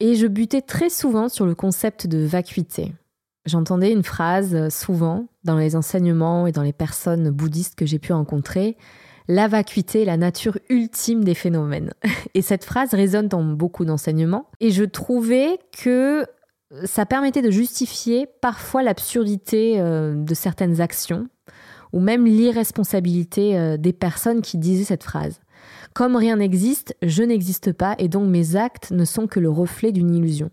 et 0.00 0.14
je 0.14 0.26
butais 0.26 0.62
très 0.62 0.90
souvent 0.90 1.28
sur 1.28 1.46
le 1.46 1.54
concept 1.54 2.06
de 2.06 2.24
vacuité. 2.24 2.92
J'entendais 3.46 3.92
une 3.92 4.02
phrase 4.02 4.68
souvent 4.68 5.26
dans 5.44 5.56
les 5.56 5.76
enseignements 5.76 6.46
et 6.46 6.52
dans 6.52 6.62
les 6.62 6.72
personnes 6.72 7.30
bouddhistes 7.30 7.76
que 7.76 7.86
j'ai 7.86 7.98
pu 7.98 8.12
rencontrer, 8.12 8.76
la 9.28 9.48
vacuité 9.48 10.02
est 10.02 10.06
la 10.06 10.16
nature 10.16 10.58
ultime 10.68 11.24
des 11.24 11.34
phénomènes. 11.34 11.92
Et 12.34 12.42
cette 12.42 12.64
phrase 12.64 12.94
résonne 12.94 13.28
dans 13.28 13.42
beaucoup 13.42 13.84
d'enseignements. 13.84 14.46
Et 14.60 14.70
je 14.70 14.84
trouvais 14.84 15.58
que 15.82 16.26
ça 16.84 17.06
permettait 17.06 17.42
de 17.42 17.50
justifier 17.50 18.26
parfois 18.40 18.82
l'absurdité 18.82 19.80
euh, 19.80 20.14
de 20.14 20.34
certaines 20.34 20.80
actions 20.80 21.28
ou 21.92 22.00
même 22.00 22.26
l'irresponsabilité 22.26 23.58
euh, 23.58 23.76
des 23.76 23.92
personnes 23.92 24.42
qui 24.42 24.58
disaient 24.58 24.84
cette 24.84 25.04
phrase. 25.04 25.40
Comme 25.94 26.16
rien 26.16 26.36
n'existe, 26.36 26.94
je 27.02 27.22
n'existe 27.22 27.72
pas 27.72 27.94
et 27.98 28.08
donc 28.08 28.28
mes 28.28 28.56
actes 28.56 28.90
ne 28.90 29.04
sont 29.04 29.26
que 29.26 29.40
le 29.40 29.50
reflet 29.50 29.92
d'une 29.92 30.14
illusion. 30.14 30.50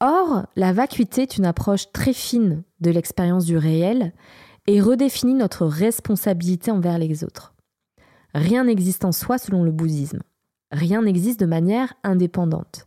Or, 0.00 0.46
la 0.56 0.72
vacuité 0.72 1.22
est 1.22 1.38
une 1.38 1.46
approche 1.46 1.92
très 1.92 2.12
fine 2.12 2.62
de 2.80 2.90
l'expérience 2.90 3.44
du 3.44 3.56
réel 3.56 4.12
et 4.66 4.80
redéfinit 4.80 5.34
notre 5.34 5.66
responsabilité 5.66 6.70
envers 6.70 6.98
les 6.98 7.24
autres. 7.24 7.54
Rien 8.34 8.64
n'existe 8.64 9.04
en 9.04 9.12
soi 9.12 9.38
selon 9.38 9.62
le 9.62 9.70
bouddhisme. 9.70 10.20
Rien 10.70 11.02
n'existe 11.02 11.40
de 11.40 11.46
manière 11.46 11.94
indépendante. 12.02 12.86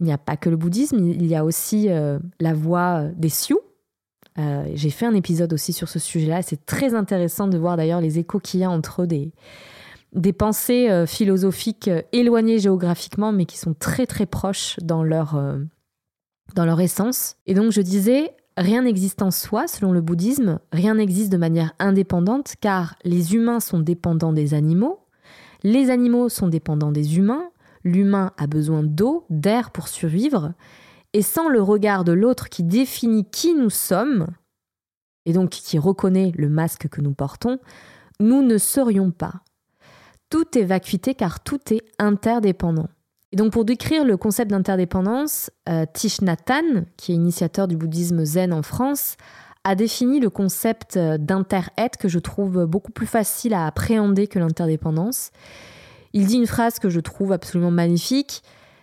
Il 0.00 0.06
n'y 0.06 0.12
a 0.12 0.18
pas 0.18 0.36
que 0.36 0.48
le 0.48 0.56
bouddhisme, 0.56 0.98
il 0.98 1.26
y 1.26 1.34
a 1.34 1.44
aussi 1.44 1.88
euh, 1.88 2.18
la 2.38 2.54
voie 2.54 3.04
des 3.16 3.30
Sioux, 3.30 3.60
euh, 4.38 4.64
j'ai 4.74 4.90
fait 4.90 5.06
un 5.06 5.14
épisode 5.14 5.52
aussi 5.52 5.72
sur 5.72 5.88
ce 5.88 5.98
sujet-là. 5.98 6.42
C'est 6.42 6.64
très 6.64 6.94
intéressant 6.94 7.48
de 7.48 7.58
voir 7.58 7.76
d'ailleurs 7.76 8.00
les 8.00 8.18
échos 8.18 8.38
qu'il 8.38 8.60
y 8.60 8.64
a 8.64 8.70
entre 8.70 9.06
des, 9.06 9.32
pensées 10.32 10.88
euh, 10.90 11.06
philosophiques 11.06 11.88
euh, 11.88 12.02
éloignées 12.12 12.58
géographiquement, 12.58 13.32
mais 13.32 13.46
qui 13.46 13.58
sont 13.58 13.74
très 13.74 14.06
très 14.06 14.26
proches 14.26 14.76
dans 14.82 15.02
leur, 15.02 15.40
dans 16.54 16.64
leur 16.64 16.80
essence. 16.80 17.36
Et 17.46 17.54
donc 17.54 17.72
je 17.72 17.80
disais, 17.80 18.32
rien 18.56 18.82
n'existe 18.82 19.22
en 19.22 19.30
soi 19.30 19.66
selon 19.66 19.92
le 19.92 20.00
bouddhisme, 20.00 20.60
rien 20.72 20.94
n'existe 20.94 21.32
de 21.32 21.36
manière 21.36 21.74
indépendante, 21.78 22.54
car 22.60 22.94
les 23.04 23.34
humains 23.34 23.60
sont 23.60 23.80
dépendants 23.80 24.32
des 24.32 24.54
animaux, 24.54 25.00
les 25.64 25.90
animaux 25.90 26.28
sont 26.28 26.48
dépendants 26.48 26.92
des 26.92 27.18
humains, 27.18 27.50
l'humain 27.82 28.32
a 28.36 28.46
besoin 28.46 28.84
d'eau, 28.84 29.24
d'air 29.30 29.72
pour 29.72 29.88
survivre, 29.88 30.52
et 31.12 31.22
sans 31.22 31.48
le 31.48 31.62
regard 31.62 32.04
de 32.04 32.12
l'autre 32.12 32.48
qui 32.48 32.62
définit 32.62 33.24
qui 33.24 33.54
nous 33.54 33.70
sommes, 33.70 34.26
et 35.26 35.32
donc 35.32 35.50
qui 35.50 35.78
reconnaît 35.78 36.32
le 36.36 36.48
masque 36.48 36.88
que 36.88 37.00
nous 37.00 37.12
portons, 37.12 37.58
nous 38.20 38.42
ne 38.42 38.58
serions 38.58 39.10
pas. 39.10 39.42
Tout 40.30 40.58
est 40.58 40.64
vacuité 40.64 41.14
car 41.14 41.40
tout 41.40 41.72
est 41.72 41.82
interdépendant. 41.98 42.88
Et 43.32 43.36
donc 43.36 43.52
pour 43.52 43.64
décrire 43.64 44.04
le 44.04 44.16
concept 44.16 44.50
d'interdépendance, 44.50 45.50
euh, 45.68 45.84
qui 45.86 46.06
est 46.08 47.14
initiateur 47.14 47.68
du 47.68 47.76
bouddhisme 47.76 48.24
zen 48.24 48.52
en 48.52 48.62
France, 48.62 49.16
a 49.64 49.74
défini 49.74 50.18
le 50.18 50.30
concept 50.30 50.96
euh, 50.96 51.18
d'inter-être 51.18 51.98
que 51.98 52.08
je 52.08 52.18
trouve 52.18 52.64
beaucoup 52.64 52.92
plus 52.92 53.06
facile 53.06 53.52
à 53.52 53.66
appréhender 53.66 54.28
que 54.28 54.38
l'interdépendance. 54.38 55.30
Il 56.14 56.26
dit 56.26 56.36
une 56.36 56.46
phrase 56.46 56.78
que 56.78 56.88
je 56.88 57.00
trouve 57.00 57.32
absolument 57.32 57.70
magnifique. 57.70 58.42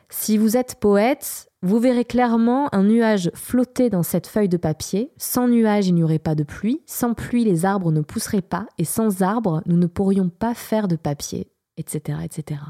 Si 0.09 0.37
vous 0.37 0.57
êtes 0.57 0.75
poète, 0.79 1.49
vous 1.65 1.79
verrez 1.79 2.05
clairement 2.05 2.69
un 2.75 2.83
nuage 2.83 3.31
flotter 3.33 3.89
dans 3.89 4.03
cette 4.03 4.27
feuille 4.27 4.49
de 4.49 4.57
papier. 4.57 5.11
Sans 5.17 5.47
nuage, 5.47 5.87
il 5.87 5.95
n'y 5.95 6.03
aurait 6.03 6.19
pas 6.19 6.35
de 6.35 6.43
pluie. 6.43 6.83
Sans 6.85 7.15
pluie, 7.15 7.43
les 7.43 7.65
arbres 7.65 7.91
ne 7.91 8.01
pousseraient 8.01 8.43
pas. 8.43 8.67
Et 8.77 8.85
sans 8.85 9.23
arbres, 9.23 9.63
nous 9.65 9.75
ne 9.75 9.87
pourrions 9.87 10.29
pas 10.29 10.53
faire 10.53 10.87
de 10.87 10.95
papier, 10.95 11.51
etc., 11.77 12.19
etc. 12.23 12.61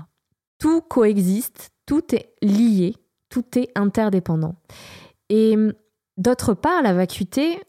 Tout 0.60 0.80
coexiste, 0.80 1.72
tout 1.86 2.16
est 2.16 2.34
lié, 2.42 2.96
tout 3.28 3.60
est 3.60 3.70
interdépendant. 3.76 4.56
Et 5.28 5.58
d'autre 6.16 6.54
part, 6.54 6.82
la 6.82 6.94
vacuité 6.94 7.60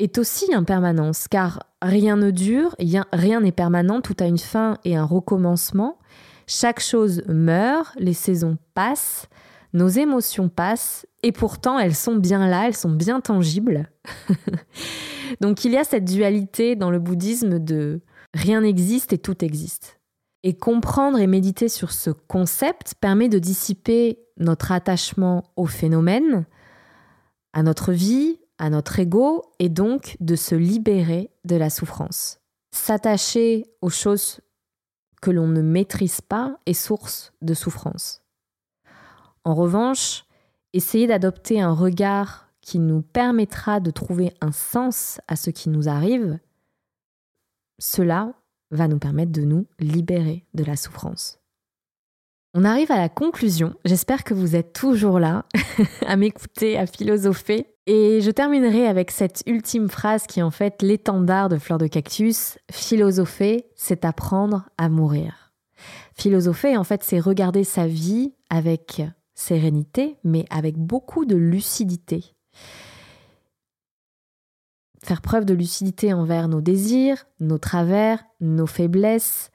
est 0.00 0.18
aussi 0.18 0.52
impermanence, 0.52 1.28
car 1.28 1.60
rien 1.82 2.16
ne 2.16 2.32
dure, 2.32 2.74
rien 3.12 3.40
n'est 3.40 3.52
permanent, 3.52 4.00
tout 4.00 4.16
a 4.18 4.26
une 4.26 4.38
fin 4.38 4.78
et 4.84 4.96
un 4.96 5.04
recommencement. 5.04 6.00
Chaque 6.48 6.80
chose 6.80 7.22
meurt, 7.28 7.94
les 7.96 8.12
saisons 8.12 8.58
passent, 8.74 9.28
nos 9.74 9.88
émotions 9.88 10.48
passent 10.48 11.04
et 11.22 11.32
pourtant 11.32 11.78
elles 11.78 11.96
sont 11.96 12.14
bien 12.14 12.48
là, 12.48 12.68
elles 12.68 12.76
sont 12.76 12.92
bien 12.92 13.20
tangibles. 13.20 13.90
Donc 15.40 15.64
il 15.64 15.72
y 15.72 15.76
a 15.76 15.84
cette 15.84 16.04
dualité 16.04 16.76
dans 16.76 16.90
le 16.90 17.00
bouddhisme 17.00 17.58
de 17.58 18.00
rien 18.32 18.62
n'existe 18.62 19.12
et 19.12 19.18
tout 19.18 19.44
existe. 19.44 20.00
Et 20.44 20.54
comprendre 20.56 21.18
et 21.18 21.26
méditer 21.26 21.68
sur 21.68 21.90
ce 21.90 22.10
concept 22.10 22.94
permet 23.00 23.28
de 23.28 23.38
dissiper 23.38 24.20
notre 24.36 24.72
attachement 24.72 25.44
au 25.56 25.66
phénomène, 25.66 26.46
à 27.52 27.62
notre 27.62 27.92
vie, 27.92 28.38
à 28.58 28.70
notre 28.70 29.00
ego, 29.00 29.42
et 29.58 29.70
donc 29.70 30.16
de 30.20 30.36
se 30.36 30.54
libérer 30.54 31.30
de 31.44 31.56
la 31.56 31.70
souffrance. 31.70 32.40
S'attacher 32.72 33.64
aux 33.80 33.90
choses 33.90 34.40
que 35.22 35.30
l'on 35.30 35.48
ne 35.48 35.62
maîtrise 35.62 36.20
pas 36.20 36.58
est 36.66 36.74
source 36.74 37.32
de 37.40 37.54
souffrance. 37.54 38.23
En 39.44 39.54
revanche, 39.54 40.24
essayer 40.72 41.06
d'adopter 41.06 41.60
un 41.60 41.72
regard 41.72 42.48
qui 42.60 42.78
nous 42.78 43.02
permettra 43.02 43.78
de 43.78 43.90
trouver 43.90 44.32
un 44.40 44.52
sens 44.52 45.20
à 45.28 45.36
ce 45.36 45.50
qui 45.50 45.68
nous 45.68 45.88
arrive, 45.88 46.38
cela 47.78 48.32
va 48.70 48.88
nous 48.88 48.98
permettre 48.98 49.32
de 49.32 49.42
nous 49.42 49.66
libérer 49.78 50.46
de 50.54 50.64
la 50.64 50.76
souffrance. 50.76 51.38
On 52.54 52.64
arrive 52.64 52.90
à 52.92 52.96
la 52.96 53.08
conclusion. 53.08 53.74
J'espère 53.84 54.24
que 54.24 54.32
vous 54.32 54.54
êtes 54.56 54.72
toujours 54.72 55.18
là 55.18 55.44
à 56.06 56.16
m'écouter, 56.16 56.78
à 56.78 56.86
philosopher. 56.86 57.66
Et 57.86 58.20
je 58.22 58.30
terminerai 58.30 58.86
avec 58.86 59.10
cette 59.10 59.42
ultime 59.46 59.90
phrase 59.90 60.26
qui 60.26 60.40
est 60.40 60.44
en 60.44 60.52
fait 60.52 60.80
l'étendard 60.80 61.48
de 61.48 61.58
Fleur 61.58 61.78
de 61.78 61.88
Cactus. 61.88 62.56
Philosopher, 62.70 63.66
c'est 63.74 64.04
apprendre 64.04 64.68
à 64.78 64.88
mourir. 64.88 65.52
Philosopher, 66.14 66.76
en 66.76 66.84
fait, 66.84 67.02
c'est 67.02 67.18
regarder 67.18 67.64
sa 67.64 67.86
vie 67.86 68.32
avec 68.48 69.02
sérénité, 69.34 70.16
mais 70.24 70.44
avec 70.50 70.76
beaucoup 70.76 71.24
de 71.24 71.36
lucidité. 71.36 72.34
Faire 75.02 75.20
preuve 75.20 75.44
de 75.44 75.54
lucidité 75.54 76.14
envers 76.14 76.48
nos 76.48 76.60
désirs, 76.60 77.26
nos 77.40 77.58
travers, 77.58 78.24
nos 78.40 78.66
faiblesses, 78.66 79.50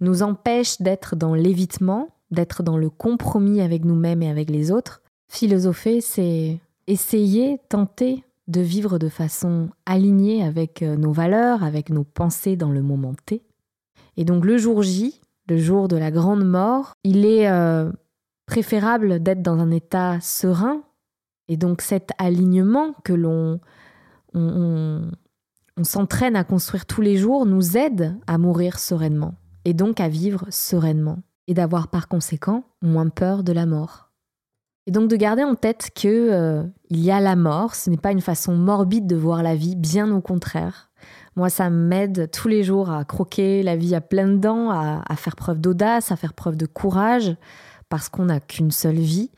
nous 0.00 0.22
empêche 0.22 0.80
d'être 0.80 1.16
dans 1.16 1.34
l'évitement, 1.34 2.08
d'être 2.30 2.62
dans 2.62 2.76
le 2.76 2.90
compromis 2.90 3.60
avec 3.60 3.84
nous-mêmes 3.84 4.22
et 4.22 4.30
avec 4.30 4.50
les 4.50 4.70
autres. 4.70 5.02
Philosopher, 5.28 6.00
c'est 6.00 6.60
essayer, 6.86 7.58
tenter 7.68 8.24
de 8.48 8.60
vivre 8.60 8.98
de 8.98 9.08
façon 9.08 9.70
alignée 9.86 10.44
avec 10.44 10.82
euh, 10.82 10.96
nos 10.96 11.12
valeurs, 11.12 11.62
avec 11.62 11.90
nos 11.90 12.04
pensées 12.04 12.56
dans 12.56 12.70
le 12.70 12.82
moment 12.82 13.14
T. 13.24 13.42
Et 14.16 14.24
donc 14.24 14.44
le 14.44 14.58
jour 14.58 14.82
J, 14.82 15.20
le 15.48 15.56
jour 15.56 15.88
de 15.88 15.96
la 15.96 16.10
grande 16.10 16.44
mort, 16.44 16.94
il 17.04 17.24
est 17.24 17.48
euh, 17.48 17.90
préférable 18.46 19.22
d'être 19.22 19.42
dans 19.42 19.58
un 19.58 19.70
état 19.70 20.20
serein. 20.20 20.82
Et 21.48 21.56
donc 21.56 21.82
cet 21.82 22.10
alignement 22.18 22.94
que 23.04 23.12
l'on 23.12 23.60
on, 24.34 25.10
on 25.76 25.84
s'entraîne 25.84 26.36
à 26.36 26.44
construire 26.44 26.86
tous 26.86 27.00
les 27.00 27.16
jours 27.16 27.46
nous 27.46 27.76
aide 27.76 28.16
à 28.26 28.38
mourir 28.38 28.78
sereinement 28.78 29.34
et 29.64 29.74
donc 29.74 30.00
à 30.00 30.08
vivre 30.08 30.46
sereinement 30.50 31.18
et 31.48 31.54
d'avoir 31.54 31.88
par 31.88 32.08
conséquent 32.08 32.64
moins 32.82 33.08
peur 33.08 33.42
de 33.42 33.52
la 33.52 33.66
mort. 33.66 34.10
Et 34.86 34.90
donc 34.90 35.08
de 35.08 35.16
garder 35.16 35.44
en 35.44 35.54
tête 35.54 35.90
que 35.94 36.08
euh, 36.08 36.64
il 36.90 37.00
y 37.00 37.10
a 37.10 37.20
la 37.20 37.36
mort, 37.36 37.74
ce 37.74 37.88
n'est 37.88 37.96
pas 37.96 38.10
une 38.10 38.20
façon 38.20 38.56
morbide 38.56 39.06
de 39.06 39.16
voir 39.16 39.42
la 39.42 39.54
vie, 39.54 39.76
bien 39.76 40.10
au 40.12 40.20
contraire. 40.20 40.90
Moi, 41.34 41.48
ça 41.48 41.70
m'aide 41.70 42.30
tous 42.30 42.48
les 42.48 42.62
jours 42.62 42.90
à 42.90 43.04
croquer 43.04 43.62
la 43.62 43.76
vie 43.76 43.94
à 43.94 44.00
pleines 44.00 44.38
dents, 44.38 44.70
à 44.70 45.16
faire 45.16 45.34
preuve 45.34 45.60
d'audace, 45.60 46.12
à 46.12 46.16
faire 46.16 46.34
preuve 46.34 46.56
de 46.56 46.66
courage, 46.66 47.34
parce 47.92 48.08
qu'on 48.08 48.24
n'a 48.24 48.40
qu'une 48.40 48.70
seule 48.70 48.98
vie, 48.98 49.30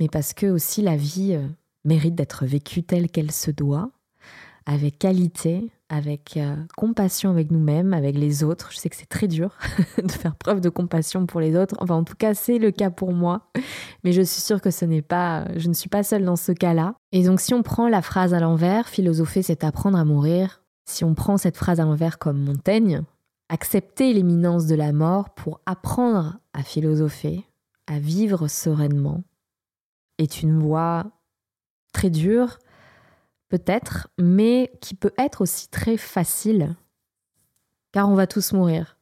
mais 0.00 0.08
parce 0.08 0.32
que 0.32 0.46
aussi 0.46 0.80
la 0.80 0.96
vie 0.96 1.34
euh, 1.34 1.46
mérite 1.84 2.14
d'être 2.14 2.46
vécue 2.46 2.82
telle 2.82 3.10
qu'elle 3.10 3.30
se 3.30 3.50
doit, 3.50 3.90
avec 4.64 4.98
qualité, 4.98 5.68
avec 5.90 6.38
euh, 6.38 6.56
compassion 6.74 7.28
avec 7.28 7.50
nous-mêmes, 7.50 7.92
avec 7.92 8.16
les 8.16 8.44
autres. 8.44 8.72
Je 8.72 8.78
sais 8.78 8.88
que 8.88 8.96
c'est 8.96 9.10
très 9.10 9.28
dur 9.28 9.54
de 10.02 10.10
faire 10.10 10.36
preuve 10.36 10.62
de 10.62 10.70
compassion 10.70 11.26
pour 11.26 11.40
les 11.40 11.54
autres. 11.54 11.74
Enfin, 11.80 11.96
en 11.96 12.04
tout 12.04 12.14
cas, 12.14 12.32
c'est 12.32 12.56
le 12.56 12.70
cas 12.70 12.88
pour 12.88 13.12
moi. 13.12 13.42
Mais 14.04 14.12
je 14.12 14.22
suis 14.22 14.40
sûre 14.40 14.62
que 14.62 14.70
ce 14.70 14.86
n'est 14.86 15.02
pas, 15.02 15.44
je 15.56 15.68
ne 15.68 15.74
suis 15.74 15.90
pas 15.90 16.02
seule 16.02 16.24
dans 16.24 16.36
ce 16.36 16.52
cas-là. 16.52 16.94
Et 17.12 17.24
donc, 17.24 17.40
si 17.40 17.52
on 17.52 17.62
prend 17.62 17.90
la 17.90 18.00
phrase 18.00 18.32
à 18.32 18.40
l'envers, 18.40 18.88
philosopher, 18.88 19.42
c'est 19.42 19.64
apprendre 19.64 19.98
à 19.98 20.06
mourir. 20.06 20.62
Si 20.88 21.04
on 21.04 21.12
prend 21.12 21.36
cette 21.36 21.58
phrase 21.58 21.78
à 21.78 21.84
l'envers 21.84 22.18
comme 22.18 22.42
Montaigne, 22.42 23.02
accepter 23.50 24.14
l'imminence 24.14 24.64
de 24.64 24.76
la 24.76 24.94
mort 24.94 25.28
pour 25.28 25.60
apprendre 25.66 26.38
à 26.54 26.62
philosopher, 26.62 27.44
à 27.88 27.98
vivre 27.98 28.48
sereinement, 28.48 29.24
est 30.18 30.42
une 30.42 30.58
voie 30.58 31.10
très 31.92 32.10
dure, 32.10 32.58
peut-être, 33.48 34.08
mais 34.18 34.70
qui 34.80 34.94
peut 34.94 35.14
être 35.16 35.40
aussi 35.40 35.68
très 35.68 35.96
facile, 35.96 36.76
car 37.92 38.08
on 38.08 38.14
va 38.14 38.26
tous 38.26 38.52
mourir. 38.52 38.98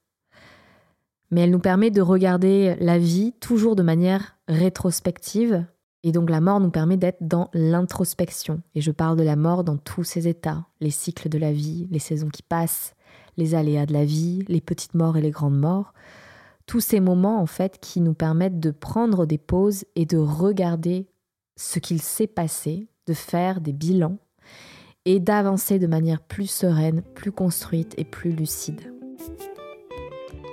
Mais 1.31 1.41
elle 1.41 1.51
nous 1.51 1.59
permet 1.59 1.91
de 1.91 2.01
regarder 2.01 2.77
la 2.79 2.99
vie 2.99 3.33
toujours 3.41 3.75
de 3.75 3.83
manière 3.83 4.39
rétrospective, 4.47 5.67
et 6.05 6.13
donc 6.13 6.31
la 6.31 6.41
mort 6.41 6.61
nous 6.61 6.71
permet 6.71 6.97
d'être 6.97 7.19
dans 7.21 7.51
l'introspection. 7.53 8.63
Et 8.77 8.81
je 8.81 8.93
parle 8.93 9.17
de 9.17 9.25
la 9.25 9.35
mort 9.35 9.65
dans 9.65 9.77
tous 9.77 10.05
ses 10.05 10.29
états, 10.29 10.65
les 10.81 10.93
cycles 10.93 11.29
de 11.29 11.39
la 11.39 11.53
vie, 11.53 11.89
les 11.91 11.99
saisons 11.99 12.29
qui 12.29 12.45
passent, 12.45 12.95
les 13.37 13.57
aléas 13.57 13.87
de 13.87 13.93
la 13.93 14.05
vie, 14.05 14.45
les 14.47 14.61
petites 14.61 14.95
morts 14.95 15.17
et 15.17 15.21
les 15.21 15.33
grandes 15.33 15.59
morts. 15.59 15.93
Tous 16.67 16.81
ces 16.81 17.01
moments, 17.01 17.41
en 17.41 17.47
fait, 17.47 17.79
qui 17.81 18.01
nous 18.01 18.15
permettent 18.15 18.61
de 18.61 18.71
prendre 18.71 19.25
des 19.25 19.39
pauses 19.39 19.85
et 19.95 20.05
de 20.05 20.19
regarder 20.19 21.07
ce 21.57 21.79
qu'il 21.79 22.03
s'est 22.03 22.27
passé, 22.27 22.89
de 23.07 23.15
faire 23.15 23.61
des 23.61 23.73
bilans 23.73 24.19
et 25.05 25.21
d'avancer 25.21 25.79
de 25.79 25.87
manière 25.87 26.21
plus 26.21 26.51
sereine, 26.51 27.03
plus 27.15 27.33
construite 27.33 27.95
et 27.97 28.05
plus 28.05 28.33
lucide. 28.33 28.93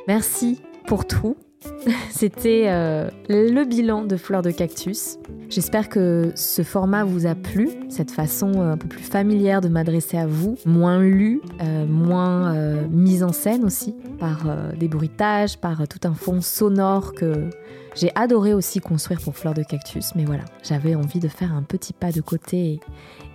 Merci 0.07 0.61
pour 0.85 1.07
tout. 1.07 1.35
C'était 2.09 2.65
euh, 2.67 3.09
le 3.29 3.63
bilan 3.65 4.05
de 4.05 4.17
Fleurs 4.17 4.41
de 4.41 4.51
Cactus. 4.51 5.17
J'espère 5.49 5.89
que 5.89 6.31
ce 6.35 6.63
format 6.63 7.03
vous 7.03 7.25
a 7.25 7.35
plu, 7.35 7.69
cette 7.89 8.11
façon 8.11 8.53
euh, 8.55 8.73
un 8.73 8.77
peu 8.77 8.87
plus 8.87 9.03
familière 9.03 9.61
de 9.61 9.67
m'adresser 9.67 10.17
à 10.17 10.25
vous, 10.25 10.57
moins 10.65 10.99
lue, 10.99 11.41
euh, 11.61 11.85
moins 11.85 12.53
mise 12.89 13.23
en 13.23 13.31
scène 13.31 13.63
aussi, 13.63 13.95
par 14.19 14.47
des 14.77 14.87
bruitages, 14.87 15.57
par 15.57 15.87
tout 15.87 16.07
un 16.07 16.13
fond 16.13 16.41
sonore 16.41 17.13
que 17.13 17.49
j'ai 17.95 18.11
adoré 18.15 18.53
aussi 18.53 18.79
construire 18.79 19.21
pour 19.21 19.35
Fleurs 19.35 19.53
de 19.53 19.63
Cactus. 19.63 20.15
Mais 20.15 20.25
voilà, 20.25 20.45
j'avais 20.63 20.95
envie 20.95 21.19
de 21.19 21.27
faire 21.27 21.53
un 21.53 21.63
petit 21.63 21.93
pas 21.93 22.11
de 22.11 22.21
côté 22.21 22.79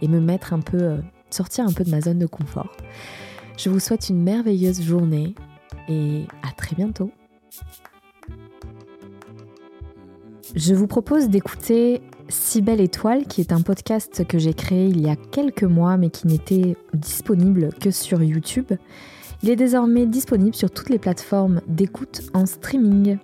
et 0.03 0.09
me 0.09 0.21
mettre 0.21 0.53
un 0.53 0.61
peu, 0.61 0.97
sortir 1.31 1.67
un 1.67 1.73
peu 1.73 1.85
de 1.85 1.91
ma 1.91 2.01
zone 2.01 2.19
de 2.19 2.27
confort. 2.27 2.73
Je 3.57 3.71
vous 3.71 3.81
souhaite 3.81 4.09
une 4.09 4.23
merveilleuse 4.23 4.83
journée 4.83 5.35
et 5.89 6.25
à 6.49 6.53
très 6.53 6.77
bientôt. 6.77 7.11
Je 10.55 10.75
vous 10.75 10.87
propose 10.87 11.29
d'écouter 11.29 12.01
Si 12.29 12.63
belle 12.63 12.81
étoile, 12.81 13.27
qui 13.27 13.41
est 13.41 13.53
un 13.53 13.61
podcast 13.61 14.27
que 14.27 14.39
j'ai 14.39 14.55
créé 14.55 14.87
il 14.87 15.01
y 15.01 15.09
a 15.09 15.17
quelques 15.17 15.65
mois 15.65 15.97
mais 15.97 16.11
qui 16.11 16.27
n'était 16.27 16.77
disponible 16.95 17.71
que 17.81 17.91
sur 17.91 18.23
YouTube. 18.23 18.73
Il 19.43 19.51
est 19.51 19.57
désormais 19.57 20.07
disponible 20.07 20.55
sur 20.55 20.71
toutes 20.71 20.91
les 20.91 20.99
plateformes 20.99 21.61
d'écoute 21.69 22.23
en 22.35 22.47
streaming. 22.47 23.19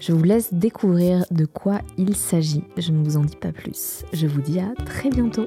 Je 0.00 0.12
vous 0.12 0.24
laisse 0.24 0.52
découvrir 0.52 1.24
de 1.30 1.46
quoi 1.46 1.80
il 1.96 2.16
s'agit. 2.16 2.64
Je 2.76 2.90
ne 2.90 3.04
vous 3.04 3.16
en 3.16 3.24
dis 3.24 3.36
pas 3.36 3.52
plus. 3.52 4.04
Je 4.12 4.26
vous 4.26 4.40
dis 4.40 4.58
à 4.58 4.72
très 4.84 5.10
bientôt. 5.10 5.46